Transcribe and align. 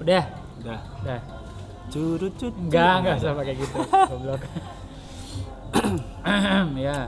Udah, 0.00 0.24
Udah. 0.62 0.80
udah. 1.02 1.20
Curut 1.90 2.32
cut. 2.38 2.54
Enggak, 2.56 2.94
enggak 3.04 3.14
usah 3.20 3.32
pakai 3.36 3.54
gitu. 3.58 3.76
Goblok. 3.84 4.42
ya. 6.86 6.98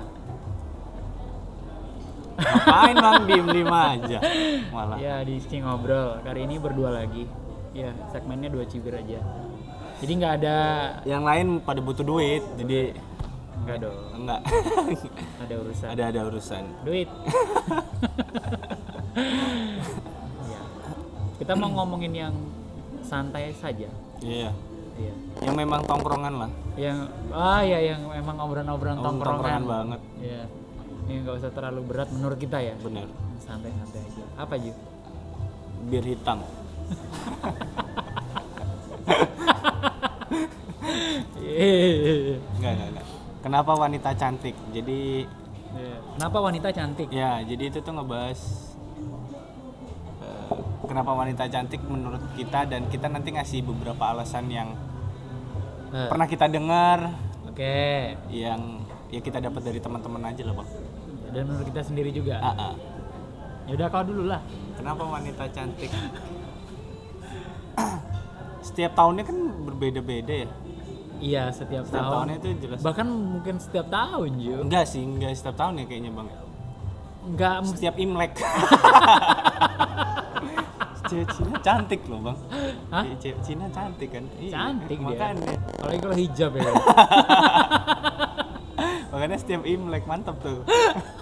Ngapain 2.35 2.97
bang 2.99 3.23
diem 3.31 3.47
diem 3.49 3.71
aja. 3.71 4.19
Malah. 4.75 4.97
Ya 4.99 5.23
di 5.23 5.39
sini 5.39 5.63
ngobrol. 5.63 6.19
Kali 6.21 6.41
ini 6.45 6.59
berdua 6.59 6.91
lagi. 6.91 7.25
Ya, 7.75 7.91
segmennya 8.11 8.51
dua 8.51 8.67
cibir 8.67 8.95
aja. 8.95 9.19
Jadi 10.03 10.13
nggak 10.15 10.35
ada 10.43 10.59
Yang 11.07 11.23
lain 11.23 11.47
pada 11.63 11.81
butuh 11.81 12.03
duit, 12.05 12.43
jadi 12.59 12.93
nggak 13.65 13.79
dong. 13.81 13.99
enggak. 14.15 14.41
Ada 15.45 15.55
urusan. 15.61 15.89
ada 15.89 16.03
ada 16.11 16.21
urusan. 16.27 16.65
Duit. 16.85 17.09
ya. 20.51 20.61
Kita 21.39 21.53
mau 21.55 21.71
ngomongin 21.73 22.13
yang 22.13 22.35
santai 23.05 23.53
saja. 23.53 23.89
Iya. 24.19 24.51
Iya. 24.95 25.15
Yang 25.43 25.55
memang 25.57 25.81
tongkrongan 25.85 26.35
lah. 26.37 26.51
Yang 26.75 26.99
ah 27.31 27.61
ya 27.61 27.79
yang 27.85 28.01
emang 28.11 28.37
obrolan-obrolan 28.39 28.97
Oh, 28.97 29.05
tongkrongan. 29.05 29.63
banget. 29.63 30.01
Iya. 30.19 30.43
Ini 31.05 31.15
nggak 31.21 31.35
usah 31.37 31.51
terlalu 31.51 31.81
berat 31.85 32.09
menurut 32.11 32.39
kita 32.39 32.59
ya. 32.59 32.75
Bener. 32.79 33.05
Santai-santai 33.39 34.01
aja. 34.01 34.25
Apa 34.37 34.55
Ju? 34.57 34.73
Bir 35.85 36.01
hitam. 36.03 36.41
Enggak 41.35 42.73
enggak 42.73 42.89
enggak. 42.91 43.07
Kenapa 43.41 43.73
wanita 43.77 44.11
cantik? 44.15 44.57
Jadi 44.73 45.01
Iya. 45.75 45.97
Kenapa 46.15 46.39
wanita 46.41 46.69
cantik? 46.71 47.09
ya 47.11 47.43
jadi 47.43 47.67
itu 47.67 47.83
tuh 47.83 47.93
ngebahas 47.93 48.39
kenapa 50.85 51.11
wanita 51.13 51.45
cantik 51.49 51.81
menurut 51.85 52.21
kita 52.35 52.65
dan 52.65 52.89
kita 52.89 53.09
nanti 53.09 53.33
ngasih 53.33 53.65
beberapa 53.65 54.11
alasan 54.11 54.49
yang 54.49 54.73
Eh, 55.95 56.11
pernah 56.11 56.27
kita 56.27 56.51
dengar 56.51 57.07
Oke. 57.47 58.19
yang 58.27 58.83
ya 59.15 59.23
kita 59.23 59.39
dapat 59.39 59.63
dari 59.63 59.79
teman-teman 59.79 60.27
aja 60.27 60.43
lah 60.43 60.59
bang. 60.59 60.69
Dan 61.31 61.43
menurut 61.47 61.71
kita 61.71 61.87
sendiri 61.87 62.11
juga. 62.11 62.43
Ah, 62.43 62.51
ah. 62.51 62.75
Ya 63.71 63.79
udah 63.79 63.87
kau 63.95 64.03
dulu 64.03 64.27
lah. 64.27 64.43
Kenapa 64.75 65.07
wanita 65.07 65.47
cantik? 65.55 65.95
Setiap 68.67 68.99
tahunnya 68.99 69.23
kan 69.23 69.39
berbeda-beda 69.71 70.35
ya. 70.35 70.51
Iya, 71.23 71.55
setiap, 71.55 71.87
Setiap 71.87 71.95
tahun. 71.95 72.11
tahunnya 72.11 72.37
itu 72.43 72.49
jelas. 72.59 72.79
Bahkan 72.83 73.07
mungkin 73.07 73.55
setiap 73.63 73.87
tahun, 73.87 74.31
Ju. 74.43 74.67
Enggak 74.67 74.91
sih, 74.91 75.07
enggak 75.07 75.31
setiap 75.39 75.55
tahun 75.55 75.79
ya 75.79 75.85
kayaknya 75.87 76.11
bang. 76.11 76.29
Enggak 77.25 77.57
Setiap 77.71 77.95
Imlek. 78.03 78.35
Cewek 81.15 81.31
Cina 81.31 81.57
cantik 81.63 82.01
loh 82.11 82.21
bang. 82.21 82.37
Hah? 82.91 83.05
Cewek 83.23 83.39
Cina 83.41 83.67
cantik 83.71 84.11
kan? 84.11 84.25
Iya, 84.35 84.51
cantik 84.51 84.99
dia. 84.99 85.07
Makanya, 85.07 85.53
Apalagi 85.79 86.01
kalau 86.03 86.17
hijab 86.19 86.51
ya. 86.53 86.63
makanya 89.15 89.37
setiap 89.39 89.63
Imlek 89.63 90.05
mantep 90.05 90.37
tuh. 90.43 90.67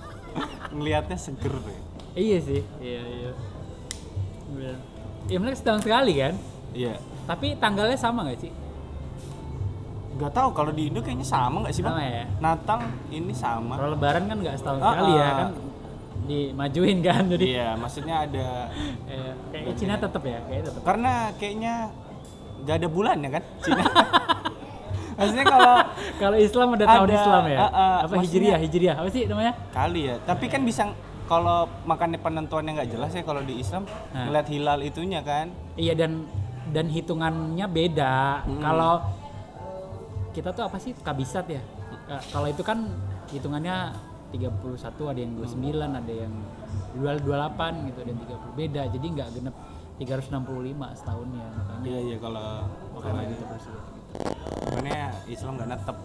Ngelihatnya 0.74 1.16
seger 1.20 1.52
deh. 1.52 1.78
iya 2.16 2.38
sih. 2.40 2.64
Iya, 2.80 3.02
iya. 3.04 3.30
Bener. 4.48 4.76
Imlek 5.28 5.56
setahun 5.56 5.84
sekali 5.84 6.16
kan? 6.16 6.34
Iya. 6.72 6.96
Tapi 7.28 7.52
tanggalnya 7.60 8.00
sama 8.00 8.24
nggak 8.24 8.40
sih? 8.40 8.52
Gak 10.12 10.32
tahu 10.32 10.52
kalau 10.52 10.72
di 10.72 10.88
Indo 10.88 11.00
kayaknya 11.00 11.24
sama 11.24 11.64
nggak 11.64 11.74
sih 11.74 11.84
bang? 11.84 11.92
Sama 11.92 12.04
ya. 12.04 12.24
Natal 12.40 12.80
ini 13.08 13.32
sama. 13.36 13.76
Kalau 13.76 13.90
lebaran 13.92 14.24
kan 14.24 14.36
nggak 14.40 14.56
setahun 14.56 14.80
Ah, 14.80 14.88
sekali 14.88 15.12
ya 15.12 15.20
ah. 15.20 15.32
kan 15.36 15.48
dimajuin 16.22 16.98
kan 17.00 17.26
jadi 17.26 17.44
Iya, 17.44 17.68
maksudnya 17.74 18.16
ada 18.22 18.48
eh, 19.12 19.32
kayak 19.50 19.74
Cina 19.74 19.94
tetap 19.96 20.22
ya 20.22 20.38
kayak 20.44 20.62
tetap 20.66 20.82
karena 20.82 21.12
kayaknya 21.34 21.74
nggak 22.62 22.76
ada 22.76 22.88
bulan 22.88 23.16
ya 23.18 23.30
kan 23.32 23.44
Cina. 23.58 23.82
maksudnya 25.12 25.44
kalau 25.44 25.74
kalau 26.16 26.36
Islam 26.38 26.68
ada 26.72 26.84
tahun 26.88 27.04
Ada, 27.06 27.16
Islam 27.16 27.42
ya 27.44 27.58
ah, 27.58 27.68
ah, 27.68 27.96
apa 28.02 28.14
hijriah 28.18 28.58
hijriah 28.58 28.94
apa 28.96 29.08
sih 29.08 29.22
namanya 29.26 29.52
kali 29.70 30.00
ya, 30.04 30.16
tapi 30.22 30.46
kan 30.46 30.62
bisa 30.62 30.82
kalau 31.24 31.58
makannya 31.82 32.18
penentuannya 32.18 32.72
nggak 32.74 32.90
jelas 32.90 33.10
ya 33.10 33.22
kalau 33.22 33.40
di 33.40 33.56
Islam 33.56 33.84
Nah. 34.10 34.26
ngeliat 34.26 34.46
hilal 34.46 34.78
itunya 34.80 35.20
kan. 35.20 35.52
iya 35.74 35.92
dan 35.92 36.24
dan 36.68 36.86
hitungannya 36.86 37.66
beda 37.66 38.42
Hmm. 38.42 38.60
kalau 38.60 39.04
kita 40.30 40.48
tuh 40.50 40.64
apa 40.64 40.76
sih 40.76 40.92
kabisat 40.96 41.46
ya 41.46 41.62
Eh, 42.04 42.22
kalau 42.28 42.44
itu 42.46 42.60
kan 42.60 42.88
hitungannya 43.28 43.92
31 44.32 45.12
ada 45.12 45.20
yang 45.20 45.32
29 45.36 45.60
ada 45.76 46.12
yang 46.12 46.32
28 46.96 47.88
gitu 47.88 48.00
dan 48.02 48.16
30 48.18 48.58
beda 48.58 48.82
jadi 48.88 49.06
nggak 49.08 49.28
genep 49.34 49.56
365 49.98 50.98
setahunnya 50.98 51.46
makanya 51.52 51.84
Iya 51.84 52.00
iya 52.02 52.16
kalau 52.18 52.48
makanya 52.92 53.22
gitu 53.28 53.44
terus 53.44 53.64
ya. 53.64 53.76
makanya 54.66 55.00
Islam 55.26 55.52
nggak 55.54 55.68
netep. 55.70 55.96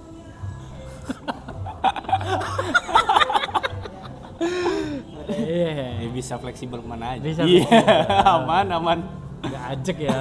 Iya. 5.28 5.72
Ya 6.00 6.10
bisa 6.10 6.34
fleksibel 6.38 6.80
ke 6.80 6.88
mana 6.88 7.16
aja. 7.16 7.22
Bisa 7.22 7.42
Iya, 7.44 7.66
fleksibel. 7.66 8.28
aman 8.38 8.66
aman. 8.72 8.98
Nggak 9.44 9.64
ajak 9.76 9.98
ya. 10.00 10.16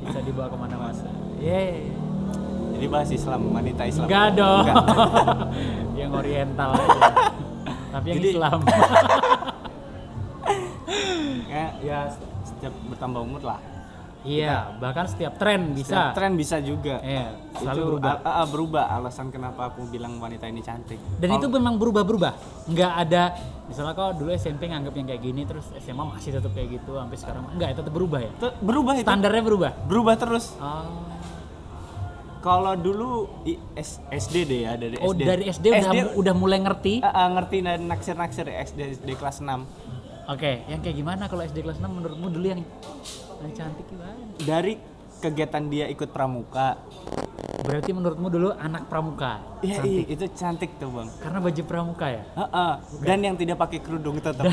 Bisa 0.00 0.18
dibawa 0.22 0.48
ke 0.48 0.56
mana-mana. 0.56 1.04
Iya. 1.38 1.60
Jadi 2.74 2.86
bahas 2.90 3.10
Islam, 3.10 3.40
wanita 3.48 3.82
Islam. 3.86 4.06
Enggak 4.06 4.28
dong. 4.34 4.64
Oriental 6.14 6.70
aja. 6.72 7.00
Tapi 7.90 8.06
yang 8.08 8.18
Jadi- 8.18 8.30
Islam. 8.32 8.58
ya, 11.46 11.66
ya 11.80 11.98
setiap 12.44 12.74
bertambah 12.88 13.20
umur 13.20 13.42
lah. 13.44 13.60
iya, 14.24 14.72
bahkan 14.80 15.04
setiap 15.04 15.36
tren 15.36 15.76
bisa. 15.76 15.92
Setiap 15.92 16.16
tren 16.16 16.32
bisa 16.32 16.56
juga. 16.58 16.96
Iya, 16.98 17.36
selalu 17.54 17.76
itu 17.76 17.88
berubah. 17.92 18.12
a- 18.18 18.36
a- 18.40 18.48
berubah 18.48 18.84
alasan 18.90 19.28
kenapa 19.28 19.68
aku 19.68 19.84
bilang 19.84 20.16
wanita 20.16 20.48
ini 20.48 20.58
cantik. 20.58 20.96
Dan 21.20 21.28
Kalau- 21.28 21.40
itu 21.40 21.48
memang 21.52 21.76
berubah-berubah. 21.76 22.32
Nggak 22.66 22.92
ada 22.98 23.24
misalnya 23.64 23.92
kau 23.92 24.12
dulu 24.12 24.32
SMP 24.32 24.64
nganggap 24.66 24.92
yang 24.92 25.06
kayak 25.06 25.22
gini 25.22 25.44
terus 25.44 25.68
SMA 25.78 26.04
masih 26.06 26.30
tetap 26.34 26.52
kayak 26.52 26.68
gitu 26.74 26.96
sampai 26.96 27.16
sekarang 27.16 27.44
enggak 27.48 27.68
ya 27.68 27.76
tetap 27.76 27.92
berubah 27.92 28.20
ya. 28.20 28.30
Te- 28.34 28.56
berubah 28.58 28.92
itu. 28.96 29.04
Standarnya 29.04 29.42
berubah. 29.44 29.70
Berubah 29.84 30.14
terus. 30.16 30.44
Oh, 30.56 30.88
Kalau 32.44 32.76
dulu 32.76 33.40
i- 33.48 33.56
S- 33.72 34.04
SD 34.04 34.44
deh 34.44 34.60
ya 34.68 34.76
dari 34.76 35.00
oh 35.00 35.16
SD. 35.16 35.22
dari 35.24 35.44
SD, 35.48 35.66
udah 35.72 36.12
udah 36.12 36.34
mulai 36.36 36.60
ngerti. 36.60 37.00
a- 37.00 37.24
a, 37.24 37.32
ngerti 37.32 37.64
dan 37.64 37.88
naksir-naksir 37.88 38.44
ya, 38.44 38.60
SD 38.60 39.00
SD 39.00 39.16
kelas 39.16 39.40
6. 39.40 39.64
Oke, 40.28 40.60
yang 40.68 40.84
kayak 40.84 40.92
gimana 40.92 41.24
kalau 41.24 41.40
SD 41.40 41.64
kelas 41.64 41.80
6 41.80 41.88
menurutmu 41.88 42.28
dulu 42.28 42.44
yang 42.44 42.60
yang 43.40 43.52
cantik 43.56 43.88
gimana? 43.88 44.20
Dari 44.36 44.76
kegiatan 45.24 45.72
dia 45.72 45.88
ikut 45.88 46.12
pramuka. 46.12 46.76
Berarti 47.64 47.96
menurutmu 47.96 48.28
dulu 48.28 48.52
anak 48.52 48.92
pramuka. 48.92 49.40
Iya, 49.64 49.80
cantik. 49.80 50.04
iya, 50.04 50.12
itu 50.12 50.24
cantik 50.36 50.70
tuh, 50.76 50.92
Bang. 50.92 51.08
Karena 51.16 51.40
baju 51.40 51.62
pramuka 51.64 52.06
ya? 52.12 52.22
Heeh. 52.28 52.72
Dan 53.00 53.18
yang 53.24 53.36
tidak 53.40 53.56
pakai 53.56 53.80
kerudung 53.80 54.20
tetap. 54.20 54.44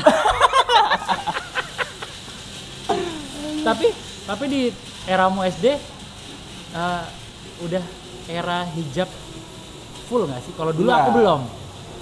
tapi 3.62 3.94
tapi 4.26 4.44
di 4.50 4.62
eramu 5.06 5.46
SD 5.46 5.66
eh, 6.74 7.04
udah 7.62 7.84
era 8.26 8.66
hijab 8.74 9.08
full 10.06 10.26
nggak 10.26 10.40
sih? 10.42 10.52
Kalau 10.54 10.72
dulu 10.74 10.88
Nggak. 10.88 11.02
aku 11.02 11.10
belum. 11.16 11.40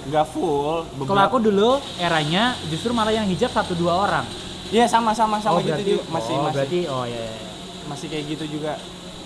Enggak 0.01 0.25
full. 0.33 0.77
Kalau 1.05 1.21
aku 1.21 1.37
dulu 1.37 1.69
eranya 1.95 2.57
justru 2.67 2.89
malah 2.89 3.13
yang 3.13 3.29
hijab 3.29 3.53
satu 3.53 3.77
dua 3.77 4.01
orang. 4.01 4.25
Iya, 4.71 4.87
sama-sama 4.87 5.37
sama 5.37 5.59
gitu 5.61 5.69
berarti 5.69 5.83
juga. 5.85 6.03
Masih 6.09 6.33
oh, 6.33 6.41
masih 6.41 6.53
berarti 6.55 6.79
oh 6.89 7.05
ya. 7.05 7.13
ya, 7.13 7.25
ya. 7.27 7.43
masih 7.85 8.07
kayak 8.09 8.25
gitu 8.33 8.45
juga. 8.57 8.73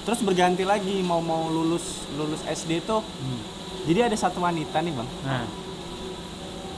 Terus 0.06 0.20
berganti 0.22 0.64
lagi 0.68 1.02
mau 1.02 1.24
mau 1.24 1.48
lulus 1.48 2.06
lulus 2.14 2.44
SD 2.44 2.84
tuh. 2.84 3.02
Hmm. 3.02 3.42
Jadi 3.86 4.00
ada 4.02 4.18
satu 4.18 4.42
wanita 4.42 4.82
nih, 4.82 4.94
Bang. 4.94 5.10
Nah, 5.24 5.46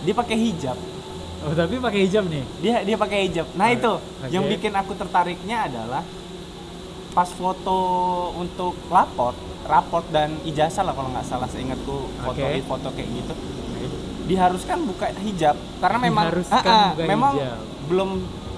Dia 0.03 0.13
pakai 0.13 0.38
hijab. 0.38 0.78
oh 1.38 1.53
tapi 1.53 1.79
pakai 1.79 2.00
hijab 2.06 2.28
nih. 2.28 2.44
Dia 2.62 2.75
dia 2.84 2.97
pakai 3.00 3.17
hijab. 3.25 3.47
Nah, 3.56 3.72
Oh, 3.72 3.75
itu 3.75 3.94
oke. 3.97 4.29
yang 4.29 4.46
bikin 4.46 4.73
aku 4.73 4.94
tertariknya 4.94 5.66
adalah 5.66 6.03
pas 7.17 7.25
foto 7.25 7.78
untuk 8.37 8.78
lapor, 8.93 9.34
raport 9.66 10.05
dan 10.14 10.37
ijazah 10.46 10.85
lah 10.85 10.93
kalau 10.93 11.09
nggak 11.09 11.25
salah 11.25 11.49
seingatku 11.49 12.14
foto 12.14 12.37
Oke. 12.46 12.61
foto 12.61 12.87
kayak 12.93 13.09
gitu. 13.09 13.34
Diharuskan 14.29 14.85
buka 14.85 15.09
hijab 15.17 15.58
karena 15.81 15.97
memang 15.97 16.25
Diharuskan 16.29 16.61
Ah, 16.61 16.69
ah, 16.69 16.87
buka 16.93 17.03
memang 17.09 17.34
hijab. 17.34 17.58
belum 17.90 18.09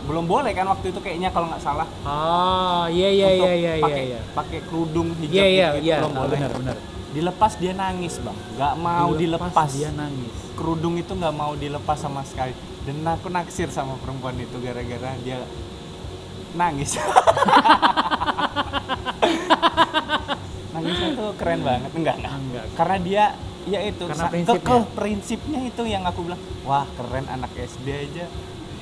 belum 0.10 0.26
boleh 0.26 0.52
kan 0.52 0.66
waktu 0.68 0.92
itu 0.92 1.00
kayaknya 1.00 1.30
kalau 1.30 1.48
nggak 1.48 1.62
salah 1.62 1.88
Oh, 2.02 2.84
iya 2.90 3.08
iya 3.08 3.30
iya 3.32 3.52
iya 3.54 3.74
iya. 3.78 3.86
pakai 3.86 4.04
iya. 4.10 4.20
pakai 4.36 4.60
kerudung 4.68 5.14
hijab 5.16 5.40
Iya 5.40 5.46
iya 5.48 5.68
gitu, 5.72 5.86
iya, 5.86 5.96
belum 6.02 6.12
oh, 6.12 6.20
boleh. 6.20 6.36
benar 6.36 6.52
benar. 6.60 6.76
Dilepas 7.10 7.54
dia 7.56 7.74
nangis 7.74 8.14
bang, 8.20 8.38
nggak 8.60 8.74
mau 8.76 9.10
dilepas. 9.16 9.70
Dia 9.72 9.90
nangis. 9.96 10.34
Kerudung 10.54 11.00
itu 11.00 11.16
nggak 11.16 11.32
mau 11.32 11.56
dilepas 11.56 11.96
sama 11.96 12.22
sekali. 12.22 12.52
Dan 12.84 13.02
aku 13.02 13.32
naksir 13.32 13.72
sama 13.72 13.96
perempuan 13.98 14.36
itu 14.36 14.58
gara-gara 14.60 15.16
dia 15.24 15.40
nangis. 16.54 16.98
Nangisnya 20.74 21.10
tuh 21.18 21.30
keren 21.36 21.62
banget, 21.66 21.92
enggak 21.96 22.16
enggak. 22.22 22.34
Enggak. 22.36 22.66
Karena 22.78 22.98
dia 23.02 23.24
ya 23.68 23.80
itu 23.86 24.04
Karena 24.08 24.28
prinsipnya. 24.32 24.64
kekeh 24.64 24.84
prinsipnya 24.96 25.60
itu 25.68 25.84
yang 25.86 26.04
aku 26.08 26.20
bilang, 26.26 26.42
wah 26.64 26.86
keren 26.96 27.26
anak 27.28 27.52
SD 27.54 27.88
aja 27.90 28.26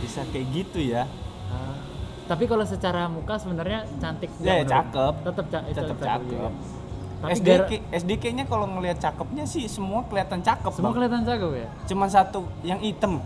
bisa 0.04 0.22
kayak 0.30 0.48
gitu 0.54 0.80
ya. 0.84 1.10
Ah, 1.50 1.80
Tapi 2.28 2.44
kalau 2.46 2.66
secara 2.68 3.10
muka 3.10 3.40
sebenarnya 3.40 3.88
cantik. 3.98 4.30
Ya, 4.40 4.62
menurut? 4.62 4.70
cakep. 4.70 5.14
Tetap 5.26 5.46
ca- 5.50 5.66
eh, 5.66 5.74
Tetep 5.74 5.98
cakep 5.98 6.30
cakep. 6.30 6.54
Tapi 7.18 7.42
SD 7.90 8.12
kalau 8.46 8.70
ngelihat 8.70 9.02
cakepnya 9.02 9.50
sih 9.50 9.66
semua 9.66 10.06
kelihatan 10.06 10.38
cakep 10.46 10.70
semua 10.70 10.94
kelihatan 10.94 11.26
cakep 11.26 11.52
ya. 11.58 11.70
Cuman 11.90 12.10
satu 12.14 12.46
yang 12.62 12.78
hitam. 12.78 13.18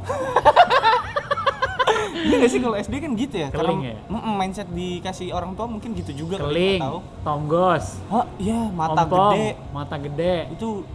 Iya 2.21 2.35
gak 2.37 2.49
sih 2.49 2.59
kalau 2.59 2.75
SD 2.75 2.93
kan 2.97 3.11
gitu 3.13 3.35
ya? 3.35 3.47
Keling 3.49 3.79
Karena, 3.81 3.97
ya? 4.13 4.29
Mindset 4.31 4.69
dikasih 4.69 5.27
orang 5.31 5.51
tua 5.53 5.65
mungkin 5.65 5.89
gitu 5.93 6.11
juga 6.15 6.37
Keling, 6.37 6.79
tahu. 6.79 6.99
tonggos, 7.21 7.85
Oh 8.07 8.25
iya 8.37 8.69
mata 8.69 9.03
ompong, 9.03 9.33
gede 9.33 9.47
mata 9.71 9.95
gede. 9.97 10.35
itu 10.51 10.85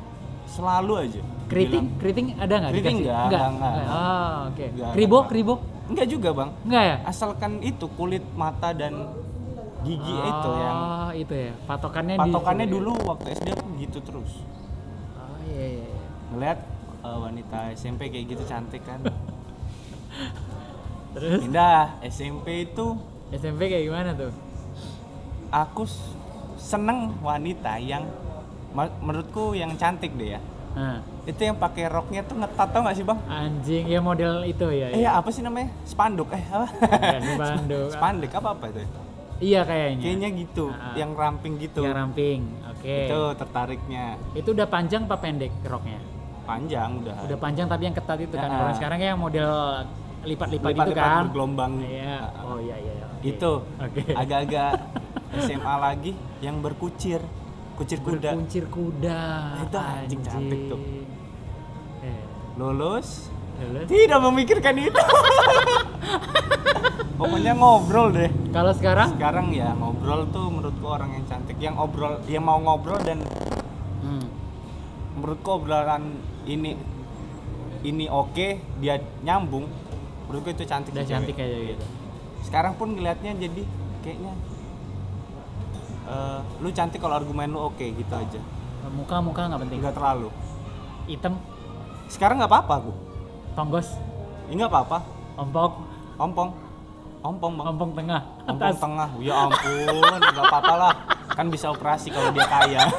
selalu 0.46 0.92
aja. 1.02 1.20
Keriting, 1.46 1.84
bilang. 1.86 1.98
keriting 1.98 2.26
ada 2.36 2.54
nggak 2.58 2.72
Keriting 2.72 2.96
nggak, 3.02 3.46
nggak. 3.52 3.72
Ah, 3.86 4.50
oke. 4.50 4.64
Nggak, 4.68 4.90
Kribo, 4.92 5.16
nggak. 5.16 5.30
kribo? 5.30 5.54
Enggak 5.86 6.06
juga 6.08 6.28
bang. 6.32 6.50
Enggak 6.66 6.82
ya? 6.82 6.96
Asalkan 7.04 7.52
itu 7.62 7.86
kulit 7.94 8.24
mata 8.34 8.74
dan 8.74 8.92
gigi 9.82 10.10
itu 10.10 10.50
yang 10.58 10.78
Oh, 11.06 11.10
itu 11.14 11.34
ya. 11.34 11.52
Patokannya 11.64 12.14
di 12.18 12.22
patokannya 12.26 12.66
ya? 12.66 12.72
dulu 12.74 12.90
waktu 13.06 13.26
SD 13.32 13.48
aku 13.54 13.66
gitu 13.78 13.98
terus. 14.02 14.32
Oh 15.14 15.38
iya 15.46 15.66
iya. 15.78 15.90
Ngeliat 16.30 16.58
eh, 17.02 17.18
wanita 17.22 17.58
SMP 17.72 18.10
kayak 18.10 18.26
gitu 18.28 18.42
cantik 18.44 18.82
kan. 18.82 18.98
Terus 21.16 21.40
Pindah 21.40 21.96
SMP 22.04 22.46
itu 22.64 22.86
SMP 23.32 23.66
kayak 23.66 23.84
gimana 23.84 24.10
tuh? 24.12 24.32
aku 25.46 25.86
seneng 26.58 27.16
wanita 27.18 27.78
yang 27.78 28.04
menurutku 29.00 29.54
yang 29.54 29.72
cantik 29.74 30.12
deh 30.12 30.36
ya. 30.36 30.40
Nah, 30.74 31.00
Itu 31.24 31.40
yang 31.40 31.56
pakai 31.56 31.88
roknya 31.88 32.20
tuh 32.20 32.36
ngetat 32.36 32.68
tau 32.68 32.84
gak 32.84 32.94
sih 32.94 33.02
bang? 33.02 33.16
anjing 33.24 33.84
ya 33.88 33.98
model 33.98 34.44
itu 34.44 34.66
ya. 34.68 34.92
Eh 34.92 35.00
ya 35.00 35.16
apa 35.16 35.32
sih 35.32 35.40
namanya? 35.40 35.72
Spanduk 35.82 36.28
eh 36.30 36.44
apa? 36.46 36.68
Ya, 36.92 37.18
spanduk. 37.24 37.88
Spanduk 37.96 38.30
apa 38.30 38.48
apa 38.52 38.64
itu? 38.68 38.80
Iya 39.38 39.60
kayaknya. 39.62 40.02
Kayaknya 40.02 40.28
gitu, 40.38 40.64
Ah. 40.70 40.92
yang 40.94 41.10
ramping 41.12 41.56
gitu. 41.56 41.80
Yang 41.80 41.94
ramping. 41.94 42.40
Oke. 42.68 42.96
Itu 43.04 43.20
tertariknya 43.34 44.04
Itu 44.32 44.48
udah 44.52 44.66
panjang 44.66 45.02
apa 45.04 45.16
pendek 45.16 45.52
roknya? 45.62 46.00
panjang 46.44 47.00
udah. 47.00 47.16
Udah 47.26 47.38
panjang 47.40 47.66
tapi 47.66 47.82
yang 47.84 47.96
ketat 47.96 48.18
itu 48.20 48.34
kan. 48.34 48.46
Ah. 48.46 48.58
Kalau 48.60 48.72
sekarang 48.76 48.98
kayak 49.00 49.16
model 49.16 49.50
lipat-lipat 50.26 50.70
gitu 50.74 50.92
kan. 50.92 51.22
bergelombang. 51.30 51.72
Iya. 51.80 52.16
Ah. 52.34 52.46
Oh 52.46 52.58
iya 52.58 52.76
iya. 52.76 52.92
iya. 52.92 53.06
Oke. 53.08 53.22
Gitu. 53.22 53.52
Oke. 53.78 54.02
Agak-agak 54.12 54.70
SMA 55.46 55.74
lagi 55.78 56.12
yang 56.40 56.60
berkucir, 56.60 57.20
kucir 57.74 57.98
kuda. 58.00 58.34
Berkuncir 58.34 58.64
kuda. 58.66 59.20
Itu 59.62 59.78
anjing 59.78 60.20
cantik 60.20 60.60
tuh. 60.66 60.80
Eh, 62.02 62.22
Lulus, 62.56 63.30
lulus. 63.58 63.86
tidak 63.86 64.18
memikirkan 64.20 64.74
itu. 64.76 65.02
Pokoknya 67.16 67.56
ngobrol 67.56 68.12
deh. 68.12 68.28
Kalau 68.52 68.72
sekarang? 68.76 69.16
Sekarang 69.16 69.48
ya 69.48 69.72
ngobrol 69.72 70.28
tuh 70.28 70.52
menurutku 70.52 70.84
orang 70.84 71.16
yang 71.16 71.24
cantik, 71.24 71.56
yang 71.56 71.76
obrol, 71.76 72.20
yang 72.28 72.44
mau 72.44 72.60
ngobrol 72.60 73.00
dan 73.00 73.24
Hmm. 73.96 74.22
menurutku 75.16 75.48
obrolan 75.56 76.14
ini 76.44 76.76
ini 77.82 78.06
oke, 78.06 78.48
dia 78.78 78.96
nyambung. 79.20 79.66
Menurutku 80.26 80.50
itu 80.50 80.64
cantik. 80.64 80.90
Udah 80.90 81.06
cantik 81.06 81.36
aja 81.36 81.56
gitu. 81.56 81.84
Sekarang 82.42 82.74
pun 82.74 82.92
ngelihatnya 82.92 83.34
jadi 83.36 83.62
kayaknya 84.00 84.32
eh, 86.06 86.38
lu 86.58 86.68
cantik 86.70 86.98
kalau 86.98 87.14
argumen 87.14 87.48
lu 87.48 87.60
oke 87.64 87.82
gitu 87.82 88.10
aja. 88.10 88.40
Muka 88.88 89.18
muka 89.18 89.42
nggak 89.44 89.60
penting. 89.62 89.78
Enggak 89.82 89.94
terlalu. 89.94 90.28
Hitam, 91.06 91.38
Sekarang 92.06 92.38
nggak 92.38 92.50
apa-apa 92.50 92.74
aku. 92.80 92.92
tonggos, 93.52 93.88
Ini 94.46 94.58
nggak 94.58 94.70
apa-apa. 94.70 94.98
ompong, 95.36 95.72
Ompong. 96.16 96.50
Ompong 97.20 97.52
bang. 97.56 97.66
ompong 97.66 97.90
tengah, 97.92 98.22
Ompong 98.44 98.70
atas. 98.70 98.78
tengah. 98.78 99.08
Ya 99.18 99.34
ampun, 99.40 99.82
nggak 100.14 100.46
apa-apa 100.46 100.74
lah. 100.76 100.94
Kan 101.28 101.46
bisa 101.48 101.66
operasi 101.68 102.10
kalau 102.10 102.30
dia 102.30 102.46
kaya. 102.46 102.80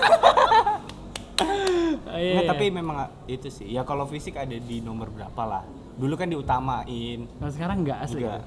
Oh, 2.07 2.15
iya, 2.15 2.33
Nggak, 2.33 2.45
iya. 2.45 2.49
tapi 2.49 2.65
memang 2.71 2.97
itu 3.27 3.47
sih. 3.47 3.67
Ya 3.67 3.83
kalau 3.83 4.07
fisik 4.07 4.33
ada 4.33 4.55
di 4.55 4.81
nomor 4.81 5.11
berapa 5.11 5.37
lah. 5.37 5.63
Dulu 5.97 6.13
kan 6.13 6.27
diutamain. 6.27 7.19
Kalau 7.27 7.51
sekarang 7.51 7.77
nggak 7.81 7.99
asli. 7.99 8.21
Enggak. 8.21 8.41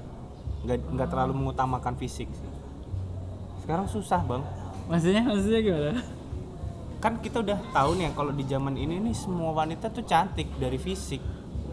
Nggak, 0.61 0.77
nggak 0.89 1.07
terlalu 1.09 1.33
mengutamakan 1.35 1.93
fisik 1.95 2.29
sih. 2.29 2.49
Sekarang 3.61 3.85
susah 3.85 4.21
bang. 4.21 4.43
Maksudnya 4.87 5.21
maksudnya 5.21 5.59
gimana? 5.59 6.01
Kan 6.97 7.17
kita 7.17 7.41
udah 7.41 7.57
tahu 7.71 7.91
nih 7.95 8.11
kalau 8.11 8.29
di 8.29 8.43
zaman 8.43 8.73
ini 8.73 9.01
nih 9.01 9.13
semua 9.13 9.51
wanita 9.51 9.89
tuh 9.89 10.01
cantik 10.01 10.47
dari 10.55 10.77
fisik. 10.77 11.19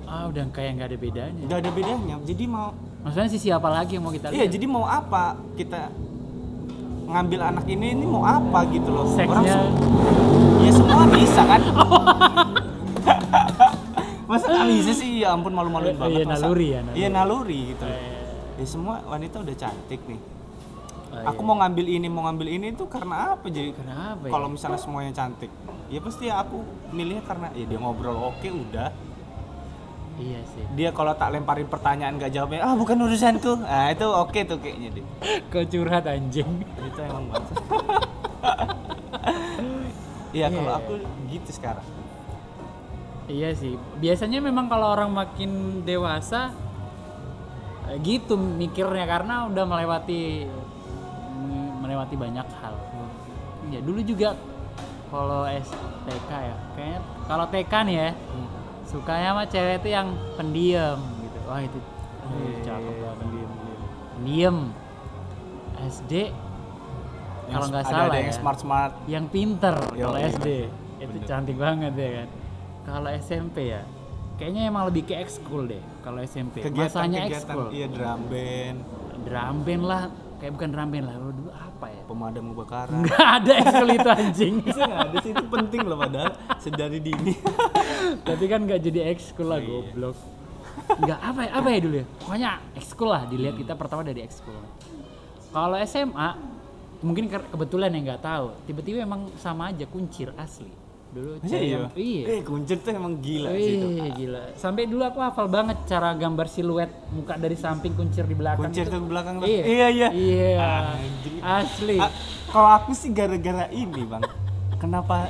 Ah 0.03 0.25
udah 0.25 0.49
kayak 0.49 0.71
nggak 0.75 0.89
ada 0.89 0.99
bedanya. 0.99 1.43
Nggak 1.43 1.59
ada 1.59 1.71
bedanya. 1.71 2.15
Jadi 2.23 2.45
mau 2.45 2.73
Maksudnya 2.99 3.31
sisi 3.31 3.49
apa 3.49 3.69
lagi 3.69 3.95
yang 3.95 4.03
mau 4.03 4.11
kita 4.11 4.29
Iya, 4.29 4.43
lihat? 4.43 4.51
jadi 4.51 4.67
mau 4.67 4.83
apa 4.83 5.39
kita 5.55 5.87
ngambil 7.07 7.41
anak 7.47 7.65
ini 7.67 7.95
ini 7.95 8.05
mau 8.05 8.21
apa 8.21 8.67
gitu 8.69 8.91
loh. 8.91 9.07
Seksnya 9.07 9.55
se- 9.55 9.73
ya 10.59 10.71
semua 10.75 11.05
bisa 11.07 11.43
kan. 11.43 11.61
Masa 14.29 14.45
nggak 14.47 14.69
bisa 14.71 14.93
sih? 14.95 15.11
Ya 15.19 15.33
ampun 15.33 15.51
malu-maluin 15.51 15.91
Eh, 15.91 15.99
banget. 15.99 16.15
iya, 16.15 16.25
masa- 16.27 16.45
naluri 16.45 16.67
ya, 16.69 16.81
naluri. 16.81 16.95
Iya 16.95 17.09
naluri 17.09 17.59
gitu. 17.73 17.85
Eh, 17.85 18.17
Ya 18.59 18.67
semua 18.67 18.99
wanita 19.03 19.39
udah 19.39 19.55
cantik 19.55 20.03
nih. 20.05 20.19
oh, 21.09 21.23
Aku 21.25 21.41
iya. 21.41 21.47
mau 21.47 21.57
ngambil 21.57 21.87
ini, 21.89 22.07
mau 22.07 22.27
ngambil 22.27 22.49
ini 22.51 22.67
itu 22.69 22.85
karena 22.85 23.17
apa 23.33 23.47
jadi? 23.47 23.71
Kenapa 23.71 24.19
ya? 24.21 24.31
Kalau 24.31 24.49
misalnya 24.49 24.77
semuanya 24.77 25.13
cantik, 25.15 25.47
ya 25.87 25.99
pasti 25.99 26.27
aku 26.27 26.61
milihnya 26.91 27.23
karena 27.23 27.49
ya 27.53 27.65
dia 27.65 27.79
ngobrol 27.79 28.19
oke 28.19 28.45
udah. 28.45 28.91
Iya 30.19 30.43
sih. 30.45 30.67
Dia 30.75 30.91
kalau 30.91 31.15
tak 31.15 31.31
lemparin 31.31 31.65
pertanyaan 31.65 32.19
gak 32.19 32.35
jawabnya, 32.35 32.61
ah 32.61 32.75
bukan 32.75 32.99
urusanku. 32.99 33.63
Nah 33.63 33.89
itu 33.89 34.03
oke 34.05 34.41
tuh 34.45 34.59
kayaknya 34.59 34.89
deh. 34.93 35.07
Kau 35.47 35.63
curhat 35.63 36.05
anjing. 36.05 36.51
itu 36.77 36.99
emang 37.01 37.31
banget 37.31 37.55
Iya 40.31 40.47
kalau 40.51 40.67
Iya. 40.67 40.79
aku 40.79 40.93
gitu 41.29 41.51
sekarang 41.53 41.87
Iya 43.29 43.53
sih. 43.53 43.77
Biasanya 44.01 44.41
memang 44.41 44.73
kalau 44.73 44.89
orang 44.97 45.13
makin 45.13 45.85
dewasa 45.85 46.49
eh, 47.87 47.97
gitu 48.01 48.41
mikirnya 48.41 49.05
karena 49.05 49.45
udah 49.47 49.65
melewati 49.69 50.49
melewati 51.79 52.15
banyak 52.17 52.49
hal. 52.65 52.75
Ya 53.69 53.81
dulu 53.85 54.01
juga 54.01 54.33
kalau 55.13 55.45
STK 55.45 56.31
ya, 56.33 56.57
kayaknya 56.77 57.01
kalau 57.25 57.45
TK 57.49 57.73
nih 57.89 57.97
ya, 57.97 58.11
sukanya 58.85 59.29
sama 59.37 59.45
cewek 59.49 59.77
itu 59.85 59.89
yang 59.93 60.09
pendiam 60.37 60.99
gitu. 61.21 61.39
Wah 61.49 61.61
itu, 61.65 61.79
aduh, 62.25 62.37
Iya, 62.45 62.59
cakep 62.65 62.95
banget. 63.01 63.17
pendiam, 63.25 63.51
Pendiam. 64.17 64.57
SD 65.79 66.13
kalau 67.49 67.67
nggak 67.73 67.85
salah 67.89 68.13
ada 68.13 68.19
yang 68.21 68.29
ya, 68.29 68.37
smart 68.37 68.59
smart 68.61 68.93
yang 69.09 69.25
pinter 69.31 69.73
kalau 69.79 70.19
iya. 70.19 70.29
SD 70.29 70.49
itu 70.99 71.17
Bener. 71.17 71.29
cantik 71.31 71.57
banget 71.57 71.93
ya 71.95 72.11
kan 72.21 72.29
kalau 72.91 73.11
SMP 73.13 73.57
ya 73.69 73.83
kayaknya 74.35 74.63
emang 74.67 74.87
lebih 74.87 75.03
ke 75.05 75.15
ekskul 75.15 75.67
deh 75.67 75.83
kalau 76.01 76.19
SMP 76.21 76.63
kegiatan 76.63 76.89
masanya 76.89 77.21
ekskul. 77.27 77.69
iya 77.71 77.87
drum 77.87 78.21
band. 78.27 78.79
Drum 79.21 79.57
band 79.63 79.83
lah 79.85 80.03
kayak 80.39 80.53
bukan 80.55 80.69
drum 80.71 80.89
band 80.89 81.05
lah 81.05 81.17
Lu 81.17 81.31
dulu 81.33 81.51
apa 81.51 81.87
ya? 81.89 82.01
Pemadam 82.05 82.45
kebakaran. 82.49 82.97
Nggak 83.03 83.27
ada 83.35 83.53
ekskul 83.57 83.89
itu 83.93 84.09
anjing. 84.09 84.55
Bisa 84.67 84.83
nggak 84.85 85.03
ada 85.05 85.17
sih? 85.21 85.31
Itu 85.31 85.47
penting 85.49 85.81
loh 85.85 85.99
padahal 85.99 86.31
sedari 86.57 86.99
dini. 86.99 87.35
Tapi 88.29 88.45
kan 88.47 88.61
nggak 88.63 88.81
jadi 88.81 89.01
ekskul 89.11 89.47
lah 89.47 89.59
Iya. 89.59 89.69
goblok. 89.69 90.17
Nggak 90.89 91.19
apa 91.21 91.41
ya 91.41 91.51
apa 91.53 91.69
ya 91.69 91.79
dulu 91.81 91.95
ya? 91.97 92.07
Pokoknya 92.19 92.51
ekskul 92.73 93.09
lah 93.09 93.23
dilihat 93.27 93.55
kita 93.55 93.75
pertama 93.75 94.03
dari 94.03 94.23
ekskul. 94.23 94.55
Kalau 95.49 95.77
SMA 95.83 96.29
mungkin 96.99 97.27
ke- 97.27 97.49
kebetulan 97.49 97.91
yang 97.91 98.05
nggak 98.07 98.23
tahu. 98.23 98.55
Tiba-tiba 98.65 99.03
emang 99.03 99.29
sama 99.37 99.69
aja 99.69 99.85
kuncir 99.85 100.31
asli 100.35 100.71
dulu 101.19 101.33
iya 101.43 101.59
yang- 101.61 101.91
iya 101.93 102.25
eh 102.29 102.41
kuncir 102.41 102.79
tuh 102.79 102.91
emang 102.93 103.19
gila 103.19 103.51
sih 103.53 103.73
itu 103.75 103.87
Wih, 103.91 104.11
gila. 104.15 104.43
Sampai 104.55 104.83
dulu 104.85 105.03
aku 105.03 105.19
hafal 105.19 105.47
banget 105.47 105.83
cara 105.85 106.15
gambar 106.15 106.47
siluet 106.47 106.87
muka 107.09 107.35
dari 107.35 107.55
samping 107.55 107.93
kuncir 107.93 108.23
di 108.23 108.33
belakang. 108.33 108.63
kuncir 108.63 108.85
itu. 108.85 108.93
tuh 108.93 109.01
belakang. 109.03 109.35
Iya. 109.41 109.63
iya 109.65 109.87
iya 109.89 110.09
Iya. 110.09 110.51
Anjing. 110.95 111.37
Asli. 111.41 111.97
Ah, 111.97 112.11
kalau 112.47 112.71
aku 112.73 112.91
sih 112.93 113.11
gara-gara 113.11 113.67
ini 113.69 114.03
bang 114.03 114.23
kenapa 114.77 115.27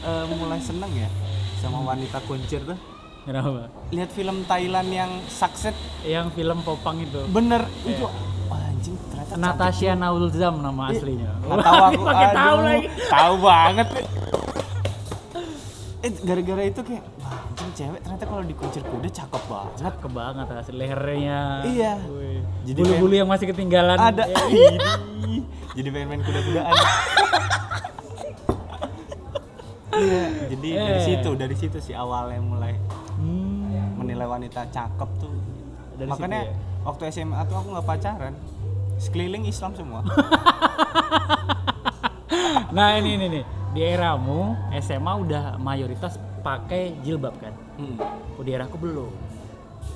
eh, 0.00 0.24
mulai 0.30 0.58
seneng 0.58 0.92
ya 0.92 1.08
sama 1.56 1.80
wanita 1.82 2.20
kuncir 2.22 2.60
tuh 2.62 2.76
Kenapa? 3.22 3.70
lihat 3.88 4.10
film 4.10 4.42
Thailand 4.44 4.88
yang 4.88 5.10
Sakset 5.24 5.78
Yang 6.02 6.34
film 6.34 6.58
Popang 6.60 6.98
itu. 6.98 7.22
bener 7.28 7.62
itu 7.80 8.02
wah, 8.44 8.58
anjing 8.60 8.98
ternyata 9.08 9.34
Natasha 9.34 9.94
Naulzam 9.94 10.58
nama 10.58 10.90
aslinya. 10.90 11.30
Nggak 11.40 11.58
tahu 11.62 11.78
aku 11.84 12.00
Pakai 12.10 12.28
tahu 12.32 12.56
lagi. 12.60 12.86
tahu 13.08 13.34
banget 13.40 13.88
eh 16.02 16.10
gara-gara 16.20 16.62
itu 16.64 16.80
kayak 16.80 17.04
wah 17.16 17.46
anjing 17.46 17.70
cewek 17.72 18.00
ternyata 18.00 18.24
kalau 18.24 18.42
dikuncir 18.42 18.82
kuda 18.82 19.08
cakep 19.08 19.42
banget 19.46 19.74
Cakep 19.78 20.10
banget 20.10 20.46
asli 20.52 20.74
lehernya. 20.74 21.40
Iya. 21.64 21.94
Jadi 22.62 22.78
Bulu-bulu 22.78 23.14
yang 23.16 23.26
masih 23.26 23.46
ketinggalan. 23.48 23.94
ada 23.96 24.26
Eh, 24.26 24.78
jadi 25.76 25.88
pengen 25.88 26.08
main 26.08 26.20
kuda-kudaan 26.20 26.74
iya 29.92 30.24
jadi 30.48 30.68
dari 30.74 30.92
Eh. 30.94 31.04
situ 31.06 31.30
dari 31.32 31.54
situ 31.54 31.78
sih 31.78 31.94
awalnya 31.94 32.40
mulai 32.40 32.74
hmm. 33.16 33.96
menilai 33.96 34.26
wanita 34.26 34.66
cakep 34.66 35.10
tuh 35.16 35.32
Dari 35.94 36.08
makanya 36.08 36.40
situ 36.42 36.50
ya? 36.50 36.56
waktu 36.82 37.02
SMA 37.10 37.40
tuh 37.42 37.56
aku 37.56 37.68
nggak 37.70 37.86
pacaran 37.86 38.34
sekeliling 38.98 39.44
Islam 39.44 39.72
semua 39.72 40.00
Nah 42.72 42.96
ini 42.96 43.16
ini 43.16 43.26
nih 43.30 43.44
di 43.72 43.80
eramu 43.80 44.52
SMA 44.78 45.12
udah 45.16 45.44
mayoritas 45.56 46.16
pakai 46.40 46.92
jilbab 47.00 47.32
kan? 47.40 47.54
Mm. 47.80 47.96
Oh, 48.36 48.42
di 48.44 48.52
eraku 48.52 48.76
belum. 48.76 49.12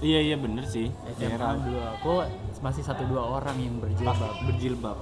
iya 0.00 0.20
iya 0.20 0.36
bener 0.36 0.66
sih 0.66 0.92
SMA 1.16 1.16
daerah 1.16 1.56
dulu 1.56 1.80
aku 1.80 2.12
masih 2.60 2.82
satu 2.84 3.06
dua 3.06 3.22
orang 3.38 3.56
yang 3.56 3.76
berjilbab. 3.78 4.32
berjilbab 4.44 4.96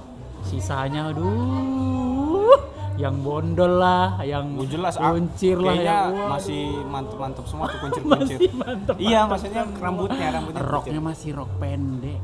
Sisanya 0.45 1.09
aduh 1.09 2.55
yang 2.95 3.19
bondol 3.19 3.75
lah, 3.75 4.23
yang 4.23 4.55
Oh, 4.55 4.63
jelas 4.63 4.95
ah, 4.95 5.11
kuncir 5.11 5.59
lah 5.59 5.75
ya. 5.75 5.99
Masih 6.31 6.79
mantep-mantep 6.87 7.43
semua 7.43 7.67
tuh 7.67 7.79
kuncir-kuncir 7.83 8.39
masih 8.39 8.55
mantep. 8.55 8.95
iya 8.95 9.27
maksudnya 9.27 9.67
rambutnya 9.75 10.27
rambutnya 10.31 10.63
roknya 10.63 11.01
masih 11.03 11.29
rok 11.35 11.51
pendek. 11.59 12.19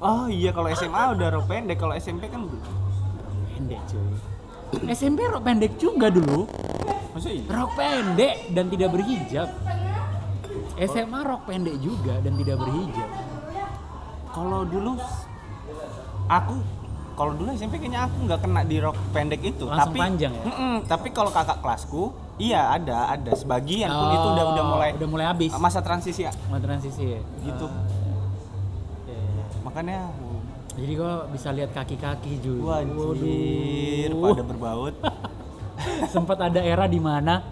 oh 0.00 0.24
iya 0.24 0.48
kalau 0.56 0.72
SMA 0.72 1.02
udah 1.12 1.28
rok 1.28 1.44
pendek 1.44 1.76
kalau 1.76 1.92
SMP 1.92 2.32
kan 2.32 2.40
Pendek 3.52 3.80
cuy. 3.84 4.16
SMP 4.90 5.20
rok 5.24 5.42
pendek 5.42 5.72
juga 5.76 6.06
dulu. 6.08 6.46
maksudnya 7.12 7.36
iya? 7.36 7.46
Rok 7.46 7.70
pendek 7.74 8.34
dan 8.50 8.64
tidak 8.68 8.88
berhijab. 8.90 9.48
SMA 10.76 11.20
rok 11.22 11.42
pendek 11.44 11.76
juga 11.78 12.14
dan 12.18 12.32
tidak 12.34 12.56
berhijab. 12.58 13.08
kalau 14.28 14.66
dulu 14.66 14.98
aku 16.26 16.54
kalau 17.14 17.32
dulu 17.32 17.54
SMP 17.54 17.78
kayaknya 17.78 18.10
aku 18.10 18.26
nggak 18.26 18.40
kena 18.42 18.62
di 18.66 18.82
rok 18.82 18.98
pendek 19.14 19.38
itu 19.40 19.62
Langsung 19.62 19.94
tapi 19.94 19.98
panjang 20.02 20.32
ya? 20.34 20.42
Mm-mm, 20.42 20.74
tapi 20.84 21.08
kalau 21.14 21.30
kakak 21.30 21.62
kelasku 21.62 22.10
iya 22.34 22.74
ada 22.74 23.14
ada 23.14 23.30
sebagian 23.32 23.86
pun 23.86 24.08
itu 24.10 24.28
udah 24.34 24.44
udah 24.50 24.64
mulai 24.66 24.90
udah 24.90 25.06
mulai 25.06 25.26
habis. 25.30 25.54
masa 25.54 25.78
transisi 25.78 26.26
ya 26.26 26.34
Mau 26.50 26.58
transisi 26.58 27.14
ya. 27.14 27.20
gitu 27.46 27.70
iya. 29.06 29.44
makanya 29.62 30.10
Jadi 30.74 30.92
kok 30.98 31.20
bisa 31.30 31.48
lihat 31.54 31.70
kaki-kaki 31.70 32.42
juga. 32.42 32.82
wajir 32.82 34.10
Waduh. 34.10 34.34
pada 34.34 34.42
berbaut 34.42 34.94
Sempat 36.14 36.38
ada 36.50 36.58
era 36.58 36.90
di 36.90 36.98
mana 36.98 37.44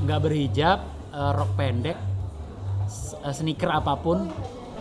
nggak 0.00 0.20
berhijab, 0.24 0.78
eh, 1.12 1.30
rok 1.36 1.50
pendek, 1.60 1.98
eh, 3.20 3.34
sneaker 3.36 3.68
apa 3.68 3.92
pun, 4.00 4.32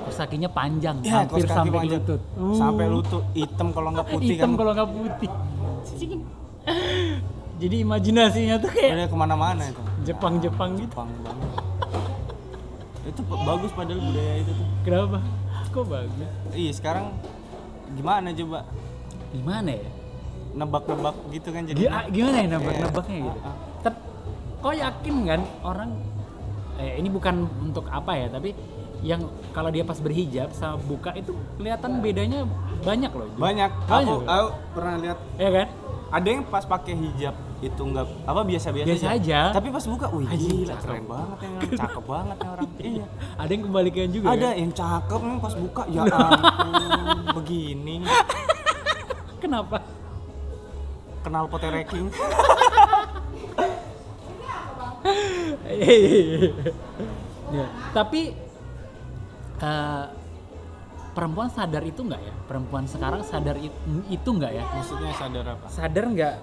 kaos 0.08 0.16
kakinya 0.16 0.48
panjang, 0.48 1.04
ya 1.04 1.28
hampir 1.28 1.44
sampai 1.44 1.80
panjang. 1.84 2.00
lutut. 2.00 2.22
Uh, 2.40 2.56
sampai 2.56 2.86
lutut 2.88 3.24
hitam 3.36 3.68
kalau 3.76 3.90
nggak 3.92 4.08
putih 4.08 4.36
hitam 4.40 4.50
kan 4.56 4.58
kalau 4.64 4.72
nggak 4.76 4.90
putih. 4.96 5.30
Jadi 7.60 7.76
imajinasinya 7.84 8.56
tuh 8.64 8.72
kayak 8.72 8.92
udah 8.96 9.08
ke 9.12 9.18
mana-mana 9.20 9.64
itu 9.68 9.82
Jepang-Jepang 10.08 10.80
gitu. 10.80 10.88
Jepang 10.88 11.10
banget 11.20 11.50
itu 13.10 13.22
bagus 13.26 13.72
padahal 13.74 14.00
budaya 14.06 14.34
itu 14.38 14.52
tuh 14.54 14.68
Kenapa? 14.86 15.18
Kok 15.70 15.86
bagus? 15.86 16.30
iya 16.52 16.72
sekarang 16.74 17.14
gimana 17.92 18.34
coba 18.34 18.66
Gimana 19.30 19.70
ya? 19.72 19.90
nebak-nebak 20.50 21.14
gitu 21.30 21.54
kan 21.54 21.62
jadi 21.64 21.78
Gi- 21.80 22.10
gimana 22.12 22.38
ya 22.40 22.48
nebak-nebaknya 22.50 23.16
Iya. 23.16 23.26
gitu? 23.28 23.40
Tep, 23.80 23.96
kok 24.60 24.74
yakin 24.76 25.16
kan 25.24 25.42
orang 25.62 25.90
eh, 26.76 26.94
ini 26.96 27.08
bukan 27.08 27.36
untuk 27.62 27.86
apa 27.88 28.16
ya, 28.16 28.28
tapi 28.28 28.56
yang 29.00 29.22
kalau 29.52 29.70
dia 29.70 29.84
pas 29.84 29.96
berhijab 29.96 30.50
sama 30.52 30.76
buka 30.82 31.14
itu 31.14 31.32
kelihatan 31.56 32.00
bedanya 32.00 32.44
banyak 32.82 33.12
loh. 33.12 33.30
Banyak 33.36 33.72
Banyak. 33.84 34.10
aku, 34.10 34.16
aku 34.26 34.48
pernah 34.74 34.96
lihat 34.98 35.18
Ya 35.36 35.50
kan? 35.54 35.68
ada 36.10 36.28
yang 36.28 36.44
pas 36.44 36.64
pakai 36.64 36.98
hijab 36.98 37.36
itu 37.60 37.82
enggak 37.82 38.08
apa 38.24 38.42
biasa-biasa 38.42 38.88
Biasa 38.88 39.08
aja. 39.14 39.40
tapi 39.52 39.68
pas 39.68 39.84
buka 39.84 40.08
wih 40.10 40.26
Anjing, 40.26 40.64
gila 40.64 40.76
keren 40.78 41.04
banget 41.06 41.38
ya 41.38 41.50
orang 41.50 41.72
cakep 41.76 42.04
banget 42.06 42.38
ya 42.38 42.50
orang 42.50 42.70
iya 42.90 43.06
Ada 43.36 43.52
yang 43.52 43.64
kebalikan 43.66 44.08
juga. 44.10 44.26
ada 44.30 44.40
kan? 44.46 44.56
yang 44.56 44.72
cakep 44.72 45.20
nih 45.22 45.38
pas 45.38 45.54
buka 45.56 45.84
ya 45.88 46.02
ampun 46.04 46.72
begini 47.36 47.96
Kenapa? 49.42 49.78
kenal 51.20 51.44
pote 51.46 51.68
ranking 51.68 52.08
ya, 57.50 57.66
tapi 57.92 58.22
eh, 59.60 60.06
perempuan 61.12 61.50
sadar 61.50 61.84
itu 61.84 62.02
nggak 62.02 62.22
ya? 62.22 62.34
Perempuan 62.46 62.86
sekarang 62.86 63.22
sadar 63.22 63.58
it- 63.58 63.76
itu 64.10 64.30
nggak 64.30 64.52
ya? 64.54 64.64
maksudnya 64.66 65.12
sadar 65.14 65.46
apa 65.50 65.66
sadar 65.68 66.04
nggak 66.08 66.36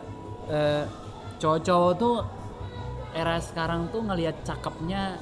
eh, 0.48 0.84
cowok-cowok 1.36 1.92
tuh 1.96 2.16
era 3.12 3.36
sekarang 3.38 3.88
tuh 3.88 4.00
ngelihat 4.02 4.36
cakepnya 4.42 5.16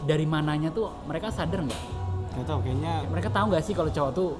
dari 0.00 0.24
mananya 0.24 0.70
tuh 0.70 0.90
mereka 1.04 1.28
sadar 1.28 1.60
nggak? 1.60 1.82
nggak 2.30 2.46
tahu 2.46 2.58
kayaknya 2.62 2.94
Mereka 3.06 3.28
tahu 3.28 3.44
nggak 3.50 3.60
sih 3.60 3.74
kalau 3.74 3.90
cowok 3.90 4.12
tuh 4.12 4.30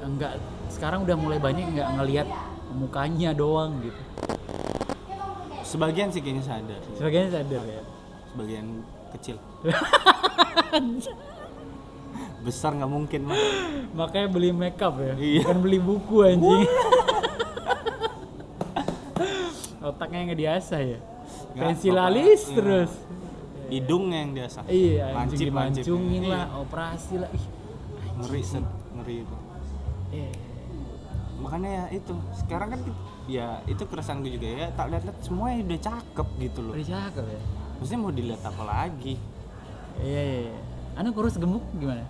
enggak 0.00 0.38
sekarang 0.68 1.02
udah 1.02 1.16
mulai 1.16 1.38
banyak 1.38 1.66
nggak 1.70 1.88
ngelihat 1.96 2.28
mukanya 2.72 3.30
doang 3.30 3.78
gitu. 3.80 4.00
sebagian 5.64 6.08
sih 6.08 6.20
kayaknya 6.20 6.44
sadar 6.44 6.80
Sebagian 6.94 7.30
sadar 7.30 7.62
ya. 7.62 7.82
sebagian 8.30 8.66
kecil 9.12 9.36
besar 12.44 12.74
nggak 12.74 12.88
mungkin 12.88 13.20
mah 13.24 13.38
Makanya 13.94 14.28
beli 14.28 14.50
makeup 14.50 14.94
ya, 14.98 15.14
Iya. 15.16 15.40
bukan 15.42 15.58
beli 15.60 15.78
buku 15.78 16.16
anjing. 16.20 16.66
Otaknya 19.84 20.18
nggak 20.24 20.40
diasah 20.40 20.80
ya. 20.80 20.98
Nggak, 21.52 21.60
Pensil 21.62 21.92
pokoknya, 21.92 22.08
alis 22.10 22.42
iya. 22.42 22.54
terus. 22.54 22.92
hidungnya 23.64 24.18
yang 24.20 24.32
biasa 24.34 24.58
Iya, 24.66 25.04
Lancip, 25.08 25.16
lancip. 25.16 25.46
dimancungin 25.48 26.22
Iya. 26.22 26.30
lah, 26.30 26.44
operasi 26.60 27.14
lah. 27.16 27.30
Ih, 27.32 27.44
ngeri 28.14 28.42
set 28.42 28.64
ngeri 28.94 29.16
itu 29.20 29.36
Iya. 30.10 30.30
makanya 31.34 31.70
ya 31.70 31.84
itu 31.90 32.12
sekarang 32.34 32.68
kan 32.70 32.80
ya 33.26 33.46
itu 33.66 33.82
keresahan 33.82 34.20
gue 34.20 34.32
juga 34.32 34.46
ya 34.46 34.66
tak 34.70 34.86
lihat-lihat 34.86 35.18
semuanya 35.18 35.58
udah 35.66 35.80
cakep 35.82 36.28
gitu 36.38 36.58
loh 36.62 36.72
Udah 36.72 36.86
cakep 36.86 37.24
ya. 37.26 37.40
maksudnya 37.74 38.00
mau 38.00 38.12
dilihat 38.12 38.42
apa 38.42 38.62
lagi 38.62 39.14
Iya 39.98 40.22
iya. 40.22 40.40
iya. 40.46 40.58
Anu 40.94 41.10
kurus 41.10 41.34
gemuk 41.34 41.64
gimana? 41.74 42.04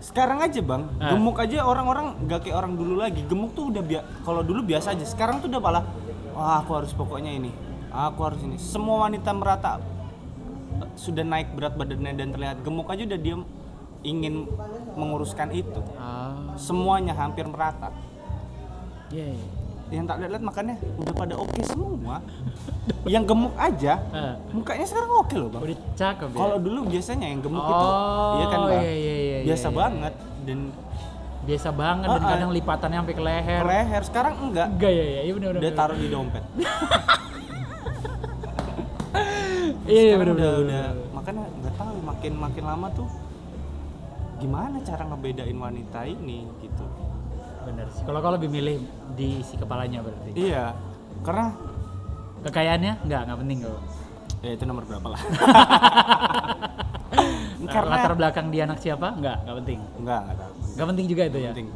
sekarang 0.00 0.38
aja 0.40 0.60
bang 0.60 0.82
Ah. 0.96 1.12
gemuk 1.12 1.36
aja 1.36 1.58
orang-orang 1.62 2.16
nggak 2.24 2.40
kayak 2.40 2.56
orang 2.56 2.72
dulu 2.72 2.94
lagi 2.96 3.20
gemuk 3.22 3.52
tuh 3.52 3.68
udah 3.68 3.82
kalau 4.22 4.40
dulu 4.40 4.64
biasa 4.64 4.92
aja 4.92 5.04
sekarang 5.04 5.38
tuh 5.38 5.48
udah 5.48 5.60
malah 5.60 5.84
wah 6.38 6.62
aku 6.62 6.70
harus 6.78 6.94
pokoknya 6.94 7.34
ini. 7.34 7.50
Aku 7.90 8.22
harus 8.22 8.38
ini. 8.46 8.54
Semua 8.62 9.10
wanita 9.10 9.34
merata 9.34 9.82
eh, 10.78 10.90
sudah 10.94 11.26
naik 11.26 11.50
berat 11.58 11.74
badannya 11.74 12.14
dan 12.14 12.28
terlihat 12.30 12.62
gemuk 12.62 12.86
aja 12.86 13.02
udah 13.02 13.18
dia 13.18 13.36
ingin 14.06 14.46
menguruskan 14.94 15.50
itu. 15.50 15.82
Ah, 15.98 16.54
semuanya 16.54 17.10
hampir 17.18 17.42
merata. 17.44 17.90
Iya. 19.10 19.34
iya. 19.34 19.46
yang 19.88 20.04
tak 20.04 20.20
lihat 20.20 20.44
makanya 20.44 20.76
udah 21.00 21.14
pada 21.16 21.34
oke 21.34 21.58
semua. 21.64 22.20
Yang 23.08 23.24
gemuk 23.32 23.56
aja 23.56 23.96
Ah, 24.12 24.36
mukanya 24.52 24.84
sekarang 24.84 25.12
oke 25.16 25.32
loh 25.32 25.48
bang. 25.48 25.62
Udah 25.64 25.78
cakep 25.96 26.28
ya. 26.28 26.36
kalau 26.36 26.56
dulu 26.60 26.80
biasanya 26.92 27.24
yang 27.32 27.40
gemuk 27.40 27.64
itu 27.64 27.72
Oh, 27.88 28.36
iya 28.36 28.46
kan 28.52 28.60
bang? 28.68 28.82
iya, 28.84 29.14
iya, 29.16 29.38
biasa 29.48 29.66
banget. 29.72 30.14
Dan 30.44 30.58
biasa 31.48 31.68
banget 31.72 32.06
dan 32.06 32.12
Ah, 32.14 32.20
ah. 32.20 32.30
kadang 32.30 32.50
lipatannya 32.52 32.98
sampai 33.00 33.14
ke 33.14 33.22
leher. 33.24 33.58
ke 33.58 33.66
leher 33.66 34.02
sekarang 34.04 34.34
enggak 34.42 34.68
Enggak 34.70 34.92
ya 34.92 35.04
ya, 35.06 35.20
iya 35.22 35.32
benar 35.32 35.48
benar. 35.48 35.56
udah 35.56 35.64
benar. 35.64 35.80
taruh 35.80 35.96
di 35.96 36.08
dompet 36.08 36.44
Iya 39.88 40.02
iya 40.04 40.16
benar 40.16 40.34
udah 40.34 40.50
benar. 40.54 40.62
udah 40.62 40.84
makanya 41.10 41.44
nggak 41.50 41.74
tahu 41.74 41.96
makin 42.02 42.32
makin 42.36 42.64
lama 42.66 42.86
tuh 42.92 43.08
gimana 44.36 44.76
cara 44.80 45.02
ngebedain 45.04 45.56
wanita 45.58 46.00
ini 46.04 46.44
gitu 46.60 46.84
Benar 47.58 47.84
sih. 47.90 48.00
Kalau 48.02 48.18
kau 48.18 48.30
lebih 48.30 48.48
milih 48.48 48.80
diisi 49.12 49.56
kepalanya 49.56 50.00
berarti. 50.00 50.30
iya 50.34 50.72
karena 51.20 51.52
Kekayaannya 52.38 53.02
enggak, 53.02 53.20
enggak 53.24 53.38
penting 53.40 53.58
kok. 53.62 53.80
ya 54.38 54.50
itu 54.52 54.64
nomor 54.64 54.84
berapa 54.84 55.08
lah 55.08 55.20
Karena 57.58 57.66
karena 57.74 57.90
latar 57.90 58.12
belakang 58.14 58.46
dia 58.48 58.62
anak 58.62 58.78
siapa? 58.78 59.10
Enggak, 59.12 59.42
enggak 59.42 59.56
penting. 59.58 59.78
enggak 59.98 60.20
enggak 60.22 60.36
tahu 60.38 60.47
Enggak 60.78 60.88
penting 60.88 61.06
juga 61.06 61.22
itu 61.24 61.38
ya. 61.40 61.50
penting 61.50 61.68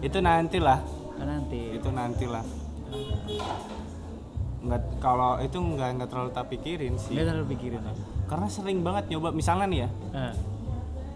itu 0.00 0.18
nantilah 0.18 0.78
Ah, 1.12 1.26
nanti. 1.28 1.60
itu 1.72 1.88
nantilah 1.88 2.44
nggak 4.62 4.82
kalau 4.98 5.38
itu 5.38 5.58
nggak 5.58 5.88
nggak 5.92 6.08
terlalu 6.08 6.30
tak 6.30 6.46
pikirin 6.48 6.94
sih 6.96 7.10
Enggak 7.12 7.26
terlalu 7.28 7.46
pikirin 7.50 7.80
ya. 7.80 7.92
karena 8.24 8.46
sering 8.46 8.78
banget 8.80 9.04
nyoba 9.08 9.28
misalnya 9.32 9.66
nih 9.66 9.78
ya 9.80 9.88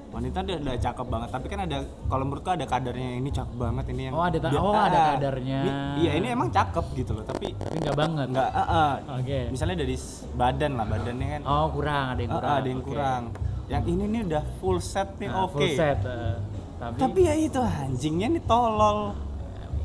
wanita 0.08 0.38
udah, 0.40 0.56
udah 0.60 0.74
cakep 0.80 1.06
banget 1.06 1.28
tapi 1.28 1.46
kan 1.46 1.58
ada 1.60 1.78
kalau 2.06 2.24
menurutku 2.24 2.48
ada 2.48 2.64
kadarnya 2.64 3.08
ini 3.16 3.28
cakep 3.28 3.54
banget 3.54 3.84
ini 3.88 4.02
yang 4.02 4.14
Oh, 4.14 4.24
ada 4.24 4.38
ta- 4.40 4.54
oh, 4.56 4.72
ada 4.72 5.00
kadarnya. 5.12 5.58
ini- 5.60 5.76
iya 6.00 6.10
ini 6.16 6.26
emang 6.28 6.48
cakep 6.48 6.86
gitu 6.96 7.12
loh 7.12 7.24
tapi 7.24 7.52
enggak 7.52 7.94
banget. 7.94 8.26
nggak 8.32 8.50
ah, 8.50 8.62
ah. 8.66 8.92
Oke. 9.14 9.38
misalnya 9.46 9.76
dari 9.76 9.94
badan 10.32 10.72
lah 10.74 10.86
badannya 10.86 11.26
kan 11.28 11.42
Oh, 11.44 11.66
kurang, 11.68 12.04
ada 12.08 12.20
yang 12.20 12.32
kurang. 12.32 12.48
ah, 12.48 12.56
ada 12.56 12.68
yang 12.68 12.80
Oke. 12.80 12.88
kurang 12.88 13.22
yang 13.66 13.82
ini 13.84 14.04
nih 14.08 14.20
udah 14.24 14.42
full 14.56 14.78
set 14.78 15.08
nih 15.16 15.28
Nah, 15.28 15.42
oke 15.44 15.54
Full 15.54 15.70
set. 15.70 16.00
eh. 16.00 16.34
Tapi 16.76 16.98
tapi 16.98 17.20
ya 17.22 17.34
itu 17.34 17.56
anjingnya 17.58 18.28
nih 18.30 18.44
tolol 18.44 19.16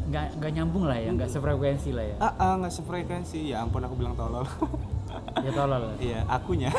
nggak 0.02 0.26
nggak 0.38 0.52
nyambung 0.52 0.86
lah 0.86 0.98
ya, 0.98 1.10
nggak 1.10 1.30
sefrekuensi 1.30 1.90
lah 1.92 2.04
ya. 2.04 2.16
ah 2.20 2.34
ah, 2.36 2.54
nggak 2.60 2.74
sefrekuensi 2.74 3.40
ya 3.48 3.64
ampun 3.64 3.80
aku 3.80 3.96
bilang 3.96 4.12
tolol 4.14 4.44
Ya 5.40 5.52
tolol. 5.52 5.84
iya 6.04 6.20
akunya 6.26 6.68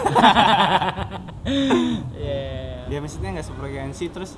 Iya. 2.14 2.86
ya 2.86 2.98
maksudnya 2.98 3.32
nggak 3.32 3.46
sefrekuensi 3.46 4.04
terus 4.08 4.32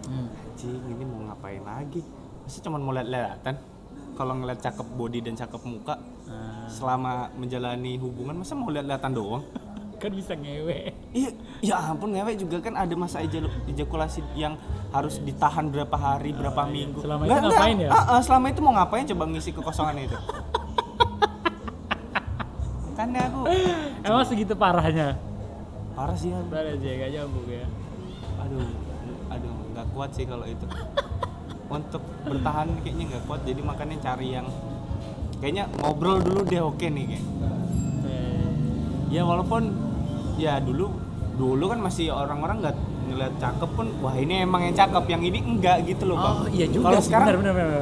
Hmm. 0.00 0.26
anjing 0.26 0.74
ini 0.90 1.04
mau 1.06 1.22
ngapain 1.22 1.62
lagi 1.62 2.02
masa 2.42 2.58
cuma 2.60 2.82
mau 2.82 2.90
lihat-lihatan 2.90 3.54
kalau 4.12 4.34
ngeliat 4.34 4.58
cakep 4.58 4.86
body 4.90 5.22
dan 5.22 5.36
cakep 5.36 5.60
muka 5.62 5.94
Nah, 6.26 6.66
selama 6.66 7.10
menjalani 7.34 7.94
hubungan 7.96 8.34
masa 8.36 8.54
mau 8.54 8.70
lihat-lihatan 8.70 9.12
doang 9.12 9.42
kan 10.00 10.16
bisa 10.16 10.32
ngewe 10.32 10.96
iya 11.12 11.28
ya 11.60 11.92
ampun 11.92 12.16
ngewek 12.16 12.40
juga 12.40 12.56
kan 12.64 12.72
ada 12.72 12.96
masa 12.96 13.20
ejakulasi 13.68 14.24
yang 14.32 14.56
harus 14.90 15.22
ditahan 15.22 15.70
berapa 15.70 15.94
hari 15.94 16.34
berapa 16.34 16.66
minggu. 16.66 16.98
Selama 17.04 17.26
Nggak, 17.26 17.38
itu 17.38 17.46
ngapain 17.46 17.76
ya? 17.78 17.90
Ah, 17.94 18.18
ah, 18.18 18.20
selama 18.20 18.46
itu 18.50 18.60
mau 18.60 18.74
ngapain? 18.74 19.04
Coba 19.06 19.24
ngisi 19.30 19.50
kekosongan 19.54 19.96
itu. 20.02 20.18
Makanya 22.90 23.20
aku 23.30 23.40
emang 24.02 24.24
segitu 24.26 24.54
parahnya? 24.58 25.14
Parah 25.94 26.16
sih 26.18 26.34
ya. 26.34 26.42
Parah 26.50 26.74
aja 26.74 26.90
gak 26.90 27.10
nyambung 27.14 27.46
ya. 27.46 27.66
Aduh 28.42 28.66
aduh 29.30 29.52
nggak 29.76 29.86
kuat 29.94 30.10
sih 30.10 30.26
kalau 30.26 30.46
itu. 30.48 30.66
Untuk 31.70 32.02
bertahan 32.26 32.68
kayaknya 32.82 33.04
nggak 33.14 33.24
kuat 33.30 33.40
jadi 33.46 33.62
makanya 33.62 33.96
cari 34.02 34.34
yang 34.34 34.46
kayaknya 35.38 35.70
ngobrol 35.78 36.18
dulu 36.18 36.42
deh 36.42 36.60
oke 36.60 36.82
nih 36.82 37.14
kayak. 37.14 37.24
Ya 39.10 39.26
walaupun 39.26 39.74
ya 40.40 40.56
dulu 40.58 40.88
dulu 41.36 41.64
kan 41.68 41.78
masih 41.78 42.08
orang-orang 42.10 42.56
nggak 42.60 42.76
ngeliat 43.06 43.34
cakep 43.36 43.70
pun 43.70 43.86
wah 43.98 44.14
ini 44.14 44.34
emang 44.40 44.60
yang 44.62 44.72
cakep 44.72 45.04
yang 45.06 45.20
ini 45.20 45.38
enggak 45.40 45.82
gitu 45.84 46.04
loh 46.04 46.16
bang 46.16 46.34
Oh, 46.36 46.46
iya 46.48 46.66
juga 46.66 46.84
kalau 46.86 47.00
sekarang 47.02 47.28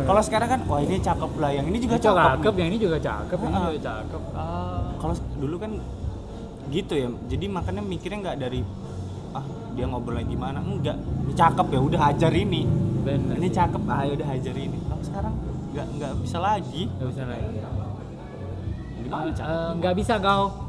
kalau 0.05 0.23
sekarang 0.25 0.49
kan 0.49 0.61
wah 0.65 0.81
ini 0.81 0.97
cakep 0.99 1.33
lah 1.37 1.51
yang 1.53 1.67
ini 1.67 1.79
juga 1.79 1.95
Itu 1.95 2.05
cakep, 2.07 2.25
cakep, 2.39 2.55
yang 2.55 2.69
ini 2.69 2.79
juga 2.79 2.97
cakep, 2.99 3.39
yang 3.39 3.51
ini 3.51 3.61
juga 3.69 3.81
cakep. 3.85 4.23
Ah. 4.33 4.89
kalau 4.97 5.15
dulu 5.37 5.57
kan 5.59 5.71
gitu 6.69 6.93
ya 6.95 7.09
jadi 7.27 7.45
makanya 7.47 7.83
mikirnya 7.83 8.19
nggak 8.21 8.37
dari 8.39 8.61
ah 9.31 9.45
dia 9.73 9.85
ngobrolnya 9.85 10.25
gimana 10.25 10.59
enggak 10.59 10.97
ini 10.97 11.33
cakep 11.33 11.67
ya 11.69 11.81
udah 11.83 12.01
hajar 12.03 12.33
ini 12.35 12.63
Bener. 13.01 13.35
ini 13.37 13.49
cakep 13.49 13.83
ah 13.87 14.03
ya 14.03 14.13
udah 14.15 14.29
hajar 14.29 14.55
ini 14.55 14.79
kalau 14.83 15.03
sekarang 15.03 15.35
nggak 15.69 15.87
nggak 15.95 16.13
bisa 16.21 16.39
lagi 16.39 16.83
Gak 16.95 17.09
bisa 17.09 17.23
lagi. 17.25 17.57
gimana 18.99 19.31
Eh, 19.31 19.71
nggak 19.79 19.95
bisa 19.95 20.15
kau. 20.19 20.68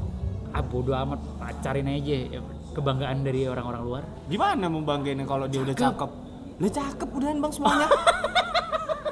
Ah 0.50 0.62
bodo 0.62 0.92
amat 0.92 1.20
pacarin 1.38 1.88
aja 1.88 2.42
kebanggaan 2.70 3.22
dari 3.22 3.44
orang-orang 3.44 3.82
luar. 3.82 4.04
gimana 4.26 4.66
mau 4.66 4.80
banggain 4.80 5.20
kalau 5.24 5.46
dia 5.46 5.60
udah 5.60 5.74
Cakep. 5.74 6.10
udah 6.56 6.72
cakep 6.72 7.10
udahan 7.12 7.38
bang 7.38 7.52
semuanya 7.52 7.88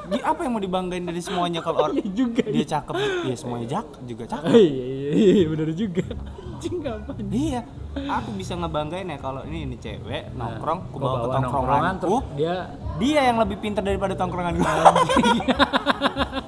Di- 0.07 0.23
apa 0.23 0.39
yang 0.39 0.51
mau 0.51 0.61
dibanggain 0.61 1.03
dari 1.03 1.19
semuanya 1.19 1.59
kalau 1.59 1.83
or- 1.83 1.91
Iya 1.91 2.07
juga. 2.07 2.43
dia 2.43 2.65
cakep 2.65 2.95
ya 3.23 3.35
semuanya 3.35 3.67
jak 3.69 3.87
juga 4.03 4.23
cakep 4.31 4.47
Oh, 4.47 4.55
iya, 4.55 4.85
iya, 4.87 5.11
iya, 5.33 5.45
bener 5.47 5.69
juga. 5.73 6.05
Anjing 6.47 6.75
ngapain? 6.79 7.25
iya 7.27 7.61
aku 8.07 8.29
bisa 8.33 8.53
ngebanggain 8.53 9.05
ya 9.05 9.17
kalau 9.17 9.41
ini 9.43 9.65
ini 9.65 9.75
cewek 9.75 10.31
nongkrong 10.31 10.79
aku 10.85 10.97
bawa 10.97 11.17
ke 11.17 11.27
tongkronganku 11.35 11.97
terus 11.99 12.23
dia 12.33 12.55
dia 12.97 13.19
yang 13.25 13.37
lebih 13.37 13.57
pintar 13.57 13.81
daripada 13.81 14.13
tongkrongan 14.13 14.53
gue 14.53 14.65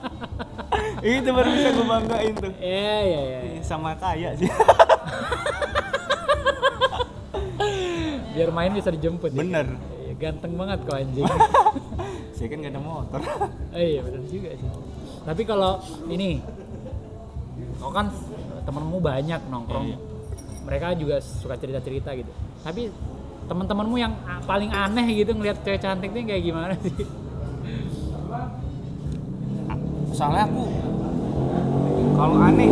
itu 1.01 1.29
baru 1.29 1.49
bisa 1.49 1.69
gue 1.69 1.85
banggain 1.85 2.33
tuh 2.35 2.51
Iya, 2.57 2.97
iya, 3.01 3.21
iya. 3.21 3.39
Ih, 3.49 3.61
sama 3.61 3.95
kaya 3.95 4.35
sih 4.35 4.49
Biar 8.29 8.49
main 8.49 8.71
bisa 8.71 8.87
dijemput. 8.87 9.31
ya. 9.31 9.37
bener 9.37 9.67
Iya, 9.99 10.13
ganteng 10.15 10.55
banget 10.55 10.79
kau 10.83 10.95
anjing. 10.95 11.27
saya 12.35 12.47
kan 12.47 12.57
gak 12.57 12.71
ada 12.71 12.81
motor 12.81 13.19
Eh, 13.75 13.85
iya 13.93 14.01
benar 14.01 14.23
juga 14.25 14.49
sih. 14.53 14.69
Tapi 15.21 15.41
kalau 15.43 15.77
ini, 16.07 16.39
kau 17.77 17.91
kan 17.91 18.07
temenmu 18.61 18.97
banyak 18.97 19.41
nongkrong, 19.45 19.85
Iya. 19.85 19.97
mereka 20.63 20.95
juga 20.95 21.19
suka 21.19 21.55
cerita-cerita 21.55 22.15
gitu. 22.15 22.31
Tapi 22.59 22.87
teman-temanmu 23.45 23.97
yang 23.97 24.13
paling 24.45 24.69
aneh 24.69 25.03
gitu 25.15 25.33
ngelihat 25.33 25.59
cewek 25.59 25.79
cantik 25.79 26.09
tuh 26.09 26.21
kayak 26.21 26.43
gimana 26.43 26.73
sih? 26.79 26.95
soalnya 30.09 30.43
aku 30.43 30.63
kalau 32.19 32.35
aneh. 32.37 32.67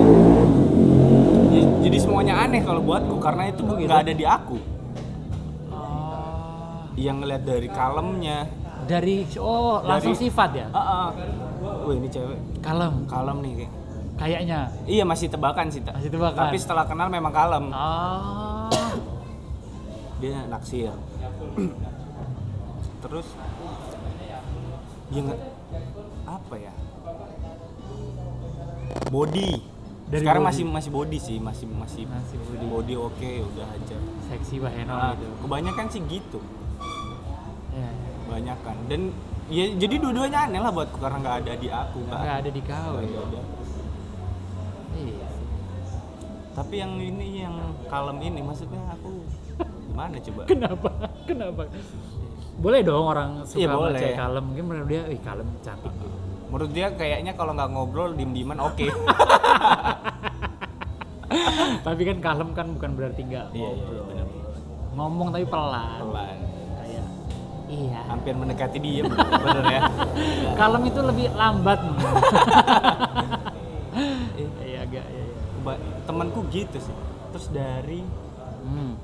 Ya- 1.55 1.71
jadi 1.81 1.97
semuanya 1.97 2.35
aneh 2.37 2.61
kalau 2.61 2.83
buatku 2.83 3.15
karena 3.17 3.47
itu 3.47 3.63
Oh, 3.63 3.73
gitu? 3.73 3.87
nggak 3.87 4.01
ada 4.03 4.13
di 4.13 4.25
aku. 4.27 4.57
Yang 6.97 7.15
ngeliat 7.21 7.43
dari 7.45 7.69
kalemnya. 7.69 8.39
Dari 8.83 9.15
oh 9.37 9.79
langsung 9.81 10.15
Dari- 10.15 10.23
sifat 10.23 10.49
ya, 10.53 10.67
ah 10.71 10.79
ah. 10.79 11.07
wah 11.83 11.91
ini 11.91 12.07
cewek. 12.07 12.39
Kalem, 12.59 13.03
kalem 13.05 13.37
nih 13.41 13.53
kayak. 13.57 13.73
Kayaknya. 14.17 14.59
iya 14.89 15.03
masih 15.05 15.29
tebakan 15.29 15.69
sih 15.69 15.77
Masih 15.77 16.09
tebakan. 16.09 16.41
tapi 16.41 16.57
setelah 16.57 16.89
kenal 16.89 17.05
memang 17.05 17.29
kalem. 17.29 17.69
Ah, 17.69 18.65
dia 20.17 20.41
naksir. 20.47 20.89
Terus 23.03 23.27
dia 25.07 25.23
apa 26.25 26.55
ya 26.57 26.73
body 29.09 29.49
Dari 30.07 30.21
sekarang 30.21 30.41
body. 30.41 30.49
masih 30.49 30.63
masih 30.65 30.91
body 30.91 31.17
sih 31.17 31.37
masih 31.37 31.67
masih 31.67 32.03
Masih 32.05 32.37
body. 32.39 32.65
body 32.65 32.93
oke 32.95 33.31
udah 33.45 33.67
aja 33.69 33.97
seksi 34.25 34.55
banget 34.57 34.85
Nah, 34.85 35.11
gitu. 35.13 35.25
kebanyakan 35.41 35.85
sih 35.87 36.01
gitu 36.03 36.39
Ya, 37.69 37.89
kebanyakan 38.23 38.75
dan 38.87 39.01
ya 39.47 39.65
jadi 39.73 39.95
dua-duanya 39.97 40.39
aneh 40.43 40.59
lah 40.59 40.71
buatku 40.71 40.97
karena 40.97 41.17
nggak 41.19 41.35
ada 41.39 41.53
di 41.55 41.67
aku 41.69 41.99
nggak 42.03 42.19
nggak 42.19 42.37
ada 42.37 42.49
di 42.49 42.61
kau. 42.61 42.93
ya. 42.97 43.19
ada. 43.21 43.41
Iya 44.93 45.27
tapi 46.51 46.75
yang 46.75 46.97
ini 46.97 47.45
yang 47.45 47.53
kalem 47.85 48.17
ini 48.19 48.41
maksudnya 48.41 48.81
aku 48.89 49.21
gimana 49.85 50.17
coba 50.17 50.41
Kenapa? 50.49 50.89
Kenapa? 51.23 51.61
Boleh 52.57 52.81
dong 52.81 53.05
orang 53.05 53.45
suka 53.45 53.61
sama 53.61 53.93
boleh. 53.93 54.17
kalem, 54.17 54.43
mungkin 54.43 54.65
menurut 54.65 54.89
dia, 54.89 55.05
ih 55.05 55.21
kalem 55.21 55.45
cantik 55.61 55.93
gitu. 55.93 56.17
Menurut 56.47 56.71
dia 56.71 56.87
kayaknya 56.89 57.33
kalau 57.33 57.51
nggak 57.51 57.69
ngobrol 57.69 58.11
diem-dieman 58.11 58.57
oke 58.57 58.87
Tapi 61.77 62.01
kan 62.03 62.17
kalem 62.19 62.49
kan 62.51 62.67
bukan 62.69 62.91
berarti 62.93 63.21
enggak 63.21 63.47
Iya, 63.51 63.69
iya, 63.69 63.83
iya, 63.85 64.01
benar. 64.03 64.27
ngomong 64.91 65.27
tapi 65.29 65.45
pelan. 65.45 65.99
pelan 66.01 66.37
Kayak 66.77 67.05
iya. 67.69 67.99
hampir 68.07 68.33
mendekati 68.33 68.77
dia 68.77 69.01
bener 69.03 69.65
ya 69.65 69.81
Kalem 70.59 70.83
itu 70.85 70.99
lebih 71.01 71.27
lambat. 71.31 71.79
Iya 74.61 74.79
agak 74.83 75.05
iya. 75.05 75.25
iya. 75.25 75.75
Temanku 76.03 76.45
gitu 76.47 76.77
sih 76.77 76.95
terus 77.29 77.47
dari 77.49 78.01
Hmm. 78.57 78.99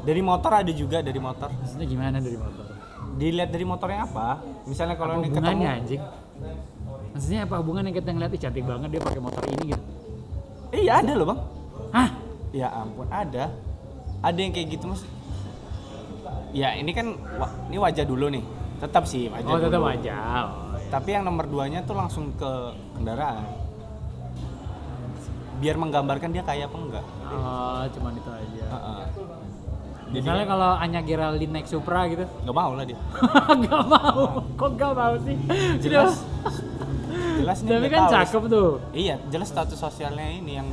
dari 0.00 0.24
motor 0.24 0.48
ada 0.48 0.72
juga 0.72 1.04
dari 1.04 1.20
motor 1.20 1.52
Maksudnya 1.52 1.84
gimana 1.84 2.16
dari 2.18 2.34
motor? 2.34 2.64
dilihat 3.12 3.52
dari 3.52 3.64
motornya 3.68 4.00
apa 4.02 4.40
misalnya 4.64 4.96
kalau 4.96 5.20
ini 5.20 5.28
ketemu 5.28 5.36
hubungannya 5.36 5.68
anjing? 5.76 6.00
Maksudnya 7.12 7.44
apa 7.44 7.54
hubungannya 7.58 7.92
kita 7.92 8.08
ngeliat 8.08 8.32
"Ih, 8.32 8.40
cantik 8.40 8.64
banget 8.64 8.88
dia 8.90 9.00
pakai 9.00 9.20
motor 9.20 9.44
ini 9.46 9.64
gitu? 9.70 9.84
iya 10.72 11.04
ada 11.04 11.12
loh 11.12 11.26
bang 11.28 11.40
Hah? 11.92 12.08
ya 12.50 12.68
ampun 12.72 13.04
ada 13.08 13.52
ada 14.20 14.38
yang 14.38 14.50
kayak 14.50 14.72
gitu 14.72 14.88
mas 14.88 15.04
ya 16.50 16.72
ini 16.72 16.90
kan 16.90 17.12
ini 17.68 17.76
wajah 17.76 18.04
dulu 18.04 18.28
nih 18.28 18.40
tetap 18.78 19.04
sih 19.04 19.28
wajah 19.28 19.46
Oh 19.46 19.60
tetap 19.60 19.78
dulu. 19.78 19.92
aja. 19.92 20.12
Oh, 20.12 20.46
iya. 20.74 20.88
tapi 20.88 21.08
yang 21.12 21.24
nomor 21.24 21.44
duanya 21.44 21.80
tuh 21.82 21.92
langsung 21.92 22.32
ke 22.34 22.50
kendaraan 22.94 23.44
biar 25.58 25.76
menggambarkan 25.76 26.32
dia 26.32 26.42
kaya 26.42 26.64
apa 26.64 26.76
enggak 26.76 27.06
Oh, 27.32 27.84
cuman 27.88 28.12
itu 28.12 28.28
aja. 28.28 28.64
Heeh. 30.12 30.20
Misalnya 30.20 30.44
kalau 30.44 30.70
Anya 30.74 31.00
Geraldine 31.00 31.52
naik 31.52 31.64
Supra 31.64 32.04
gitu. 32.06 32.28
nggak 32.38 32.52
mau 32.52 32.72
lah 32.72 32.84
dia 32.84 32.98
gak 33.64 33.84
mau. 33.86 34.44
Kok 34.52 34.70
gak 34.74 34.92
mau 34.92 35.14
sih? 35.18 35.36
jelas 35.80 36.20
jelas 37.34 37.58
nih 37.60 37.70
Tapi 37.74 37.88
kan 37.88 38.02
tahu. 38.02 38.12
cakep 38.14 38.42
tuh. 38.46 38.70
iya 38.92 39.16
jelas 39.26 39.48
status 39.48 39.74
sosialnya 39.74 40.28
ini 40.30 40.52
yang 40.54 40.68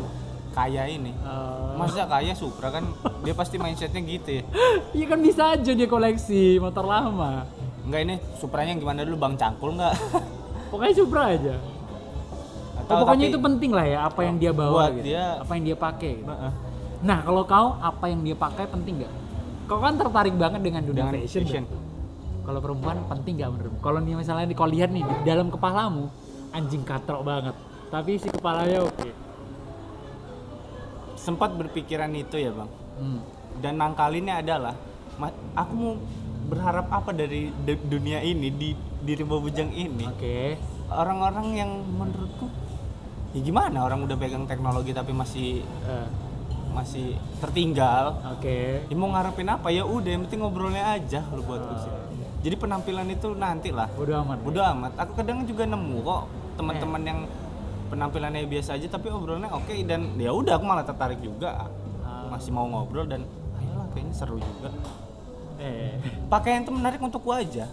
kaya 0.50 0.86
ini 0.86 1.12
Eh, 1.14 1.72
masa 1.74 2.04
kaya 2.06 2.34
Supra 2.34 2.68
kan 2.70 2.84
dia 3.22 3.32
pasti 3.32 3.56
mindsetnya 3.56 4.02
gitu 4.02 4.30
ya 4.34 4.44
Iya 4.98 5.06
kan 5.08 5.20
bisa 5.20 5.44
aja 5.52 5.72
dia 5.72 5.88
koleksi 5.88 6.58
motor 6.58 6.84
lama. 6.84 7.48
enggak 7.82 8.02
ini 8.04 8.16
Supranya 8.36 8.70
yang 8.70 8.82
gimana 8.82 9.02
dulu 9.02 9.18
Bang 9.18 9.34
Cangkul 9.34 9.74
enggak 9.74 9.96
Pokoknya 10.70 10.94
Supra 10.94 11.24
aja. 11.32 11.56
Oh, 12.82 12.98
pokoknya 13.00 13.26
itu 13.28 13.40
penting 13.40 13.70
lah 13.70 13.86
ya 13.86 14.00
apa 14.04 14.20
yang 14.22 14.36
dia 14.36 14.50
bawa 14.52 14.90
gitu. 14.92 15.06
dia- 15.08 15.38
Apa 15.38 15.52
yang 15.54 15.64
dia 15.64 15.78
pakai. 15.78 16.14
gitu. 16.16 16.28
Heeh. 16.28 16.52
Nah, 17.00 17.22
kalau 17.22 17.44
kau 17.44 17.68
apa 17.76 18.06
yang 18.06 18.20
dia 18.20 18.34
pakai 18.34 18.66
penting 18.66 19.00
nggak? 19.00 19.14
Kau 19.70 19.78
kan 19.78 19.94
tertarik 19.94 20.34
banget 20.34 20.60
dengan 20.60 20.82
dunia 20.82 21.06
dengan 21.06 21.14
fashion. 21.22 21.44
fashion. 21.46 21.64
Kalau 22.42 22.60
perempuan 22.60 22.98
penting 23.06 23.38
nggak 23.38 23.52
menurutmu? 23.52 23.80
Kalau 23.80 24.00
nih 24.02 24.16
misalnya 24.18 24.46
di 24.46 24.56
kau 24.58 24.66
lihat 24.66 24.90
nih 24.90 25.06
di 25.06 25.16
dalam 25.24 25.48
kepalamu 25.48 26.10
anjing 26.50 26.82
katrok 26.82 27.22
banget. 27.22 27.54
Tapi 27.88 28.18
si 28.18 28.28
kepalanya 28.28 28.84
oke. 28.84 29.10
sempat 31.16 31.52
berpikiran 31.52 32.10
itu 32.16 32.40
ya 32.40 32.50
bang 32.50 32.70
Hmm. 32.96 33.20
dan 33.60 33.76
nangkalinnya 33.76 34.40
adalah 34.40 34.72
aku 35.54 35.74
mau 35.76 35.94
berharap 36.48 36.88
apa 36.90 37.12
dari 37.12 37.52
du- 37.60 37.86
dunia 37.90 38.20
ini 38.20 38.48
di 38.50 38.72
di 39.00 39.14
rimba 39.14 39.36
bujang 39.36 39.68
ini 39.70 40.04
Oke. 40.06 40.56
orang-orang 40.90 41.48
yang 41.54 41.72
menurutku 41.92 42.48
ya 43.32 43.40
gimana 43.42 43.84
orang 43.84 44.00
udah 44.02 44.16
pegang 44.16 44.44
teknologi 44.46 44.92
tapi 44.92 45.12
masih 45.12 45.60
Eh, 45.86 46.08
masih 46.70 47.14
tertinggal. 47.40 48.18
Oke. 48.32 48.84
ya 48.84 48.96
mau 48.96 49.10
ngarepin 49.10 49.48
apa? 49.48 49.68
Ya 49.70 49.84
udah 49.84 50.10
yang 50.10 50.24
penting 50.24 50.40
ngobrolnya 50.40 50.94
aja 50.94 51.20
kalau 51.22 51.42
buatku 51.42 51.74
sih. 51.78 51.92
Jadi 52.40 52.56
penampilan 52.56 53.04
itu 53.06 53.36
nanti 53.36 53.70
lah 53.70 53.92
Udah 53.94 54.24
aman. 54.24 54.40
udah 54.42 54.66
amat. 54.72 54.92
Aku 54.98 55.12
kadang 55.14 55.44
juga 55.44 55.66
nemu 55.66 55.98
kok 56.00 56.22
teman-teman 56.56 57.02
yang 57.02 57.20
penampilannya 57.88 58.46
biasa 58.46 58.76
aja 58.76 58.88
tapi 58.88 59.10
obrolannya 59.10 59.50
oke 59.50 59.74
dan 59.84 60.14
ya 60.16 60.32
udah 60.32 60.56
aku 60.56 60.64
malah 60.64 60.84
tertarik 60.84 61.20
juga. 61.20 61.68
Ah. 62.00 62.30
masih 62.30 62.50
mau 62.50 62.64
ngobrol 62.64 63.04
dan 63.04 63.26
ayolah 63.56 63.90
kayaknya 63.92 64.14
seru 64.14 64.38
juga. 64.38 64.70
Eh. 65.58 65.98
pakaian 66.30 66.62
itu 66.62 66.72
menarik 66.72 66.98
untukku 66.98 67.30
aja. 67.30 67.68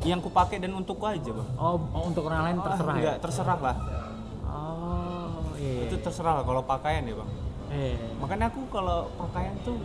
Yang 0.00 0.20
ku 0.22 0.30
pakai 0.30 0.56
dan 0.56 0.72
untukku 0.72 1.02
aja 1.02 1.26
bang. 1.28 1.48
Oh, 1.58 1.74
oh, 1.90 2.02
untuk 2.06 2.24
orang 2.24 2.46
lain 2.46 2.58
terserah 2.62 2.86
Ah, 2.86 2.94
ya? 2.94 3.00
enggak 3.02 3.16
terserah 3.18 3.58
lah 3.58 3.76
Oh, 4.46 5.26
iya. 5.54 5.84
itu 5.84 5.96
terserah 5.98 6.34
lah 6.38 6.44
kalau 6.44 6.62
pakaian 6.62 7.02
ya 7.02 7.12
bang 7.12 7.30
Eh. 7.68 7.94
makanya 8.16 8.48
aku 8.48 8.64
kalau 8.68 9.12
pakaian 9.14 9.52
tuh 9.60 9.76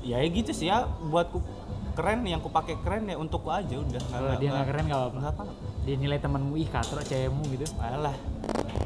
ya 0.00 0.20
gitu 0.22 0.50
sih 0.50 0.66
ya 0.66 0.84
buatku 1.02 1.40
keren 1.90 2.22
yang 2.22 2.38
ku 2.38 2.48
pakai 2.48 2.76
keren 2.80 3.04
ya 3.04 3.16
untukku 3.16 3.48
aja 3.48 3.74
udah 3.74 4.02
Kalau 4.06 4.32
dia 4.36 4.48
nggak 4.48 4.66
keren 4.66 4.84
nggak 4.86 5.00
apa-apa. 5.00 5.16
nggak 5.18 5.32
apa 5.34 5.44
Dia 5.80 5.94
nilai 5.96 6.18
temanmu 6.18 6.54
ih 6.54 6.68
katro 6.68 7.00
cewekmu 7.00 7.42
gitu. 7.50 7.66
alah 7.76 8.14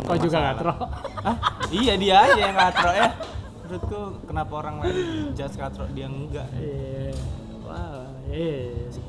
Kau 0.02 0.16
juga 0.16 0.38
katro. 0.48 0.72
Hah? 1.20 1.36
iya 1.70 1.94
dia 1.94 2.14
aja 2.20 2.40
yang 2.40 2.56
katro 2.56 2.90
ya 2.90 3.08
menurutku 3.64 4.00
kenapa 4.24 4.52
orang 4.54 4.74
lain 4.78 4.96
judge 5.32 5.56
katro 5.56 5.84
dia 5.90 6.04
enggak 6.04 6.48
Iya. 6.52 7.12
Wah, 7.62 8.04
iya. 8.26 8.60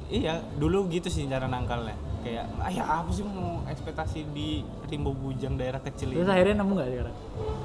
iya 0.08 0.34
dulu 0.56 0.88
gitu 0.88 1.08
sih 1.08 1.26
cara 1.26 1.46
nangkalnya 1.46 1.92
kayak 2.26 2.50
ah 2.58 2.68
ya 2.68 2.84
apa 2.84 3.10
sih 3.10 3.22
mau 3.22 3.62
ekspektasi 3.66 4.26
di 4.34 4.50
Rimbo 4.84 5.14
Bujang 5.14 5.56
daerah 5.56 5.78
kecil 5.80 6.10
Terus 6.10 6.26
ini 6.26 6.32
akhirnya 6.32 6.56
nemu 6.58 6.72
nggak 6.74 6.90
sekarang? 6.90 7.16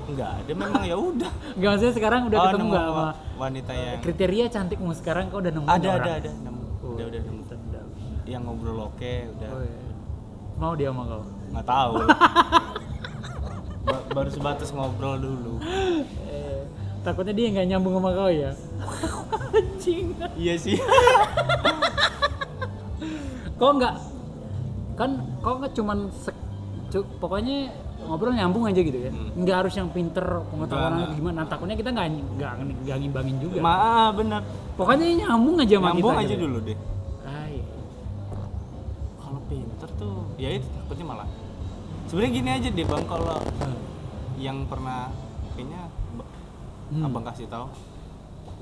enggak 0.06 0.30
ada 0.36 0.52
memang 0.52 0.82
ya 0.84 0.96
udah 0.96 1.30
Enggak 1.56 1.70
maksudnya 1.70 1.94
sekarang 1.96 2.20
udah 2.22 2.38
Oh, 2.38 2.44
ketemu 2.46 2.66
nggak 2.66 2.84
sama 2.84 3.04
wanita 3.34 3.72
yang 3.72 3.98
kriteria 4.00 4.44
cantikmu 4.46 4.92
sekarang 4.92 5.24
kau 5.26 5.40
udah 5.40 5.48
nemu 5.50 5.64
ada 5.66 5.88
orang? 5.88 5.96
ada 5.98 6.10
ada 6.14 6.30
nemu 6.36 6.62
Oh, 6.78 6.92
udah 6.92 7.04
udah 7.06 7.20
nemu 7.22 7.42
sedap. 7.42 7.86
yang 8.24 8.42
ngobrol 8.42 8.78
oke 8.86 9.12
udah 9.32 9.48
Oh, 9.48 9.62
iya. 9.62 9.80
Mau 10.54 10.72
dia 10.74 10.88
sama 10.88 11.02
kau? 11.06 11.22
nggak 11.50 11.66
tahu 11.66 11.94
Ba- 13.82 14.06
baru 14.12 14.28
sebatas 14.28 14.68
ngobrol 14.70 15.16
dulu 15.16 15.54
Eh, 16.28 16.60
takutnya 17.00 17.32
dia 17.32 17.48
nggak 17.50 17.66
nyambung 17.66 17.96
sama 17.96 18.10
kau 18.12 18.28
ya? 18.28 18.52
Anjing. 19.56 20.12
iya 20.36 20.54
sih 20.54 20.76
Kok 23.52 23.72
nggak 23.74 23.94
kan 25.00 25.10
kok 25.40 25.54
nggak 25.56 25.72
cuman 25.72 25.98
pokoknya 27.16 27.56
ngobrol 28.02 28.32
nyambung 28.32 28.64
aja 28.66 28.80
gitu 28.80 28.98
ya 28.98 29.08
Hmm. 29.08 29.32
nggak 29.38 29.56
harus 29.56 29.74
yang 29.74 29.88
pinter 29.88 30.24
pengetahuan 30.46 30.92
Nggak. 30.94 31.10
gimana 31.14 31.40
takutnya 31.46 31.74
kita 31.74 31.90
nggak 31.90 32.06
nggak 32.36 32.52
nggak 32.82 32.96
ngimbangin 32.98 33.36
juga 33.38 33.58
maaf 33.60 34.12
bener 34.14 34.40
pokoknya 34.74 35.04
nyambung 35.22 35.56
aja 35.56 35.74
sama 35.74 35.86
nyambung 35.88 36.12
kita 36.12 36.20
aja 36.20 36.34
gitu. 36.34 36.42
dulu 36.42 36.58
deh 36.60 36.78
Ah, 37.22 37.46
iya. 37.46 37.64
kalau 39.16 39.40
pinter 39.46 39.88
tuh 39.94 40.16
ya 40.36 40.48
itu 40.52 40.66
takutnya 40.74 41.06
malah 41.06 41.28
sebenarnya 42.04 42.32
gini 42.34 42.50
aja 42.50 42.68
deh 42.68 42.84
bang 42.84 43.04
kalau 43.06 43.38
yang 44.36 44.58
pernah 44.66 45.08
kayaknya 45.54 45.80
Hmm. 46.90 47.06
abang 47.06 47.22
kasih 47.22 47.46
tahu 47.46 47.70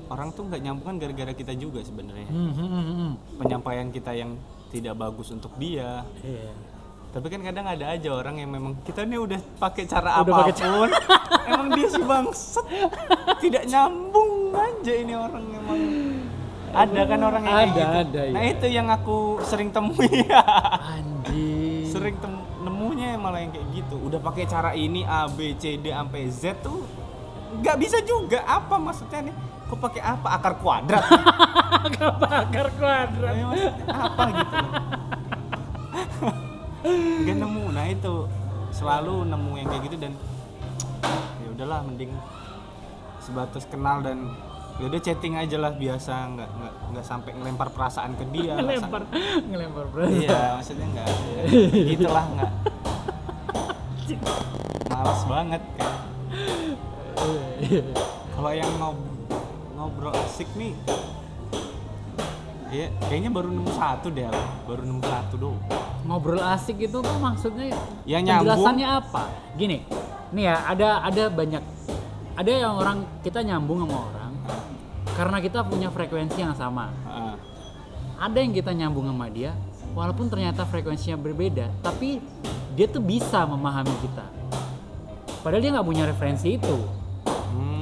orang 0.07 0.29
tuh 0.31 0.45
nggak 0.45 0.61
nyambung 0.61 0.85
kan 0.85 0.95
gara-gara 0.97 1.33
kita 1.33 1.53
juga 1.53 1.81
sebenarnya 1.81 2.29
Hmm, 2.29 2.51
hmm, 2.51 2.69
hmm, 2.69 2.85
hmm. 2.87 3.11
penyampaian 3.35 3.89
kita 3.89 4.13
yang 4.13 4.37
tidak 4.69 4.95
bagus 4.95 5.29
untuk 5.29 5.51
dia 5.55 6.05
Iya. 6.19 6.49
tapi 7.09 7.25
kan 7.27 7.41
kadang 7.41 7.65
ada 7.65 7.85
aja 7.89 8.09
orang 8.11 8.37
yang 8.37 8.49
memang 8.49 8.77
kita 8.81 9.01
nih 9.01 9.17
udah 9.17 9.39
pakai 9.57 9.83
cara 9.83 10.21
Udah 10.21 10.45
apa 10.45 10.53
pun 10.53 10.89
emang 11.49 11.67
dia 11.73 11.87
si 11.87 11.99
bangset 11.99 12.65
tidak 13.39 13.63
nyambung 13.65 14.31
aja 14.51 14.93
ini 14.93 15.13
orang 15.13 15.43
emang 15.49 15.79
ada 16.69 17.01
kan 17.03 17.19
orang 17.19 17.43
yang 17.43 17.55
kayak 17.55 17.65
Ada, 17.65 17.73
gitu. 17.73 17.97
ada, 17.97 18.21
nah 18.29 18.41
iya. 18.41 18.53
itu 18.53 18.67
yang 18.69 18.87
aku 18.87 19.17
sering 19.41 19.69
temui 19.69 20.05
Anjing. 20.93 21.89
sering 21.89 22.15
tem- 22.15 22.45
nemunya 22.59 23.17
malah 23.17 23.41
yang 23.41 23.49
kayak 23.49 23.67
gitu 23.73 23.97
udah 23.99 24.21
pakai 24.21 24.45
cara 24.45 24.71
ini 24.71 25.01
A 25.01 25.25
B 25.25 25.55
C 25.55 25.75
D 25.75 25.89
sampai 25.89 26.29
Z 26.29 26.61
tuh 26.61 26.85
nggak 27.57 27.77
bisa 27.79 27.97
juga 28.01 28.45
apa 28.45 28.77
maksudnya 28.77 29.25
nih 29.25 29.35
kok 29.69 29.77
pakai 29.79 30.01
apa? 30.01 30.27
Akar 30.31 30.53
kuadrat. 30.57 31.05
Apa 31.79 32.27
akar 32.43 32.67
kuadrat? 32.75 33.33
Ya, 33.33 33.47
apa 33.87 34.23
gitu? 34.29 34.55
Nggak 37.21 37.37
nemu. 37.37 37.63
Nah 37.69 37.85
itu. 37.87 38.15
Selalu 38.69 39.25
nemu 39.25 39.51
yang 39.55 39.67
kayak 39.67 39.83
gitu 39.85 39.97
dan 39.97 40.13
ya 41.39 41.47
udahlah 41.49 41.79
mending 41.81 42.11
sebatas 43.19 43.65
kenal 43.65 43.99
dan 43.99 44.31
ya 44.77 44.87
udah 44.87 44.99
chatting 44.99 45.35
aja 45.35 45.57
lah. 45.57 45.71
Biasa 45.71 46.13
nggak 46.29 46.49
nggak 46.49 46.73
nggak 46.89 47.05
sampai 47.05 47.31
ngelempar 47.33 47.67
perasaan 47.69 48.15
ke 48.15 48.25
dia 48.29 48.55
ngelempar 48.55 49.03
ngelempar 49.45 49.85
sam- 49.85 49.93
beras. 49.93 50.09
iya 50.15 50.39
maksudnya 50.55 50.87
nggak 50.89 51.07
gitulah 51.87 52.25
nggak. 52.29 52.51
Malas 54.89 55.21
banget 55.25 55.61
kan. 55.75 55.93
Iya. 57.59 57.83
kalau 58.31 58.51
yang 58.51 58.71
ngob- 58.77 59.18
ngobrol 59.79 60.11
asik 60.11 60.51
nih 60.59 60.75
ya 62.69 62.91
kayaknya 63.07 63.31
baru 63.31 63.47
nemu 63.55 63.71
satu 63.71 64.11
deh 64.11 64.27
baru 64.67 64.83
nemu 64.83 65.01
satu 65.07 65.35
doang 65.39 65.63
Ngobrol 65.99 66.39
asik 66.39 66.79
itu 66.79 66.97
tuh 67.03 67.17
maksudnya 67.19 67.75
Yang 68.07 68.21
nyambung. 68.23 68.55
penjelasannya 68.55 68.87
apa? 68.87 69.23
Gini, 69.59 69.77
nih 70.31 70.43
ya 70.47 70.55
ada 70.63 71.03
ada 71.03 71.23
banyak 71.27 71.63
ada 72.39 72.49
yang 72.49 72.73
orang 72.79 73.03
kita 73.19 73.43
nyambung 73.43 73.83
sama 73.83 73.97
orang 74.07 74.31
karena 75.11 75.37
kita 75.43 75.59
punya 75.67 75.91
frekuensi 75.91 76.39
yang 76.39 76.55
sama. 76.55 76.87
Heeh. 77.03 77.35
Ada 78.15 78.37
yang 78.39 78.53
kita 78.55 78.71
nyambung 78.71 79.11
sama 79.11 79.27
dia 79.27 79.51
walaupun 79.91 80.31
ternyata 80.31 80.63
frekuensinya 80.63 81.19
berbeda, 81.19 81.67
tapi 81.83 82.23
dia 82.79 82.87
tuh 82.87 83.03
bisa 83.03 83.43
memahami 83.43 83.91
kita. 83.99 84.25
Padahal 85.43 85.61
dia 85.61 85.71
nggak 85.75 85.87
punya 85.87 86.07
referensi 86.07 86.55
itu. 86.55 86.98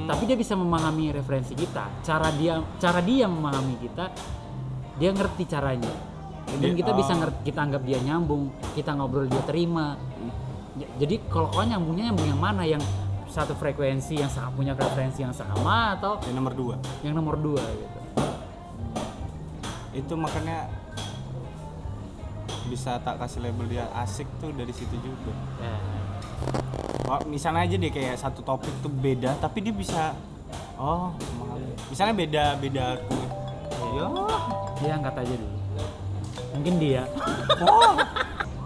Tapi 0.08 0.24
dia 0.24 0.40
bisa 0.40 0.56
memahami 0.56 1.12
referensi 1.12 1.52
kita. 1.52 2.00
Cara 2.00 2.32
dia 2.32 2.64
cara 2.80 3.04
dia 3.04 3.28
memahami 3.28 3.76
kita 3.76 4.08
dia 4.96 5.12
ngerti 5.12 5.44
caranya. 5.44 5.92
Dan 6.48 6.72
Dia- 6.72 6.80
kita 6.80 6.96
bisa 6.96 7.12
oh. 7.12 7.20
ngerti 7.20 7.40
kita 7.52 7.60
anggap 7.60 7.82
dia 7.84 8.00
nyambung 8.00 8.48
kita 8.72 8.96
ngobrol 8.96 9.28
dia 9.28 9.44
terima. 9.44 10.00
J- 10.80 10.88
jadi 10.96 11.20
kalau 11.28 11.52
kau 11.52 11.60
nyambungnya 11.60 12.08
nyambung 12.08 12.28
yang 12.32 12.40
mana? 12.40 12.64
Yang 12.64 12.88
satu 13.28 13.52
frekuensi 13.52 14.16
yang 14.16 14.32
sama 14.32 14.48
punya 14.56 14.72
referensi 14.72 15.20
yang 15.20 15.36
sama 15.36 16.00
atau 16.00 16.16
yang 16.24 16.40
nomor 16.40 16.56
dua? 16.56 16.74
yang 17.04 17.12
nomor 17.12 17.36
dua 17.36 17.60
gitu. 17.60 17.98
Itu 19.92 20.16
makanya 20.16 20.72
bisa 22.72 22.96
tak 23.04 23.20
kasih 23.20 23.44
label 23.44 23.68
dia 23.68 23.84
asik 23.92 24.24
tuh 24.40 24.48
dari 24.56 24.72
situ 24.72 24.96
juga. 25.04 25.32
Ya. 25.60 25.76
Misalnya 27.24 27.64
aja 27.64 27.76
deh 27.80 27.88
kayak 27.88 28.20
satu 28.20 28.44
topik 28.44 28.72
tuh 28.84 28.92
beda 28.92 29.32
tapi 29.40 29.64
dia 29.64 29.72
bisa 29.72 30.12
oh 30.76 31.16
misalnya 31.88 32.14
beda 32.14 32.44
beda 32.60 32.82
aku 33.00 33.16
ya 33.96 34.06
dia 34.78 34.92
angkat 34.94 35.14
aja 35.24 35.34
dulu. 35.34 35.58
Mungkin 36.58 36.74
dia. 36.80 37.02
Oh. 37.62 37.96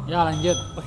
Ya 0.03 0.27
lanjut. 0.27 0.59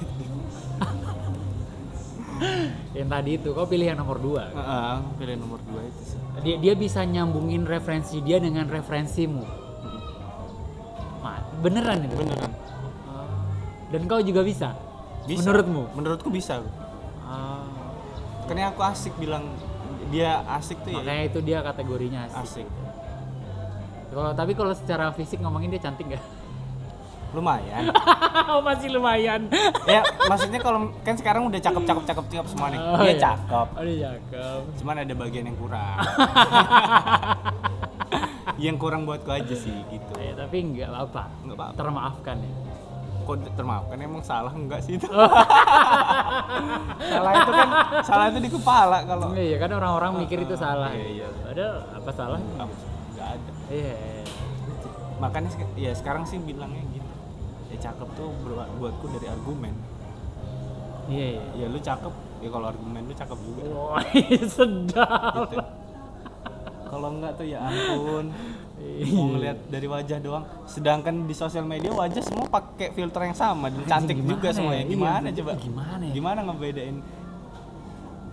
Yang 2.99 3.09
tadi 3.15 3.31
itu 3.39 3.49
kau 3.55 3.63
pilih 3.63 3.87
yang 3.87 3.95
nomor 3.95 4.19
dua. 4.19 4.51
Heeh, 4.51 4.95
pilih 5.15 5.35
nomor 5.39 5.59
dua 5.63 5.87
itu 5.87 6.01
sih. 6.03 6.19
Dia 6.43 6.59
dia 6.59 6.73
bisa 6.75 6.99
nyambungin 7.07 7.63
referensi 7.63 8.19
dia 8.19 8.43
dengan 8.43 8.67
referensimu. 8.67 9.39
Ma, 11.23 11.39
beneran 11.63 12.03
itu? 12.03 12.11
Beneran. 12.11 12.51
Dan 13.87 14.03
kau 14.11 14.19
juga 14.19 14.43
bisa, 14.43 14.75
bisa. 15.23 15.47
Menurutmu? 15.47 15.95
Menurutku 15.95 16.27
bisa 16.27 16.59
karena 18.45 18.71
aku 18.71 18.81
asik 18.85 19.13
bilang 19.17 19.45
dia 20.13 20.41
asik 20.57 20.77
tuh 20.85 20.93
ya. 20.93 21.01
Makanya 21.01 21.23
itu 21.27 21.39
dia 21.41 21.57
kategorinya 21.65 22.19
asik, 22.29 22.63
asik. 22.63 22.67
Kalau 24.13 24.31
tapi 24.31 24.51
kalau 24.55 24.71
secara 24.71 25.11
fisik 25.11 25.41
ngomongin 25.43 25.73
dia 25.73 25.81
cantik 25.81 26.07
gak? 26.07 26.23
lumayan. 27.35 27.91
Oh 28.45 28.61
masih 28.63 28.93
lumayan. 28.93 29.51
Ya 29.91 29.99
maksudnya 30.29 30.61
kalau 30.63 30.93
kan 31.03 31.19
sekarang 31.19 31.51
udah 31.51 31.59
cakep 31.59 31.83
cakep 31.83 32.03
cakep 32.07 32.25
cakep 32.31 32.47
semua 32.47 32.67
nih. 32.71 32.79
Oh, 32.79 33.03
dia 33.03 33.11
iya. 33.11 33.15
cakep. 33.19 33.67
Oh 33.75 33.83
dia 33.83 33.97
cakep. 34.07 34.61
Cuman 34.79 34.95
ada 35.03 35.13
bagian 35.17 35.45
yang 35.49 35.57
kurang. 35.59 35.99
Yang 38.55 38.77
kurang 38.79 39.03
buatku 39.03 39.27
aja 39.35 39.51
sih 39.51 39.73
gitu. 39.91 40.13
Ya, 40.15 40.31
tapi 40.31 40.63
nggak 40.63 40.87
apa-apa. 40.87 41.27
Nggak 41.43 41.57
apa-apa. 41.59 41.75
Termaafkan 41.75 42.37
ya 42.39 42.51
kok 43.25 43.37
termaafkan 43.51 43.97
emang 43.97 44.21
salah? 44.21 44.53
Enggak 44.53 44.79
sih 44.81 44.95
itu. 44.95 45.09
Salah 47.05 47.31
itu 47.35 47.51
kan 47.51 47.69
salah 48.01 48.25
itu 48.29 48.39
di 48.39 48.49
kepala 48.49 48.97
kalau 49.03 49.33
iya 49.33 49.57
kan 49.57 49.69
orang-orang 49.71 50.11
mikir 50.17 50.41
itu 50.41 50.55
salah. 50.55 50.89
iya, 50.89 51.25
iya. 51.25 51.27
padahal 51.43 51.75
apa 51.91 52.11
salah? 52.11 52.39
Apa? 52.55 52.71
Sih? 52.71 52.87
nggak 53.11 53.27
ada. 53.27 53.51
Iya. 53.67 53.95
Makanya 55.15 55.49
sek- 55.49 55.75
ya 55.75 55.91
sekarang 55.91 56.23
sih 56.25 56.37
bilangnya 56.37 56.83
gitu. 56.91 57.11
Ya 57.69 57.77
cakep 57.81 58.09
tuh 58.15 58.29
buat- 58.41 58.71
buatku 58.77 59.05
dari 59.11 59.27
argumen. 59.27 59.73
Iya 61.07 61.25
iya. 61.35 61.43
Ya 61.55 61.65
lu 61.67 61.79
cakep 61.79 62.13
ya 62.41 62.49
kalau 62.49 62.65
argumen 62.67 63.01
lu 63.03 63.13
cakep 63.13 63.37
juga. 63.37 63.61
Wah, 63.67 64.03
sedap. 64.55 65.49
gitu. 65.49 65.65
Kalau 66.85 67.07
enggak 67.11 67.31
tuh 67.35 67.45
ya 67.45 67.59
ampun. 67.61 68.25
Iya. 68.31 68.64
Mau 69.07 69.27
ngeliat 69.29 69.57
dari 69.65 69.85
wajah 69.85 70.19
doang 70.19 70.43
sedangkan 70.65 71.23
di 71.23 71.33
sosial 71.33 71.63
media 71.63 71.89
wajah 71.89 72.19
semua 72.19 72.45
pakai 72.45 72.91
filter 72.91 73.21
yang 73.23 73.33
sama 73.33 73.67
dan 73.67 73.81
cantik 73.83 74.15
gimana 74.15 74.29
juga 74.29 74.47
semuanya 74.51 74.81
ya? 74.81 74.89
gimana 74.89 75.25
Iya, 75.25 75.37
coba 75.37 75.51
gimana 75.57 76.01
ya? 76.01 76.13
gimana 76.13 76.39
ngebedain 76.43 76.97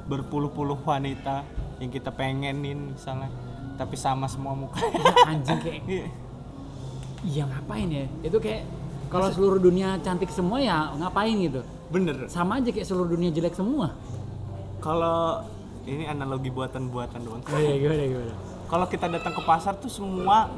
berpuluh-puluh 0.04 0.78
wanita 0.78 1.46
yang 1.78 1.88
kita 1.88 2.10
pengenin 2.10 2.92
misalnya 2.92 3.30
tapi 3.74 3.94
sama 3.94 4.26
semua 4.26 4.52
muka 4.52 4.78
Anjing 5.24 5.58
kayak 5.58 5.82
Iya. 5.88 6.06
iya 7.24 7.42
ngapain 7.44 7.86
ya? 7.86 8.04
Itu 8.20 8.36
kayak 8.36 8.62
kalau 9.06 9.30
seluruh 9.30 9.58
dunia 9.58 9.94
cantik 10.00 10.28
semua 10.28 10.58
ya 10.58 10.90
ngapain 10.92 11.38
gitu? 11.38 11.62
bener 11.88 12.26
Sama 12.26 12.58
aja 12.58 12.68
kayak 12.68 12.82
seluruh 12.82 13.08
dunia 13.08 13.30
jelek 13.30 13.52
semua. 13.52 13.94
kalau 14.78 15.44
ini 15.82 16.04
analogi 16.04 16.48
buatan-buatan 16.48 17.20
doang 17.20 17.42
Oh 17.44 17.58
iya 17.58 17.74
gimana 17.76 18.02
gimana? 18.04 18.34
Kalau 18.72 18.88
kita 18.88 19.04
datang 19.06 19.30
ke 19.30 19.42
pasar 19.42 19.76
tuh 19.76 19.86
semua 19.86 20.48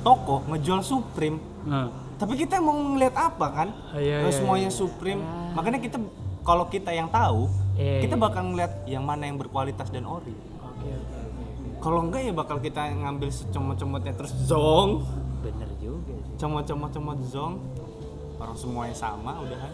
toko 0.00 0.42
ngejual 0.46 0.82
Supreme 0.82 1.38
Nah, 1.62 1.86
tapi 2.18 2.34
kita 2.34 2.58
mau 2.58 2.74
ngeliat 2.74 3.14
apa 3.14 3.46
kan 3.48 3.68
Oh, 3.88 3.96
iya, 3.96 4.18
Kalau 4.18 4.28
iya, 4.28 4.34
semuanya 4.34 4.66
iya. 4.66 4.74
Supreme 4.74 5.22
Ya. 5.22 5.54
makanya 5.54 5.78
kita 5.78 5.96
kalau 6.42 6.66
kita 6.66 6.90
yang 6.90 7.06
tahu 7.08 7.46
Iya, 7.72 8.02
kita 8.02 8.18
iya. 8.18 8.20
bakal 8.20 8.42
ngeliat 8.44 8.72
yang 8.84 9.04
mana 9.04 9.22
yang 9.24 9.38
berkualitas 9.38 9.86
dan 9.88 10.02
ori 10.02 10.34
oke 10.58 10.82
oke 10.82 10.90
oke. 10.90 11.78
kalau 11.78 12.02
enggak 12.02 12.20
ya 12.20 12.32
bakal 12.32 12.58
kita 12.58 12.82
ngambil 12.90 13.30
secomot-comotnya 13.30 14.12
terus 14.12 14.34
zong 14.42 15.06
Bener 15.40 15.70
juga 15.78 16.10
sih. 16.12 16.34
comot-comot-comot 16.36 17.18
zong 17.24 17.62
orang 18.36 18.56
semuanya 18.56 18.92
sama 18.92 19.38
udahan 19.38 19.70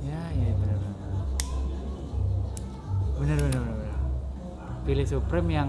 Ya 0.00 0.22
iya 0.32 0.54
bener 0.54 0.78
bener. 0.78 0.96
Bener 3.16 3.36
bener 3.36 3.60
bener. 3.60 3.79
Pilih 4.82 5.04
Supreme 5.04 5.48
yang 5.50 5.68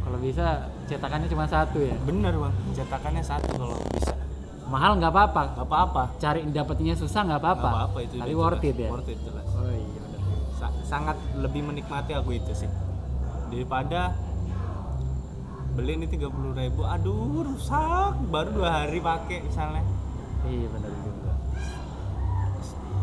kalau 0.00 0.18
bisa 0.18 0.46
cetakannya 0.84 1.26
cuma 1.26 1.44
satu 1.44 1.80
ya. 1.80 1.96
bener 2.04 2.34
bang 2.34 2.54
cetakannya 2.72 3.22
satu 3.22 3.50
kalau 3.54 3.78
bisa 3.90 4.12
Mahal 4.64 4.96
nggak 4.96 5.08
apa-apa. 5.10 5.42
nggak 5.54 5.66
apa-apa 5.66 6.02
Cari 6.16 6.40
dapetnya 6.48 6.92
susah 6.92 7.20
nggak 7.22 7.36
Nggak 7.36 7.56
apa-apa. 7.60 8.00
itu 8.00 8.14
Tapi 8.16 8.32
worth 8.34 8.64
it 8.64 8.76
ya. 8.76 8.88
worth 8.88 9.06
it 9.06 9.18
jelas 9.18 9.46
Oh 9.50 9.68
iya. 9.68 10.02
Sa- 10.54 10.76
sangat 10.82 11.16
lebih 11.34 11.62
menikmati 11.62 12.12
aku 12.12 12.30
itu 12.32 12.52
sih 12.54 12.70
daripada 13.46 14.12
beli 15.70 15.94
ini 15.96 16.06
30.000 16.06 16.26
ribu 16.54 16.82
aduh 16.82 17.44
rusak 17.44 18.14
baru 18.28 18.50
dua 18.52 18.70
hari 18.82 18.98
pakai 18.98 19.42
misalnya 19.42 19.82
Iya 20.44 20.66
bener 20.68 20.90
juga. 20.92 21.13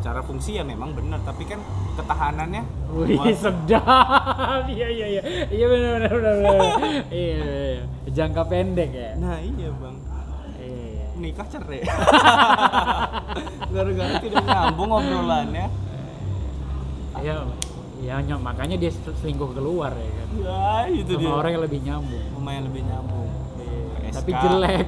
Cara 0.01 0.19
fungsi 0.19 0.57
ya 0.57 0.63
memang 0.65 0.97
benar 0.97 1.21
tapi 1.21 1.45
kan 1.45 1.61
ketahanannya 1.93 2.65
Wih 2.91 3.21
sedap. 3.37 3.85
Iya 4.73 4.87
iya 4.89 5.05
iya. 5.07 5.21
Iya 5.47 5.65
bener 5.69 5.91
bener 5.95 6.11
bener. 6.11 6.33
bener. 6.35 6.59
iya, 7.13 7.37
iya 7.37 7.65
iya. 7.77 7.83
Jangka 8.11 8.43
pendek 8.49 8.89
ya. 8.91 9.09
nah 9.15 9.37
iya 9.39 9.69
bang 9.71 9.95
Iya 10.57 10.81
iya. 10.89 11.05
nikah 11.15 11.47
cerai 11.47 11.81
gara-gara 13.73 14.15
tidak 14.19 14.43
nyambung 14.43 14.89
obrolannya 14.91 15.65
Iya. 17.21 17.35
Ya 18.01 18.17
makanya 18.35 18.81
dia 18.81 18.89
selingkuh 18.89 19.53
keluar 19.53 19.93
ya 19.93 20.09
kan. 20.09 20.27
ya 20.41 20.65
itu 20.89 21.13
Sama 21.13 21.21
dia 21.21 21.31
orang 21.31 21.51
yang 21.53 21.63
lebih 21.69 21.79
nyambung. 21.85 22.25
lumayan 22.33 22.63
lebih 22.65 22.81
nyambung 22.89 23.29
PSK. 24.01 24.15
Tapi 24.17 24.31
jelek. 24.41 24.87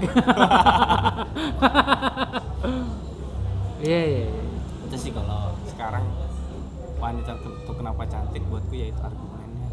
Iya 3.84 4.02
iya. 4.02 4.26
iya. 4.26 4.43
Itu 4.94 5.10
sih 5.10 5.12
kalau 5.18 5.58
sekarang 5.66 6.06
wanita 7.02 7.34
tuh 7.42 7.74
kenapa 7.74 8.06
cantik 8.06 8.46
buatku 8.46 8.78
ya 8.78 8.94
itu 8.94 9.02
argumennya. 9.02 9.70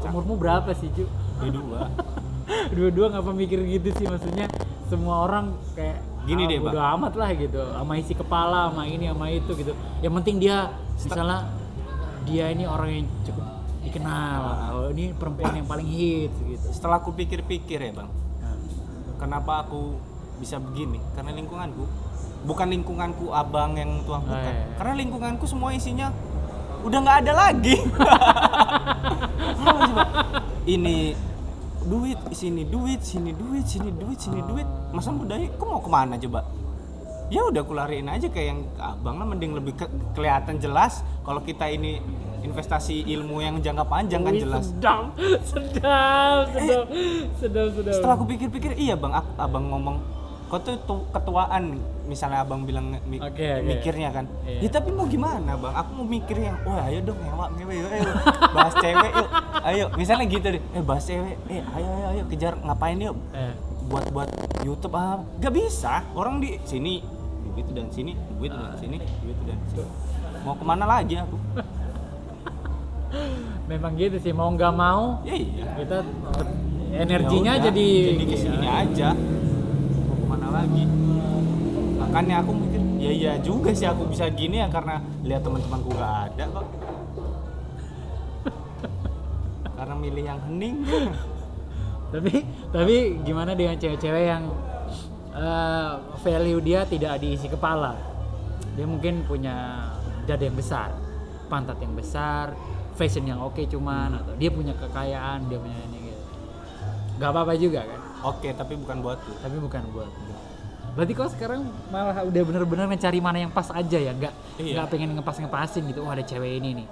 Ya. 0.00 0.08
Umurmu 0.08 0.40
berapa 0.40 0.72
sih 0.72 0.88
Cu? 0.96 1.04
dua. 1.44 1.92
Dua-dua 2.72 3.12
ngapa 3.12 3.36
mikir 3.36 3.60
gitu 3.68 3.92
sih? 3.92 4.08
Maksudnya 4.08 4.48
semua 4.88 5.28
orang 5.28 5.52
kayak 5.76 6.00
Gini 6.24 6.42
ah, 6.42 6.50
deh, 6.50 6.58
bodo 6.58 6.80
amat 6.80 7.12
lah 7.12 7.30
gitu. 7.36 7.60
Sama 7.60 7.92
isi 8.00 8.16
kepala 8.16 8.72
sama 8.72 8.88
ini 8.88 9.04
sama 9.04 9.28
itu 9.28 9.52
gitu. 9.52 9.76
Yang 10.00 10.12
penting 10.16 10.36
dia 10.40 10.72
misalnya 10.96 11.38
dia 12.24 12.50
ini 12.50 12.64
orang 12.64 12.88
yang 12.88 13.06
cukup 13.20 13.44
dikenal. 13.84 14.42
Oh, 14.72 14.88
ini 14.96 15.12
perempuan 15.12 15.60
yang 15.60 15.68
paling 15.68 15.84
hits 15.84 16.40
gitu. 16.40 16.66
Setelah 16.72 17.04
aku 17.04 17.12
pikir-pikir 17.12 17.84
ya 17.84 17.92
bang. 17.92 18.08
Nah, 18.40 18.56
kenapa 19.20 19.68
aku 19.68 20.00
bisa 20.40 20.56
begini? 20.56 20.98
Karena 21.12 21.36
lingkunganku 21.36 22.05
bukan 22.46 22.70
lingkunganku 22.70 23.28
abang 23.30 23.74
yang 23.74 24.00
tuang 24.02 24.22
Oh, 24.22 24.30
bukan 24.30 24.46
iya, 24.46 24.54
iya. 24.56 24.74
karena 24.78 24.92
lingkunganku 24.96 25.44
semua 25.44 25.70
isinya 25.70 26.14
udah 26.80 26.98
nggak 26.98 27.18
ada 27.20 27.32
lagi. 27.34 27.74
Ini 30.66 31.14
duit 31.82 32.18
sini 32.32 32.62
duit 32.64 33.00
sini 33.00 33.30
duit 33.30 33.64
sini 33.64 33.90
duit 33.92 34.18
sini 34.18 34.40
duit. 34.40 34.66
Masa 34.90 35.10
muda 35.10 35.34
aku 35.34 35.62
mau 35.62 35.78
ke 35.78 35.86
mana 35.88 36.14
coba? 36.16 36.42
Ya 37.26 37.42
udah 37.42 37.58
aku 37.58 37.74
lariin 37.74 38.06
aja 38.06 38.26
kayak 38.26 38.48
yang 38.48 38.60
abang 38.76 39.18
lah 39.18 39.26
mending 39.26 39.50
lebih 39.52 39.74
ke- 39.74 39.90
kelihatan 40.12 40.58
jelas 40.58 41.02
kalau 41.22 41.42
kita 41.42 41.66
ini 41.66 41.98
investasi 42.40 43.02
ilmu 43.04 43.42
yang 43.42 43.58
jangka 43.58 43.82
panjang 43.82 44.22
kan 44.22 44.30
jelas. 44.32 44.70
sedap 44.70 45.10
sedap 45.42 46.46
sedap 46.54 46.86
sedap 47.34 47.68
sedap. 47.74 47.92
setelah 47.92 48.14
aku 48.14 48.26
pikir-pikir 48.28 48.78
iya 48.78 48.94
bang 48.94 49.10
aku, 49.12 49.30
abang 49.36 49.66
ngomong 49.66 49.98
kau 50.46 50.58
tuh 50.58 50.78
tu- 50.82 51.06
ketuaan 51.10 51.74
misalnya 52.04 52.40
abang 52.40 52.62
bilang 52.62 52.94
mi- 53.02 53.18
Oke, 53.18 53.42
oke. 53.56 53.66
mikirnya 53.66 54.10
kan. 54.10 54.24
Iya. 54.42 54.62
ya 54.62 54.68
tapi 54.70 54.90
mau 54.90 55.04
gimana 55.04 55.54
bang? 55.54 55.74
Aku 55.74 55.90
mau 55.92 56.06
mikir 56.06 56.38
yang 56.38 56.54
wah 56.62 56.86
ayo 56.86 57.02
dong 57.02 57.18
ngewa 57.18 57.46
ngewe 57.52 57.74
yuk 57.76 57.90
ayo. 57.92 58.10
Bahas 58.52 58.74
cewek 58.76 59.10
yuk. 59.12 59.28
Ayo. 59.60 59.84
Misalnya 59.94 60.26
gitu 60.26 60.46
deh. 60.48 60.62
Eh 60.70 60.82
bahas 60.82 61.02
cewek. 61.02 61.34
Eh 61.46 61.62
ayo 61.66 61.88
ayo 61.88 62.06
ayo. 62.10 62.22
Kejar 62.26 62.54
ngapain 62.56 62.94
yuk? 62.96 63.18
Eh, 63.32 63.52
buat 63.86 64.06
buat 64.10 64.30
YouTube 64.62 64.94
ah. 64.94 65.18
Gak 65.36 65.50
bisa. 65.50 66.06
Orang 66.12 66.38
di 66.38 66.62
sini 66.62 67.02
duit 67.48 67.66
dan 67.72 67.90
sini 67.90 68.12
duit 68.36 68.50
dan 68.50 68.76
sini 68.76 68.96
duit 68.98 69.38
dan 69.42 69.58
sini. 69.66 69.82
Mau 70.42 70.54
ke 70.54 70.62
mana 70.62 70.84
lagi 70.84 71.16
aku? 71.16 71.36
Memang 73.66 73.92
gitu 73.96 74.16
sih. 74.16 74.30
Mau 74.30 74.46
nggak 74.48 74.72
mau 74.72 75.18
ya 75.22 75.34
iya. 75.34 75.64
kita 75.74 75.98
energinya 76.96 77.52
Ya 77.52 77.58
udah, 77.58 77.66
jadi 77.66 77.88
jadi 78.14 78.24
ke 78.24 78.36
sini 78.36 78.62
aja. 78.62 79.08
mau 79.10 79.24
ke 79.24 79.26
mana 79.26 79.45
lagi. 80.56 80.84
Makanya 82.00 82.34
aku 82.40 82.50
mikir 82.56 82.80
ya 82.96 83.12
iya 83.12 83.32
juga 83.44 83.70
sih 83.76 83.84
aku 83.84 84.08
bisa 84.08 84.28
gini 84.32 84.60
ya 84.64 84.68
karena 84.72 85.00
lihat 85.20 85.44
teman-temanku 85.44 85.92
gak 85.96 86.32
ada 86.32 86.44
kok. 86.48 86.66
Karena 89.76 89.94
milih 89.94 90.24
yang 90.24 90.40
hening. 90.48 90.76
Tapi 92.06 92.32
tapi 92.70 92.96
gimana 93.26 93.52
dengan 93.52 93.76
cewek-cewek 93.76 94.24
yang 94.30 94.48
eh, 95.34 95.92
value 96.22 96.62
dia 96.64 96.86
tidak 96.88 97.20
diisi 97.20 97.50
kepala? 97.50 97.98
Dia 98.78 98.86
mungkin 98.88 99.26
punya 99.26 99.88
dada 100.24 100.42
yang 100.42 100.56
besar 100.58 100.90
pantat 101.46 101.78
yang 101.78 101.94
besar 101.94 102.52
fashion 102.98 103.24
yang 103.28 103.38
oke 103.38 103.62
cuman 103.70 104.18
atau 104.18 104.34
dia 104.34 104.50
punya 104.50 104.74
kekayaan 104.74 105.46
dia 105.46 105.58
punya 105.60 105.78
ini 105.90 106.10
gitu. 106.10 106.24
Nggak 107.20 107.30
apa-apa 107.30 107.54
juga 107.54 107.80
kan? 107.86 108.00
Oke 108.26 108.50
tapi 108.52 108.74
bukan 108.74 108.96
buatku 109.04 109.32
tapi 109.40 109.56
bukan 109.62 109.82
buat 109.94 110.10
berarti 110.96 111.12
kau 111.12 111.28
sekarang 111.28 111.60
malah 111.92 112.24
udah 112.24 112.42
bener-bener 112.42 112.88
mencari 112.88 113.20
mana 113.20 113.38
yang 113.38 113.52
pas 113.52 113.68
aja 113.68 113.98
ya? 114.00 114.16
Nggak 114.16 114.32
Iya. 114.56 114.72
nggak 114.80 114.86
pengen 114.88 115.12
ngepas-ngepasin 115.20 115.84
gitu 115.86 116.00
oh 116.00 116.08
ada 116.08 116.24
cewek 116.24 116.56
ini 116.56 116.82
nih. 116.82 116.86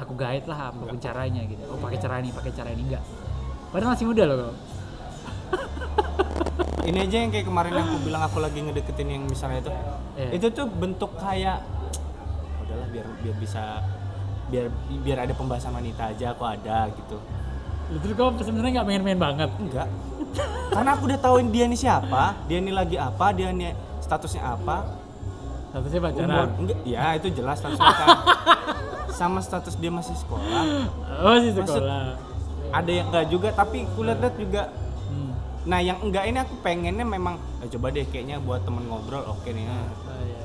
Aku 0.00 0.16
guide 0.16 0.48
lah 0.48 0.72
apa 0.72 0.80
pun 0.80 0.96
caranya 0.96 1.44
gitu. 1.44 1.60
Oh 1.68 1.76
pakai 1.76 2.00
cara 2.00 2.18
ini 2.18 2.32
pakai 2.32 2.52
cara 2.56 2.72
ini. 2.72 2.82
Enggak 2.88 3.04
padahal 3.68 3.92
masih 3.92 4.06
muda 4.08 4.22
loh 4.24 4.36
kau. 4.40 4.54
Ini 6.86 7.02
aja 7.02 7.16
yang 7.18 7.34
kayak 7.34 7.50
kemarin 7.50 7.74
aku 7.74 7.98
bilang 8.06 8.22
aku 8.22 8.38
lagi 8.38 8.62
ngedeketin 8.62 9.10
yang 9.10 9.26
misalnya 9.26 9.58
itu. 9.58 9.70
Iya. 10.16 10.30
itu 10.38 10.46
tuh 10.54 10.66
bentuk 10.70 11.12
kayak 11.18 11.60
udahlah 12.62 12.88
biar 12.94 13.06
biar 13.20 13.36
bisa 13.36 13.82
biar 14.46 14.70
biar 15.02 15.18
ada 15.26 15.34
pembahasan 15.34 15.74
wanita 15.74 16.14
aja 16.14 16.30
aku 16.32 16.46
ada 16.46 16.86
gitu. 16.94 17.18
Terus 18.00 18.14
kau 18.14 18.30
sebenarnya 18.38 18.80
nggak 18.80 18.88
main-main 18.88 19.18
banget. 19.18 19.50
enggak 19.58 19.88
karena 20.68 20.90
aku 20.90 21.02
udah 21.04 21.18
tahuin 21.18 21.48
dia 21.48 21.64
ini 21.64 21.74
siapa 21.74 22.36
dia 22.44 22.58
ini 22.58 22.70
lagi 22.70 22.96
apa 22.96 23.30
dia 23.30 23.48
ini 23.48 23.70
statusnya 23.98 24.42
apa 24.46 24.76
Statusnya 25.68 26.00
pacaran. 26.00 26.48
enggak 26.56 26.78
ya 26.84 27.12
itu 27.12 27.28
jelas 27.32 27.56
status 27.58 27.76
pacaran 27.76 28.18
sama 29.18 29.40
status 29.40 29.74
dia 29.74 29.88
masih 29.88 30.14
sekolah 30.14 30.62
Oh 31.18 31.36
sih 31.36 31.50
Maksud- 31.50 31.80
sekolah. 31.80 32.16
ada 32.70 32.90
yang 32.90 33.06
enggak 33.06 33.26
juga 33.26 33.48
tapi 33.50 33.84
kulihat-lihat 33.90 34.36
juga 34.36 34.62
Hmm. 35.06 35.30
nah 35.64 35.78
yang 35.78 36.00
enggak 36.00 36.24
ini 36.24 36.38
aku 36.38 36.54
pengennya 36.60 37.06
memang 37.06 37.34
eh, 37.60 37.68
coba 37.68 37.88
deh 37.88 38.02
kayaknya 38.04 38.36
buat 38.38 38.60
temen 38.60 38.82
ngobrol 38.84 39.22
oke 39.24 39.46
nih 39.46 39.62
nah. 39.62 39.86
Oh, 40.02 40.18
iya. 40.20 40.42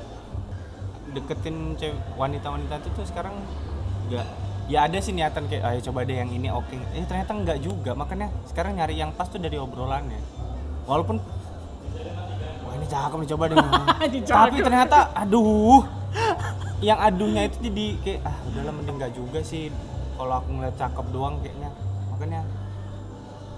deketin 1.12 1.56
cewek 1.74 1.98
wanita-wanita 2.14 2.78
itu 2.78 2.88
tuh 2.92 3.04
sekarang 3.04 3.34
enggak 4.06 4.28
ya 4.70 4.86
ada 4.86 4.98
sih 5.02 5.10
niatan 5.14 5.50
kayak 5.50 5.64
ayo 5.64 5.78
coba 5.90 6.06
deh 6.06 6.16
yang 6.18 6.30
ini. 6.30 6.48
Oke. 6.52 6.78
Eh 6.94 7.04
ternyata 7.06 7.32
enggak 7.34 7.58
juga. 7.62 7.96
Makanya 7.96 8.30
sekarang 8.46 8.78
nyari 8.78 8.98
yang 8.98 9.10
pas 9.14 9.26
tuh 9.26 9.42
dari 9.42 9.58
obrolannya. 9.58 10.18
Walaupun 10.86 11.16
wah 12.66 12.72
ini 12.78 12.86
cakep 12.86 13.18
nih 13.22 13.28
coba 13.34 13.44
deh. 13.50 13.56
Tapi 14.30 14.56
ternyata 14.62 14.98
aduh. 15.14 15.82
Yang 16.82 16.98
aduhnya 16.98 17.42
itu 17.46 17.56
jadi 17.70 17.86
kayak 18.02 18.20
ah 18.26 18.36
udahlah 18.50 18.72
mending 18.74 18.96
nggak 18.98 19.12
juga 19.14 19.40
sih. 19.42 19.70
Kalau 20.18 20.34
aku 20.38 20.48
ngeliat 20.54 20.76
cakep 20.78 21.06
doang 21.10 21.34
kayaknya. 21.42 21.70
Makanya 22.14 22.40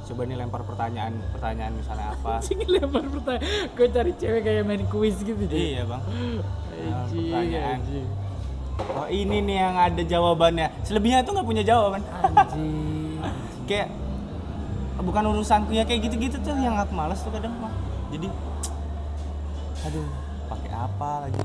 coba 0.05 0.21
nih 0.29 0.37
lempar 0.37 0.61
pertanyaan 0.69 1.15
pertanyaan 1.33 1.73
misalnya 1.77 2.13
apa. 2.13 2.33
Anjing 2.45 2.61
lempar 2.69 3.05
pertanyaan. 3.09 3.45
Gue 3.73 3.87
cari 3.89 4.13
cewek 4.17 4.41
kayak 4.45 4.63
main 4.65 4.85
kuis 4.89 5.17
gitu 5.21 5.41
iya 5.53 5.85
bang. 5.89 6.03
Pertanyaan. 7.13 7.81
anjing. 7.81 8.24
Oh 8.81 9.07
ini 9.11 9.43
nih 9.45 9.57
yang 9.59 9.77
ada 9.79 10.03
jawabannya. 10.03 10.67
Selebihnya 10.83 11.23
tuh 11.23 11.33
nggak 11.39 11.49
punya 11.49 11.63
jawaban. 11.63 12.03
Anjing. 12.03 13.23
kayak 13.65 13.89
bukan 15.01 15.25
urusanku 15.33 15.73
ya 15.73 15.85
kayak 15.89 16.09
gitu-gitu 16.09 16.37
tuh 16.41 16.57
yang 16.57 16.77
aku 16.77 16.93
males 16.93 17.21
tuh 17.21 17.33
kadang 17.33 17.53
mah 17.61 17.73
jadi 18.13 18.29
aduh 19.85 20.09
pakai 20.49 20.73
apa 20.73 21.11
lagi 21.29 21.41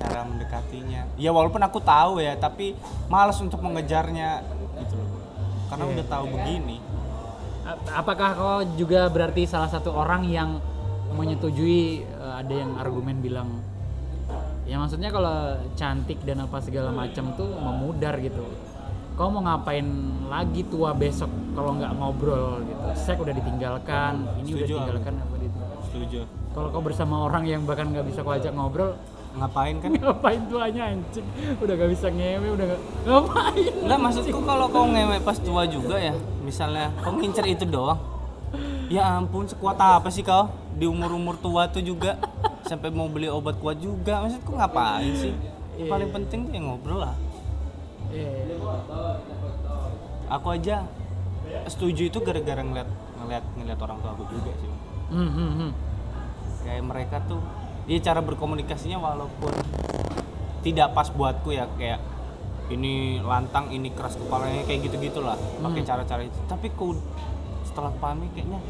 cara 0.00 0.20
mendekatinya? 0.28 1.00
Ya 1.16 1.30
walaupun 1.32 1.60
aku 1.64 1.80
tahu 1.80 2.20
ya 2.20 2.36
tapi 2.36 2.76
males 3.08 3.36
untuk 3.40 3.60
mengejarnya 3.64 4.44
gitu 4.80 4.94
loh. 4.96 5.08
Karena 5.72 5.84
Iya, 5.88 5.92
udah 5.96 6.06
tahu 6.08 6.24
iya. 6.28 6.32
begini 6.36 6.76
Apakah 7.94 8.30
kau 8.34 8.58
juga 8.74 9.06
berarti 9.06 9.46
salah 9.46 9.70
satu 9.70 9.94
orang 9.94 10.26
yang 10.26 10.58
menyetujui 11.14 12.02
eh, 12.02 12.34
ada 12.34 12.50
yang 12.52 12.74
argumen 12.74 13.22
bilang 13.22 13.61
ya 14.62 14.78
maksudnya 14.78 15.10
kalau 15.10 15.58
cantik 15.74 16.22
dan 16.22 16.46
apa 16.46 16.58
segala 16.62 16.94
macam 16.94 17.34
tuh 17.34 17.50
memudar 17.58 18.18
gitu. 18.22 18.46
Kau 19.12 19.28
mau 19.28 19.44
ngapain 19.44 19.84
lagi 20.32 20.64
tua 20.66 20.96
besok 20.96 21.28
kalau 21.52 21.76
nggak 21.76 21.92
ngobrol 21.98 22.64
gitu. 22.64 22.82
Sek 22.96 23.20
udah 23.20 23.34
ditinggalkan, 23.36 24.24
ini 24.40 24.56
udah 24.56 24.66
Setuju, 24.66 24.72
aku. 24.72 24.72
ditinggalkan 24.72 25.14
apa 25.20 25.34
gitu. 25.36 25.58
setuju 25.84 26.18
Kalau 26.52 26.68
kau 26.72 26.82
bersama 26.84 27.14
orang 27.28 27.44
yang 27.44 27.62
bahkan 27.68 27.92
nggak 27.92 28.08
bisa 28.08 28.24
kau 28.24 28.32
ajak 28.32 28.52
ngobrol, 28.56 28.96
ngapain 29.36 29.76
kan 29.80 29.90
ngapain 30.00 30.40
tuanya 30.48 30.82
anjing? 30.96 31.26
Udah 31.60 31.74
gak 31.76 31.90
bisa 31.92 32.06
ngewe, 32.12 32.48
udah 32.56 32.66
gak 32.72 32.80
ngapain? 33.04 33.72
Enggak 33.84 34.00
maksudku 34.00 34.40
kalau 34.44 34.66
kau 34.72 34.84
ngewe 34.88 35.16
pas 35.20 35.36
tua 35.36 35.64
juga 35.68 35.96
ya 36.00 36.16
misalnya 36.42 36.92
kau 37.00 37.14
ngincer 37.16 37.46
itu 37.48 37.64
doang 37.64 37.96
ya 38.92 39.16
ampun 39.16 39.48
sekuat 39.48 39.80
apa 39.80 40.12
sih 40.12 40.20
kau 40.20 40.52
di 40.76 40.84
umur 40.84 41.16
umur 41.16 41.40
tua 41.40 41.64
tuh 41.70 41.80
juga 41.80 42.20
sampai 42.72 42.88
mau 42.88 43.08
beli 43.12 43.28
obat 43.28 43.60
kuat 43.60 43.76
juga. 43.78 44.24
Maksudku 44.24 44.56
ngapain 44.56 45.12
sih? 45.12 45.34
Iya. 45.72 45.88
paling 45.88 46.12
penting 46.12 46.40
tuh 46.48 46.52
yang 46.52 46.68
ngobrol 46.68 47.00
lah. 47.00 47.16
Eh, 48.12 48.44
aku 50.28 50.46
aja 50.52 50.84
setuju 51.64 52.12
itu 52.12 52.18
gara-gara 52.20 52.60
ngeliat 52.60 52.88
ngeliat 53.20 53.44
ngeliat 53.56 53.78
orang 53.80 53.98
tua 54.04 54.10
aku 54.12 54.24
juga 54.28 54.52
sih. 54.60 54.68
Hmm, 55.12 55.30
hmm, 55.32 55.52
hmm. 55.58 55.70
kayak 56.62 56.84
mereka 56.84 57.16
tuh 57.24 57.40
dia 57.88 57.98
cara 58.04 58.20
berkomunikasinya 58.20 59.00
walaupun 59.00 59.52
tidak 60.62 60.92
pas 60.92 61.08
buatku 61.10 61.50
ya 61.56 61.66
kayak 61.80 61.98
ini 62.70 63.18
lantang 63.24 63.72
ini 63.72 63.90
keras 63.96 64.14
kepalanya 64.16 64.62
kayak 64.68 64.92
gitu 64.92 64.96
gitulah 65.00 65.36
pakai 65.60 65.80
Hmm. 65.82 65.88
cara-cara 65.88 66.22
itu. 66.24 66.38
Tapi 66.48 66.68
ku 66.76 66.96
setelah 67.64 67.92
pahami 67.96 68.28
kayaknya 68.36 68.60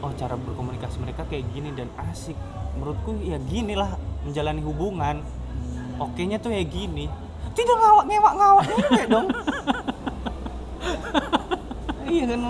oh 0.00 0.12
cara 0.16 0.34
berkomunikasi 0.36 0.96
mereka 1.04 1.28
kayak 1.28 1.44
gini 1.52 1.70
dan 1.76 1.88
asik 2.08 2.36
menurutku 2.76 3.20
ya 3.20 3.36
gini 3.36 3.76
lah 3.76 3.96
menjalani 4.24 4.62
hubungan 4.64 5.20
oke 6.00 6.22
nya 6.24 6.40
tuh 6.40 6.52
ya 6.52 6.64
gini 6.64 7.08
tidak 7.52 7.76
ngawak 7.76 8.04
ngewak 8.08 8.34
ngawak 8.36 8.64
ngewek 8.64 9.04
dong 9.10 9.28
iya 12.10 12.24
kan 12.26 12.40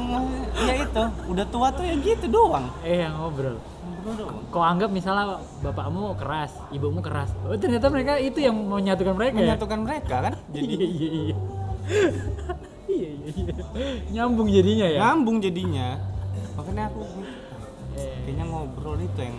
ya 0.60 0.74
itu 0.80 1.04
udah 1.28 1.46
tua 1.50 1.68
tuh 1.74 1.84
ya 1.84 1.94
gitu 2.00 2.26
doang 2.32 2.64
Eh 2.80 3.04
yang 3.04 3.12
ngobrol. 3.12 3.60
Ngobrol 3.60 4.14
doang. 4.16 4.36
Kau 4.48 4.64
anggap 4.64 4.88
misalnya 4.88 5.36
bapakmu 5.60 6.16
keras, 6.16 6.48
ibumu 6.72 7.04
keras. 7.04 7.28
Oh 7.44 7.52
ternyata 7.60 7.92
mereka 7.92 8.16
itu 8.16 8.40
yang 8.40 8.56
menyatukan 8.56 9.12
mereka 9.12 9.36
ya? 9.36 9.52
menyatukan 9.52 9.78
mereka 9.84 10.16
kan 10.24 10.34
jadi 10.56 10.64
Iya 10.64 10.88
iya 10.88 11.08
iya. 11.12 11.36
iya 12.96 13.10
iya 13.12 13.30
iya. 13.36 13.54
Nyambung 14.16 14.48
jadinya 14.48 14.86
ya. 14.88 14.98
nyambung 15.04 15.36
jadinya 15.44 15.88
makanya 16.60 16.92
aku 16.92 17.00
kayaknya 18.30 18.46
ngobrol 18.46 18.94
itu 18.94 19.18
yang 19.18 19.34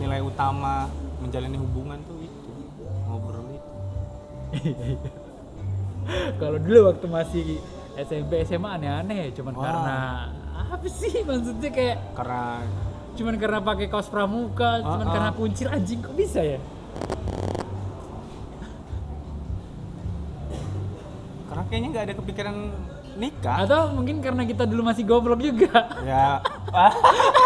nilai 0.00 0.24
utama 0.24 0.88
menjalani 1.20 1.60
hubungan 1.60 2.00
tuh 2.08 2.16
itu 2.24 2.50
ngobrol 3.04 3.44
itu 3.52 3.70
Kalau 6.40 6.56
dulu 6.56 6.88
waktu 6.88 7.04
masih 7.04 7.44
SMP 7.98 8.40
SMA 8.48 8.80
aneh-aneh, 8.80 9.28
cuman 9.36 9.52
Wah. 9.52 9.60
karena 9.60 9.98
apa 10.56 10.86
sih 10.88 11.20
maksudnya 11.20 11.68
kayak 11.68 12.16
karena 12.16 12.64
cuman 13.12 13.34
karena 13.36 13.58
pakai 13.60 13.92
kaos 13.92 14.08
pramuka, 14.08 14.80
cuman 14.80 15.02
Ah, 15.02 15.04
ah. 15.04 15.12
karena 15.12 15.30
kuncir 15.36 15.68
anjing 15.68 16.00
kok 16.00 16.16
bisa 16.16 16.40
ya? 16.40 16.56
karena 21.46 21.62
kayaknya 21.66 21.88
nggak 21.90 22.04
ada 22.08 22.14
kepikiran 22.16 22.56
nikah 23.16 23.56
Atau 23.64 23.80
mungkin 23.92 24.16
karena 24.20 24.44
kita 24.44 24.64
dulu 24.64 24.80
masih 24.82 25.04
goblok 25.04 25.40
juga. 25.40 25.92
ya 26.02 26.40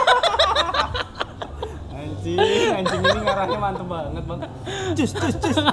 anjing 2.21 2.37
anjing 2.85 3.01
ini 3.01 3.21
ngarahnya 3.25 3.59
mantep 3.59 3.87
banget 3.89 4.25
bang 4.29 4.41
cus 4.93 5.11
cus 5.17 5.35
cus 5.41 5.57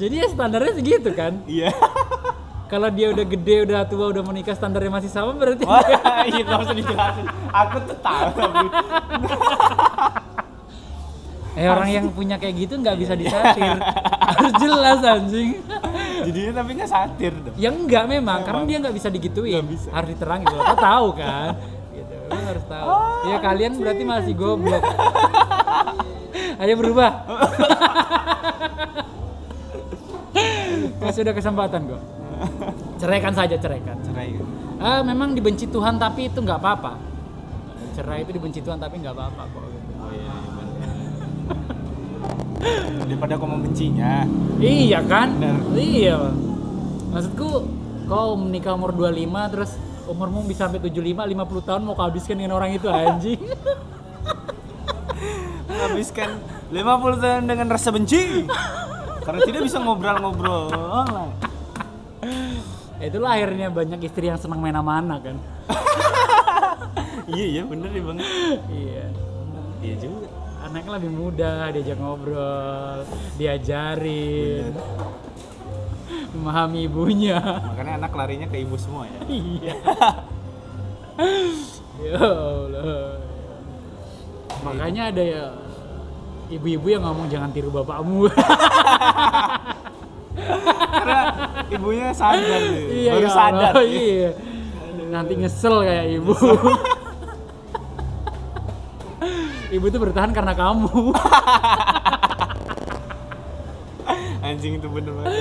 Jadi 0.00 0.14
ya 0.22 0.26
standarnya 0.30 0.72
segitu 0.74 1.10
kan? 1.14 1.42
iya 1.50 1.70
Kalau 2.64 2.88
dia 2.90 3.12
udah 3.12 3.22
gede, 3.28 3.68
udah 3.68 3.86
tua, 3.86 4.10
udah 4.10 4.24
menikah 4.24 4.56
standarnya 4.56 4.90
masih 4.90 5.10
sama 5.10 5.34
berarti 5.34 5.62
wah 5.66 5.82
iya 6.26 6.42
nggak 6.42 6.60
usah 6.64 6.74
dijelasin 6.74 7.26
aku 7.50 7.76
tuh 7.90 7.96
tahu 7.98 8.26
Eh 11.54 11.70
orang 11.70 11.86
yang 11.86 12.06
punya 12.10 12.34
kayak 12.34 12.66
gitu 12.66 12.74
nggak 12.82 12.98
bisa 12.98 13.14
disatir. 13.14 13.78
Harus 14.26 14.52
jelas 14.58 14.98
anjing. 15.06 15.62
jadinya 16.26 16.52
tapi 16.58 16.70
nggak 16.74 16.90
satir 16.90 17.30
dong 17.30 17.54
Ya 17.54 17.70
enggak 17.70 18.10
memang, 18.10 18.42
karena 18.42 18.66
dia 18.66 18.82
nggak 18.82 18.90
bisa 18.98 19.06
digituin. 19.06 19.62
Nggak 19.62 19.70
bisa. 19.70 19.88
Harus 19.94 20.08
diterangin. 20.18 20.50
Lo 20.50 20.66
kau 20.66 20.74
tahu 20.74 21.06
kan? 21.14 21.54
Lo 22.34 22.46
harus 22.50 22.64
tahu. 22.66 22.86
ya 23.30 23.36
kalian 23.38 23.72
berarti 23.78 24.02
masih 24.02 24.34
goblok. 24.34 24.82
Ayo 26.62 26.74
berubah. 26.78 27.12
Masih 30.98 31.20
ada 31.26 31.32
kesempatan 31.36 31.80
kok. 31.86 32.02
Ceraikan 32.98 33.32
saja, 33.36 33.54
ceraikan. 33.60 33.96
cerai 34.02 34.34
kan 34.34 34.46
Ah, 34.82 35.00
memang 35.06 35.32
dibenci 35.32 35.70
Tuhan 35.70 35.96
tapi 35.96 36.28
itu 36.32 36.38
nggak 36.42 36.58
apa-apa. 36.58 36.98
Cerai 37.94 38.26
itu 38.26 38.34
dibenci 38.34 38.58
Tuhan 38.58 38.80
tapi 38.82 38.98
nggak 38.98 39.14
apa-apa 39.14 39.42
kok. 39.46 39.62
oh 39.62 40.10
iya, 40.10 40.34
iya 40.50 40.64
daripada 43.04 43.36
kau 43.36 43.48
membencinya 43.48 44.24
Iya 44.56 45.00
kan? 45.04 45.36
Bener. 45.36 45.56
Iya. 45.76 46.18
Maksudku 47.12 47.48
kau 48.08 48.36
menikah 48.36 48.74
umur 48.74 48.96
25 48.96 49.52
terus 49.52 49.72
umurmu 50.08 50.44
bisa 50.44 50.66
sampai 50.68 50.80
75 50.82 51.24
50 51.24 51.68
tahun 51.68 51.80
mau 51.84 51.94
kau 51.96 52.04
habiskan 52.06 52.36
dengan 52.36 52.56
orang 52.56 52.76
itu 52.76 52.86
anjing. 52.88 53.40
menghabiskan 55.84 56.30
50 56.72 57.22
tahun 57.22 57.44
dengan 57.44 57.66
rasa 57.68 57.88
benci 57.92 58.48
karena 59.24 59.40
tidak 59.44 59.62
bisa 59.68 59.78
ngobrol-ngobrol 59.80 60.72
Itulah 63.04 63.36
akhirnya 63.36 63.68
banyak 63.68 64.00
istri 64.08 64.32
yang 64.32 64.40
senang 64.40 64.64
main 64.64 64.72
sama 64.72 64.96
anak 64.96 65.20
kan. 65.28 65.36
iya 67.36 67.46
iya 67.60 67.62
bener 67.68 67.90
ya 67.92 68.00
bang 68.00 68.18
iya. 68.72 69.04
iya 69.84 69.94
juga 70.00 70.28
Anaknya 70.64 70.96
lebih 70.96 71.12
mudah, 71.12 71.68
diajak 71.76 72.00
ngobrol, 72.00 73.04
diajarin, 73.36 74.72
memahami 76.34 76.90
ibunya. 76.90 77.38
makanya 77.38 77.92
anak 78.02 78.12
larinya 78.12 78.46
ke 78.50 78.58
ibu 78.60 78.74
semua 78.74 79.06
ya 79.06 79.20
Iya. 79.30 79.74
ya 82.04 82.18
Allah. 82.18 83.22
Makanya 84.64 85.02
ada 85.14 85.22
ya 85.22 85.44
ibu-ibu 86.50 86.86
yang 86.90 87.06
ngomong 87.06 87.30
jangan 87.30 87.54
tiru 87.54 87.70
bapakmu. 87.70 88.26
karena 90.94 91.20
ibunya 91.70 92.10
sadar 92.10 92.60
tuh. 92.60 92.86
iya 92.90 93.12
baru 93.14 93.22
ya 93.22 93.30
sadar 93.30 93.72
Allah, 93.74 93.86
iya. 93.86 94.30
Nanti 95.10 95.32
nyesel 95.38 95.74
kayak 95.86 96.06
ibu. 96.18 96.34
ibu 99.76 99.86
tuh 99.90 100.00
bertahan 100.02 100.30
karena 100.34 100.54
kamu. 100.54 101.14
Anjing 104.44 104.76
itu 104.76 104.88
bener 104.92 105.12
banget 105.16 105.32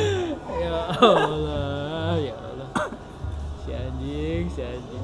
ya 0.63 0.71
Allah, 1.03 2.15
ya 2.23 2.35
Allah. 2.39 2.69
Si 3.67 3.69
anjing, 3.75 4.43
si 4.47 4.61
anjing. 4.63 5.03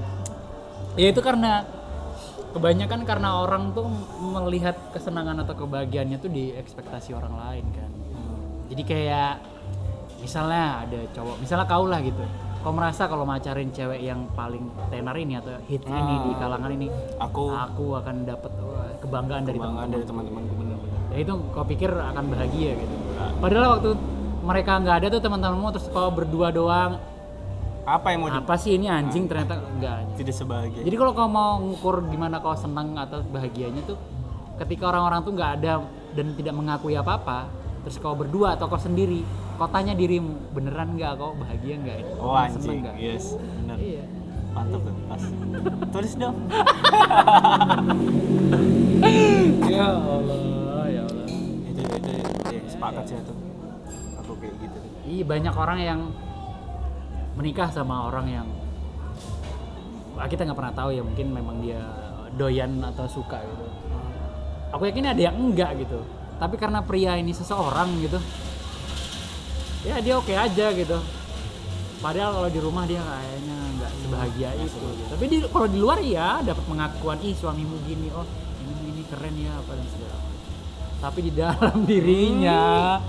Ya 0.96 1.08
itu 1.12 1.20
karena 1.20 1.68
kebanyakan 2.56 3.06
karena 3.06 3.44
orang 3.44 3.76
tuh 3.76 3.86
melihat 4.20 4.76
kesenangan 4.96 5.44
atau 5.44 5.54
kebahagiaannya 5.54 6.18
tuh 6.18 6.32
di 6.32 6.56
ekspektasi 6.56 7.12
orang 7.14 7.36
lain 7.36 7.66
kan. 7.76 7.92
Jadi 8.72 8.84
kayak 8.88 9.34
misalnya 10.24 10.86
ada 10.88 11.00
cowok, 11.14 11.36
misalnya 11.44 11.66
kau 11.68 11.86
lah 11.86 12.00
gitu. 12.00 12.24
Kau 12.60 12.76
merasa 12.76 13.08
kalau 13.08 13.24
macarin 13.24 13.72
cewek 13.72 14.04
yang 14.04 14.28
paling 14.36 14.68
tenar 14.92 15.16
ini 15.16 15.40
atau 15.40 15.56
hit 15.64 15.80
ini 15.88 16.16
di 16.28 16.32
kalangan 16.36 16.72
ini, 16.76 16.92
aku 17.16 17.56
aku 17.56 17.96
akan 17.96 18.28
dapat 18.28 18.52
kebanggaan 19.00 19.44
dari 19.48 19.56
kebanggaan 19.56 19.88
teman-teman. 20.04 20.44
dari 20.44 20.58
bener-bener 20.60 20.78
Ya 21.10 21.18
itu 21.26 21.34
kau 21.56 21.66
pikir 21.66 21.90
akan 21.90 22.24
bahagia 22.30 22.76
gitu. 22.76 22.96
Padahal 23.40 23.66
waktu 23.80 23.90
mereka 24.44 24.72
nggak 24.80 24.96
ada 25.04 25.08
tuh 25.12 25.22
teman-temanmu 25.22 25.68
terus 25.76 25.88
kau 25.92 26.10
berdua 26.12 26.50
doang. 26.50 27.00
Apa 27.90 28.14
yang 28.14 28.26
mau 28.26 28.30
Apa 28.30 28.54
sih 28.54 28.78
ini 28.78 28.86
anjing 28.86 29.26
ternyata 29.26 29.58
enggak 29.58 30.14
tidak 30.14 30.36
sebahagia. 30.38 30.82
Jadi 30.86 30.96
kalau 30.96 31.12
kau 31.18 31.30
mau 31.30 31.58
ngukur 31.58 32.06
gimana 32.06 32.38
kau 32.38 32.54
senang 32.54 32.94
atau 32.94 33.26
bahagianya 33.26 33.82
tuh 33.88 33.98
ketika 34.62 34.94
orang-orang 34.94 35.26
tuh 35.26 35.34
nggak 35.34 35.52
ada 35.62 35.74
dan 36.14 36.36
tidak 36.36 36.54
mengakui 36.54 36.94
apa-apa, 37.00 37.48
terus 37.88 37.98
kau 37.98 38.14
berdua 38.14 38.60
atau 38.60 38.68
kau 38.68 38.78
sendiri, 38.78 39.24
kau 39.56 39.70
tanya 39.72 39.96
dirimu 39.96 40.54
beneran 40.54 41.00
nggak 41.00 41.18
kau 41.18 41.34
bahagia 41.34 41.80
nggak 41.80 41.98
ini? 42.04 42.12
oh 42.20 42.36
anjing. 42.36 42.84
nggak? 42.84 42.96
Yes, 43.00 43.40
benar. 43.40 43.78
Iya. 43.80 44.04
Mantap 44.54 44.82
tuh. 44.82 44.96
Pas. 45.08 45.24
Tulis 45.94 46.14
dong. 46.18 46.36
Ya 49.70 49.96
Allah. 49.96 50.59
Sepakat 52.80 53.04
sih 53.12 53.18
itu. 53.20 53.34
Aku 54.24 54.32
kayak 54.40 54.56
gitu. 54.64 54.78
Iya 55.04 55.24
banyak 55.28 55.56
orang 55.60 55.80
yang 55.84 56.00
menikah 57.36 57.68
sama 57.68 58.08
orang 58.08 58.28
yang 58.32 58.48
Wah, 60.16 60.28
kita 60.28 60.44
nggak 60.44 60.60
pernah 60.60 60.76
tahu 60.76 60.90
ya 60.92 61.00
mungkin 61.00 61.32
memang 61.32 61.64
dia 61.64 61.80
doyan 62.36 62.76
atau 62.84 63.08
suka 63.08 63.40
gitu. 63.40 63.68
Aku 64.76 64.84
yakin 64.84 65.16
ada 65.16 65.22
yang 65.22 65.36
enggak 65.36 65.80
gitu. 65.80 66.04
Tapi 66.36 66.60
karena 66.60 66.84
pria 66.84 67.16
ini 67.16 67.32
seseorang 67.32 68.00
gitu, 68.04 68.20
ya 69.88 70.00
dia 70.04 70.20
oke 70.20 70.32
aja 70.32 70.76
gitu. 70.76 71.00
Padahal 72.04 72.32
kalau 72.36 72.50
di 72.52 72.60
rumah 72.60 72.84
dia 72.84 73.00
kayaknya 73.00 73.58
nggak 73.80 73.92
sebahagia 74.04 74.50
itu. 74.60 74.76
Gitu. 74.76 75.04
Tapi 75.08 75.24
di, 75.28 75.38
kalau 75.48 75.68
di 75.72 75.80
luar 75.80 76.00
ya 76.04 76.44
dapat 76.44 76.64
pengakuan 76.68 77.20
ih 77.24 77.36
suamimu 77.36 77.76
gini, 77.88 78.08
oh 78.12 78.28
ini 78.64 78.92
ini 78.92 79.04
keren 79.08 79.36
ya 79.40 79.56
apa 79.56 79.72
dan 79.72 79.88
segala. 79.88 80.29
Tapi 81.00 81.20
di 81.26 81.32
dalam 81.34 81.84
dirinya. 81.90 83.00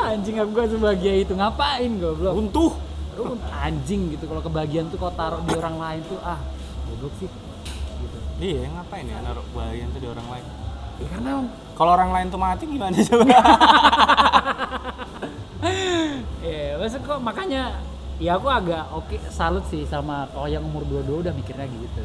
Anjing 0.00 0.40
aku 0.40 0.50
gak 0.56 0.70
sebahagia 0.72 1.14
itu. 1.20 1.34
Ngapain 1.36 1.90
goblok? 2.00 2.34
Runtuh. 2.38 2.72
lu 3.20 3.36
anjing 3.52 4.16
gitu. 4.16 4.24
Kalau 4.24 4.40
kebahagiaan 4.40 4.88
tuh 4.88 4.96
kau 4.96 5.12
taruh 5.12 5.44
di 5.44 5.52
orang 5.52 5.76
lain 5.76 6.00
tuh 6.08 6.16
ah 6.24 6.40
goblok 6.88 7.12
sih. 7.20 7.28
Gitu. 8.00 8.18
Iya, 8.40 8.72
ngapain 8.72 9.04
ya 9.04 9.20
naruh 9.20 9.44
bagian 9.52 9.92
tuh 9.92 10.00
di 10.00 10.08
orang 10.08 10.24
lain? 10.32 10.46
ya 11.00 11.06
karena 11.16 11.32
Kalau 11.76 11.90
orang 11.96 12.10
lain 12.12 12.26
tuh 12.28 12.40
mati 12.40 12.64
gimana 12.68 12.92
coba? 12.92 13.24
ya 16.44 16.76
maksud 16.76 17.00
kok 17.04 17.20
makanya 17.24 17.80
ya 18.20 18.36
aku 18.36 18.48
agak 18.52 18.84
oke 18.92 19.16
salut 19.32 19.64
sih 19.72 19.88
sama 19.88 20.28
kalau 20.28 20.44
yang 20.44 20.60
umur 20.60 20.84
22 20.84 21.24
udah 21.24 21.32
mikirnya 21.32 21.64
gitu 21.72 22.04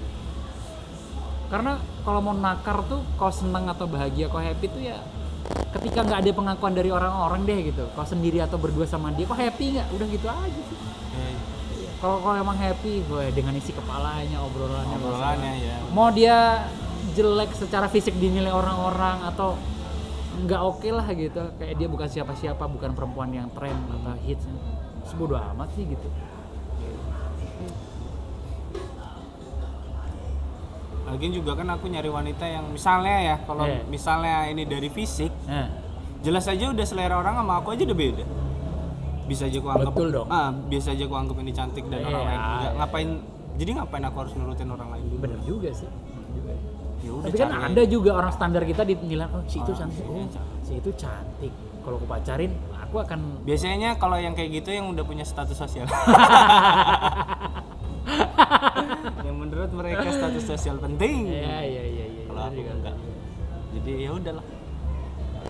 karena 1.48 1.78
kalau 2.02 2.20
mau 2.22 2.34
nakar 2.34 2.82
tuh 2.90 3.02
kau 3.16 3.30
senang 3.30 3.70
atau 3.70 3.86
bahagia 3.86 4.30
kau 4.30 4.42
happy 4.42 4.66
tuh 4.70 4.82
ya 4.82 4.98
ketika 5.78 6.02
nggak 6.08 6.20
ada 6.26 6.32
pengakuan 6.32 6.74
dari 6.74 6.90
orang-orang 6.90 7.46
deh 7.46 7.60
gitu. 7.70 7.84
Kau 7.94 8.08
sendiri 8.08 8.42
atau 8.42 8.56
berdua 8.58 8.88
sama 8.88 9.14
dia 9.14 9.28
kau 9.28 9.38
happy 9.38 9.78
nggak? 9.78 9.88
Udah 9.94 10.08
gitu 10.08 10.28
aja 10.32 10.62
sih. 10.72 10.80
Ya, 11.16 11.92
kalau 12.00 12.20
kau 12.24 12.34
emang 12.36 12.58
happy 12.58 13.04
gue 13.08 13.26
dengan 13.36 13.54
isi 13.56 13.72
kepalanya 13.72 14.40
obrolannya 14.44 14.98
Obrolannya 15.00 15.52
ya. 15.64 15.78
mau 15.96 16.12
dia 16.12 16.68
jelek 17.16 17.56
secara 17.56 17.88
fisik 17.88 18.14
dinilai 18.20 18.52
orang-orang 18.52 19.24
atau 19.32 19.56
nggak 20.36 20.62
oke 20.62 20.90
lah 20.92 21.08
gitu 21.16 21.40
kayak 21.56 21.76
dia 21.80 21.88
bukan 21.88 22.08
siapa-siapa 22.12 22.68
bukan 22.68 22.92
perempuan 22.92 23.32
yang 23.32 23.48
tren 23.56 23.74
atau 23.88 24.14
hits 24.28 24.44
sebodoh 25.08 25.40
amat 25.56 25.72
sih 25.80 25.88
gitu 25.88 26.12
Lagian 31.16 31.32
juga 31.34 31.52
kan 31.56 31.68
aku 31.70 31.88
nyari 31.88 32.08
wanita 32.08 32.44
yang 32.44 32.66
misalnya 32.70 33.16
ya, 33.24 33.36
kalau 33.42 33.64
Iya. 33.64 33.82
misalnya 33.86 34.36
ini 34.46 34.64
dari 34.64 34.88
fisik, 34.88 35.32
nah 35.46 35.72
jelas 36.20 36.44
aja 36.46 36.70
udah 36.70 36.84
selera 36.84 37.16
orang 37.16 37.36
sama 37.36 37.54
aku 37.58 37.72
aja 37.72 37.84
udah 37.84 37.96
beda. 37.96 38.26
Bisa 39.26 39.48
aja 39.48 39.58
aku 39.58 39.70
anggap 39.70 39.90
Betul 39.92 40.08
dong. 40.12 40.28
Ah, 40.28 40.52
bisa 40.52 40.92
aja 40.92 41.02
aku 41.02 41.16
anggap 41.16 41.38
ini 41.40 41.50
cantik 41.50 41.86
dan 41.86 42.00
orang 42.00 42.12
Iya, 42.12 42.20
lain 42.22 42.36
enggak. 42.38 42.60
iya. 42.60 42.70
Ngapain? 42.76 43.10
Jadi 43.56 43.70
ngapain 43.74 44.04
aku 44.04 44.18
harus 44.20 44.34
nurutin 44.36 44.68
orang 44.68 44.90
lain 44.92 45.04
dulu? 45.08 45.20
bener 45.22 45.40
juga 45.42 45.70
sih 45.72 45.88
juga. 46.30 46.54
Ya 47.00 47.12
udah 47.12 47.24
tapi 47.24 47.38
kan 47.38 47.50
cari 47.50 47.64
ada 47.72 47.84
juga 47.86 48.12
orang 48.14 48.30
standar 48.30 48.64
kita 48.64 48.82
dinilai 48.84 49.28
oh 49.28 49.42
si 49.46 49.58
itu 49.58 49.72
Ah, 49.72 49.78
cantik 49.78 50.04
oh 50.04 50.28
cantik. 50.28 50.60
si 50.62 50.72
itu 50.76 50.90
cantik 50.94 51.54
kalau 51.80 51.96
aku 51.96 52.06
pacarin 52.06 52.52
aku 52.76 52.96
akan 53.00 53.20
Biasanya 53.42 53.96
kalau 53.96 54.18
yang 54.18 54.34
kayak 54.34 54.52
gitu 54.54 54.70
yang 54.70 54.86
udah 54.88 55.02
punya 55.02 55.24
status 55.24 55.56
sosial. 55.56 55.88
yang 59.26 59.36
menurut 59.36 59.72
mereka 59.72 60.06
status 60.08 60.44
sosial 60.46 60.78
penting. 60.78 61.28
ya 61.28 61.60
ya 61.62 61.84
ya 61.84 62.06
ya 62.06 62.24
Kalau 62.26 62.42
aku 62.44 62.56
juga. 62.56 62.72
enggak. 62.74 62.96
Jadi 63.74 63.92
ya 63.98 64.10
udahlah. 64.12 64.46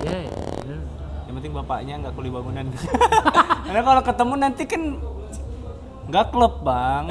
ya 0.01 0.15
ya 0.17 0.31
bener. 0.57 0.79
Yang 1.25 1.33
penting 1.35 1.53
bapaknya 1.53 1.93
nggak 1.99 2.13
kuli 2.13 2.29
bangunan. 2.29 2.65
Karena 3.65 3.81
kalau 3.81 4.01
ketemu 4.01 4.33
nanti 4.37 4.63
kan 4.63 4.81
nggak 6.05 6.25
klub 6.29 6.53
bang. 6.61 7.05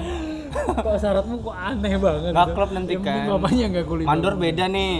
kok 0.54 0.96
syaratmu 0.96 1.42
kok 1.42 1.50
aneh 1.52 1.94
banget 1.98 2.30
Nggak 2.30 2.46
gitu. 2.46 2.54
klub 2.54 2.70
nanti 2.70 2.92
kan. 2.96 3.26
bapaknya 3.28 3.64
nggak 3.68 3.84
kulit 3.84 4.06
Mandor 4.06 4.34
beda 4.34 4.64
nih. 4.66 4.94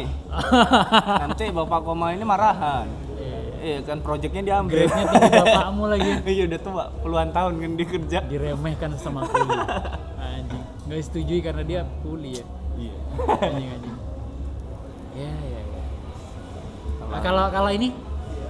nanti 1.22 1.44
bapak 1.48 1.80
koma 1.80 2.10
ini 2.10 2.24
marahan. 2.24 2.86
Iya. 3.14 3.38
Iya 3.56 3.78
kan 3.80 3.98
proyeknya 3.98 4.42
diambil. 4.44 4.84
grade-nya 4.84 5.04
tinggi 5.08 5.30
bapakmu 5.40 5.84
lagi 5.86 6.10
Iya 6.34 6.42
udah 6.44 6.60
tua 6.60 6.84
puluhan 6.98 7.30
tahun 7.30 7.52
kan 7.56 7.70
dia 7.72 7.86
kerja. 7.88 8.18
diremehkan 8.26 8.90
sama 8.98 9.22
kuli 9.24 9.46
anjing 9.46 10.13
nggak 10.84 10.98
disetujui 10.98 11.40
karena 11.40 11.62
dia 11.62 11.80
kuli 12.00 12.36
ya. 12.36 12.44
Iya. 12.74 12.94
anjing 13.40 13.70
anjing 13.70 13.96
ya 15.14 15.30
ya 15.30 15.60
ya. 15.62 15.82
Nah, 17.06 17.20
kalau 17.22 17.44
kalau 17.48 17.70
ini 17.70 17.94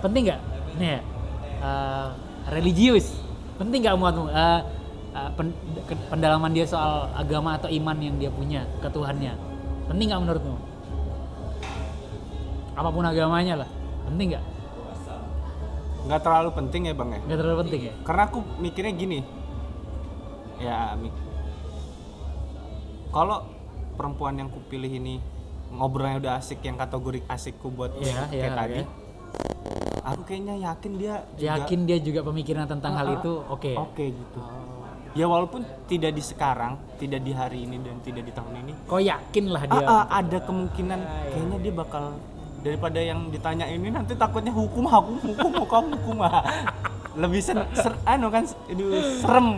penting 0.00 0.22
nggak? 0.26 0.40
Nih 0.76 0.88
ya 0.88 1.00
eh, 1.60 2.06
religius. 2.50 3.06
Penting 3.54 3.84
nggak 3.84 3.94
muatmu 3.94 4.26
Eh, 4.28 4.60
eh, 5.14 5.30
pen- 5.36 5.56
ke- 5.84 6.06
pendalaman 6.08 6.50
dia 6.50 6.66
soal 6.66 7.06
agama 7.14 7.54
atau 7.54 7.68
iman 7.68 7.96
yang 7.96 8.16
dia 8.16 8.28
punya 8.28 8.66
ke 8.80 8.88
Tuhannya 8.88 9.34
penting 9.84 10.08
nggak 10.08 10.22
menurutmu? 10.22 10.56
Apa 12.74 12.88
pun 12.90 13.04
agamanya 13.04 13.62
lah. 13.62 13.68
Penting 14.04 14.34
nggak? 14.34 14.44
Nggak 16.04 16.20
terlalu 16.20 16.50
penting 16.52 16.82
ya 16.84 16.92
bang 16.92 17.10
ya. 17.12 17.20
nggak 17.22 17.38
terlalu 17.38 17.56
penting 17.62 17.80
ya? 17.84 17.94
Karena 18.02 18.22
aku 18.26 18.38
mikirnya 18.58 18.92
gini. 18.92 19.18
Ya 20.58 20.92
mik- 20.96 21.23
kalau 23.14 23.46
perempuan 23.94 24.34
yang 24.34 24.50
kupilih 24.50 24.90
ini 24.90 25.22
ngobrolnya 25.70 26.18
udah 26.18 26.32
asik 26.36 26.58
yang 26.60 26.74
kategori 26.74 27.22
asikku 27.24 27.70
buat 27.70 27.94
Iya, 27.96 28.26
kayak 28.26 28.34
iya, 28.34 28.50
tadi. 28.52 28.80
oke. 28.80 29.02
Aku 30.04 30.20
kayaknya 30.22 30.54
yakin 30.60 30.92
dia 30.94 31.14
juga 31.32 31.46
yakin 31.48 31.80
dia 31.86 31.98
juga 31.98 32.20
pemikiran 32.20 32.66
tentang 32.66 32.92
hal 32.92 33.06
Ah, 33.08 33.16
itu 33.16 33.32
oke 33.40 33.70
Oke 33.80 34.04
gitu. 34.10 34.40
Ya 35.14 35.24
walaupun 35.24 35.62
tidak 35.86 36.10
di 36.10 36.20
sekarang, 36.20 36.74
tidak 36.98 37.22
di 37.22 37.30
hari 37.30 37.62
ini 37.62 37.78
dan 37.78 38.02
tidak 38.02 38.26
di 38.26 38.32
tahun 38.34 38.66
ini, 38.66 38.72
kau 38.84 38.98
yakin 38.98 39.44
lah 39.48 39.62
ah, 39.62 39.70
dia 39.70 39.86
ah, 39.86 40.04
ada 40.10 40.38
kemungkinan 40.42 40.98
Ah, 40.98 41.10
iya. 41.22 41.30
kayaknya 41.30 41.58
dia 41.60 41.72
bakal 41.72 42.04
daripada 42.60 42.98
yang 42.98 43.30
ditanya 43.30 43.64
ini 43.64 43.88
nanti 43.88 44.12
takutnya 44.12 44.50
hukum 44.50 44.84
hukum 44.84 45.16
hukum 45.22 45.50
hukum 45.62 45.84
hukum 45.94 46.16
ah. 46.20 46.42
lebih 47.14 47.38
ser, 47.38 47.62
ser- 47.72 48.00
anu 48.04 48.26
kan 48.26 48.42
aduh, 48.66 48.90
serem 49.16 49.48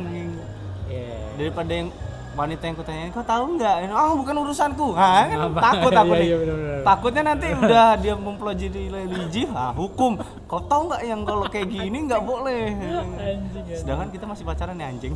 Iya. 0.86 1.16
daripada 1.34 1.72
yang 1.72 1.88
wanita 2.36 2.62
yang 2.62 2.76
kutanyain 2.76 3.10
kau 3.10 3.24
tahu 3.24 3.56
nggak? 3.56 3.76
Ah 3.88 4.12
bukan 4.12 4.34
urusanku. 4.38 4.92
Ah 4.92 5.24
kan 5.24 5.38
Apa? 5.48 5.60
takut 5.64 5.92
aku 5.92 6.12
Iya, 6.12 6.20
nih. 6.20 6.28
iya, 6.44 6.76
takutnya 6.82 7.22
nanti 7.24 7.46
udah 7.58 7.86
dia 7.96 8.14
mempelajari 8.14 8.82
religi 8.86 9.42
ah 9.50 9.72
hukum. 9.72 10.20
Kau 10.44 10.60
tahu 10.62 10.86
nggak 10.86 11.02
yang 11.02 11.20
kalau 11.22 11.44
kayak 11.46 11.66
gini 11.66 11.98
nggak 12.04 12.20
boleh? 12.20 12.70
Anjing 12.70 13.16
anjing. 13.16 13.64
sedangkan 13.74 14.08
kita 14.10 14.24
masih 14.24 14.44
pacaran 14.44 14.76
ya 14.76 14.86
anjing. 14.86 15.12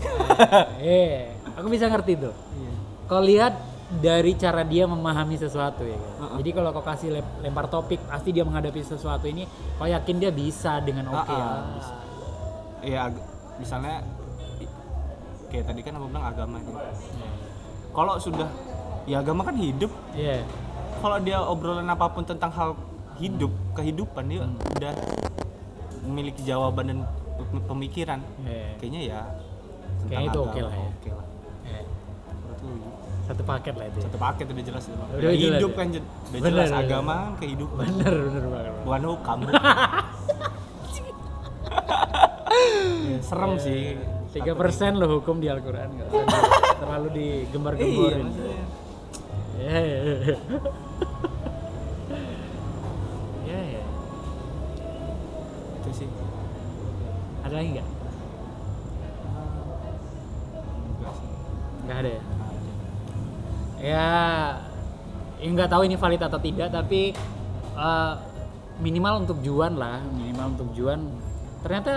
Eh 0.80 1.28
aku 1.52 1.68
bisa 1.68 1.86
ngerti 1.86 2.16
tuh. 2.18 2.34
Iya. 2.54 2.72
kau 3.04 3.20
lihat 3.20 3.54
dari 3.92 4.32
cara 4.34 4.62
dia 4.62 4.86
memahami 4.86 5.34
sesuatu 5.34 5.82
ya 5.82 5.98
kan? 5.98 6.38
jadi 6.38 6.50
kalau 6.52 6.70
kau 6.70 6.80
kasih 6.80 7.10
lem- 7.10 7.34
lempar 7.42 7.66
topik 7.66 7.98
pasti 8.06 8.30
dia 8.30 8.42
menghadapi 8.42 8.80
sesuatu 8.80 9.26
ini 9.26 9.44
kau 9.74 9.84
yakin 9.84 10.16
dia 10.16 10.30
bisa 10.30 10.78
dengan 10.78 11.10
oke 11.10 11.18
Ah, 11.20 11.26
ya? 11.28 11.42
Ah, 11.42 11.58
bisa. 11.68 11.94
Iya, 12.80 13.00
misalnya 13.58 14.06
kayak 15.51 15.64
tadi 15.66 15.80
kan 15.80 15.92
aku 15.94 16.07
bilang 16.07 16.24
agama 16.24 16.57
nih. 16.57 16.74
Kalau 17.90 18.14
sudah 18.16 18.48
ya 19.05 19.18
agama 19.18 19.42
kan 19.42 19.55
hidup. 19.55 19.90
Iya. 20.12 20.46
Kalau 20.96 21.16
dia 21.18 21.38
obrolan 21.40 21.84
apa 21.84 22.07
pun 22.09 22.22
tentang 22.22 22.51
hal 22.51 22.76
hidup, 23.16 23.51
kehidupan 23.72 24.24
dia 24.24 24.40
Hmm. 24.40 24.57
udah 24.72 24.92
memiliki 26.03 26.40
jawaban 26.40 26.84
dan 26.86 26.98
pe- 27.36 27.66
pemikiran. 27.66 28.20
Iya. 28.40 28.78
Kayaknya 28.78 29.01
ya 29.05 29.20
Kayaknya 30.03 30.28
itu 30.28 30.40
oke 30.40 30.61
lah 30.61 30.72
ya. 30.72 30.88
Oke 30.88 31.11
lah. 31.11 31.26
Iya. 31.62 31.80
Menurutku 32.30 32.68
satu 33.22 33.42
paket 33.44 33.74
lah 33.74 33.86
itu 33.86 33.96
ya. 33.96 34.05
Satu 34.07 34.18
paket 34.18 34.46
udah 34.48 34.64
jelas 34.64 34.82
ya, 34.82 34.94
Bang. 34.96 35.09
Udah 35.12 35.22
Ya, 35.22 35.36
hidup 35.36 35.70
ya. 35.70 35.76
kan 35.76 35.86
udah 35.88 36.03
Bener, 36.32 36.48
jelas 36.48 36.68
bener. 36.68 36.80
agama 36.80 37.12
kan 37.12 37.32
kehidupan. 37.38 37.84
bener 37.86 38.14
bener 38.24 38.44
banget 38.46 38.72
Bukan 38.80 39.03
hukum. 39.05 39.38
Ya, 43.03 43.18
serem 43.28 43.53
sih. 43.57 43.80
Tiga 44.30 44.52
persen 44.54 44.94
loh 44.94 45.18
hukum 45.18 45.38
di 45.38 45.46
Al-Quran 45.46 45.88
nggak 45.90 46.06
usah 46.08 46.22
di- 46.22 46.78
terlalu 46.78 47.06
Iya, 47.08 47.14
digembar-gemborin 47.44 48.24
maksudnya. 48.24 48.64
ya 49.58 49.76
ya 49.76 49.98
ya. 50.00 50.36
ya 53.44 53.60
ya 53.74 53.82
Itu 55.76 55.90
sih. 55.92 56.08
Ada 57.42 57.54
lagi 57.54 57.68
nggak? 57.74 57.88
Nggak 61.82 61.98
ada 61.98 62.10
ya? 62.10 62.22
Ya 63.80 64.08
ya 65.40 65.48
nggak 65.48 65.68
tahu 65.68 65.82
ini 65.84 65.96
valid 65.96 66.20
atau 66.20 66.38
tidak 66.38 66.68
tapi 66.68 67.16
eh, 67.74 68.12
minimal 68.78 69.24
untuk 69.26 69.40
Juan 69.40 69.74
lah 69.74 69.98
minimal 70.06 70.54
untuk 70.54 70.68
Juan. 70.72 71.00
Ternyata 71.60 71.94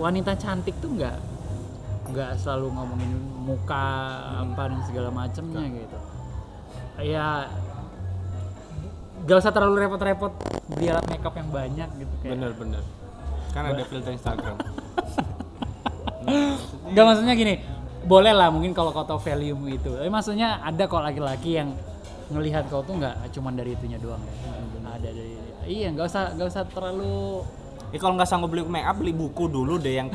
wanita 0.00 0.32
cantik 0.40 0.72
tuh 0.80 0.96
nggak 0.96 1.16
nggak 2.10 2.30
selalu 2.40 2.72
ngomongin 2.74 3.12
muka 3.44 3.86
apa 4.42 4.62
dan 4.72 4.80
segala 4.88 5.08
macamnya 5.12 5.62
gitu. 5.68 5.98
Ya 7.04 7.46
gak 9.20 9.36
usah 9.36 9.52
terlalu 9.52 9.84
repot-repot 9.84 10.32
beli 10.72 10.88
alat 10.88 11.04
makeup 11.12 11.34
yang 11.36 11.50
banyak 11.52 11.88
gitu 12.00 12.14
kayak. 12.24 12.32
Bener-bener 12.40 12.82
kan 13.52 13.62
ada 13.68 13.82
filter 13.84 14.12
Instagram. 14.14 14.56
Gak 16.94 17.04
maksudnya 17.06 17.34
gini, 17.34 17.58
boleh 18.06 18.30
lah 18.30 18.50
mungkin 18.50 18.70
kalau 18.70 18.94
kau 18.94 19.02
tahu 19.02 19.18
value 19.18 19.56
itu. 19.66 19.90
Tapi 19.90 20.06
maksudnya 20.06 20.62
ada 20.62 20.86
kok 20.86 21.02
laki-laki 21.02 21.58
yang 21.58 21.74
ngelihat 22.30 22.70
kau 22.70 22.82
tuh 22.86 22.94
nggak 22.94 23.26
cuman 23.34 23.58
dari 23.58 23.74
itunya 23.74 23.98
doang 23.98 24.22
ya. 24.22 24.34
Ada 24.90 25.08
dari 25.10 25.34
iya 25.66 25.88
nggak 25.90 26.06
usah 26.06 26.34
nggak 26.34 26.48
usah 26.50 26.62
terlalu 26.70 27.42
Ya 27.90 27.98
kalau 27.98 28.14
nggak 28.14 28.30
sanggup 28.30 28.54
beli 28.54 28.62
make 28.62 28.86
up 28.86 28.94
beli 28.94 29.10
buku 29.10 29.50
dulu 29.50 29.74
deh 29.74 29.98
yang 29.98 30.08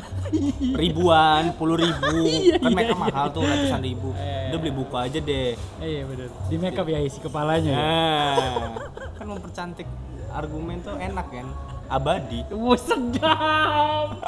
ribuan, 0.72 1.52
puluh 1.60 1.76
ribu. 1.76 2.24
kan 2.64 2.72
make 2.72 2.88
up 2.88 2.96
mahal 2.96 3.28
tuh 3.28 3.44
ratusan 3.44 3.84
ribu. 3.84 4.16
Iya, 4.16 4.48
Udah 4.48 4.58
beli 4.58 4.72
buku 4.72 4.94
aja 4.96 5.18
deh. 5.20 5.52
eh, 5.84 5.84
iya 5.84 6.02
bener 6.08 6.28
di 6.48 6.56
makeup 6.56 6.88
ya 6.88 6.98
isi 7.04 7.20
kepalanya. 7.20 7.76
ya. 7.76 7.84
Nah, 7.84 8.66
kan 9.12 9.26
mempercantik 9.28 9.84
argumen 10.32 10.80
tuh 10.80 10.96
enak 10.96 11.26
kan, 11.28 11.46
abadi. 11.92 12.48
Wah 12.48 12.80
sedap. 12.80 14.08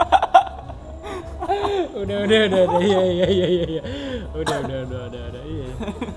udah 2.04 2.16
udah 2.28 2.40
udah 2.52 2.60
udah 2.68 2.80
iya 2.84 3.00
iya 3.00 3.26
iya 3.32 3.46
iya 3.48 3.64
iya. 3.64 3.82
Udah 4.36 4.56
udah 4.60 4.78
udah 4.84 5.00
udah 5.08 5.22
udah 5.32 5.42
iya. 5.48 5.66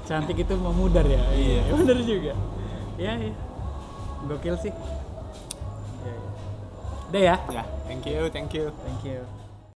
Cantik 0.03 0.36
itu 0.36 0.53
memudar 0.59 1.07
ya. 1.07 1.21
Iya. 1.32 1.61
Bener 1.79 1.97
juga. 2.03 2.34
Iya 2.99 3.13
iya. 3.23 3.34
Gokil 4.27 4.55
sih. 4.59 4.73
Udah 7.12 7.24
ya. 7.28 7.36
Ya, 7.51 7.64
thank 7.91 8.07
you, 8.07 8.32
thank 8.32 8.55
you. 8.55 8.72
Thank 8.88 9.03
you. 9.03 9.40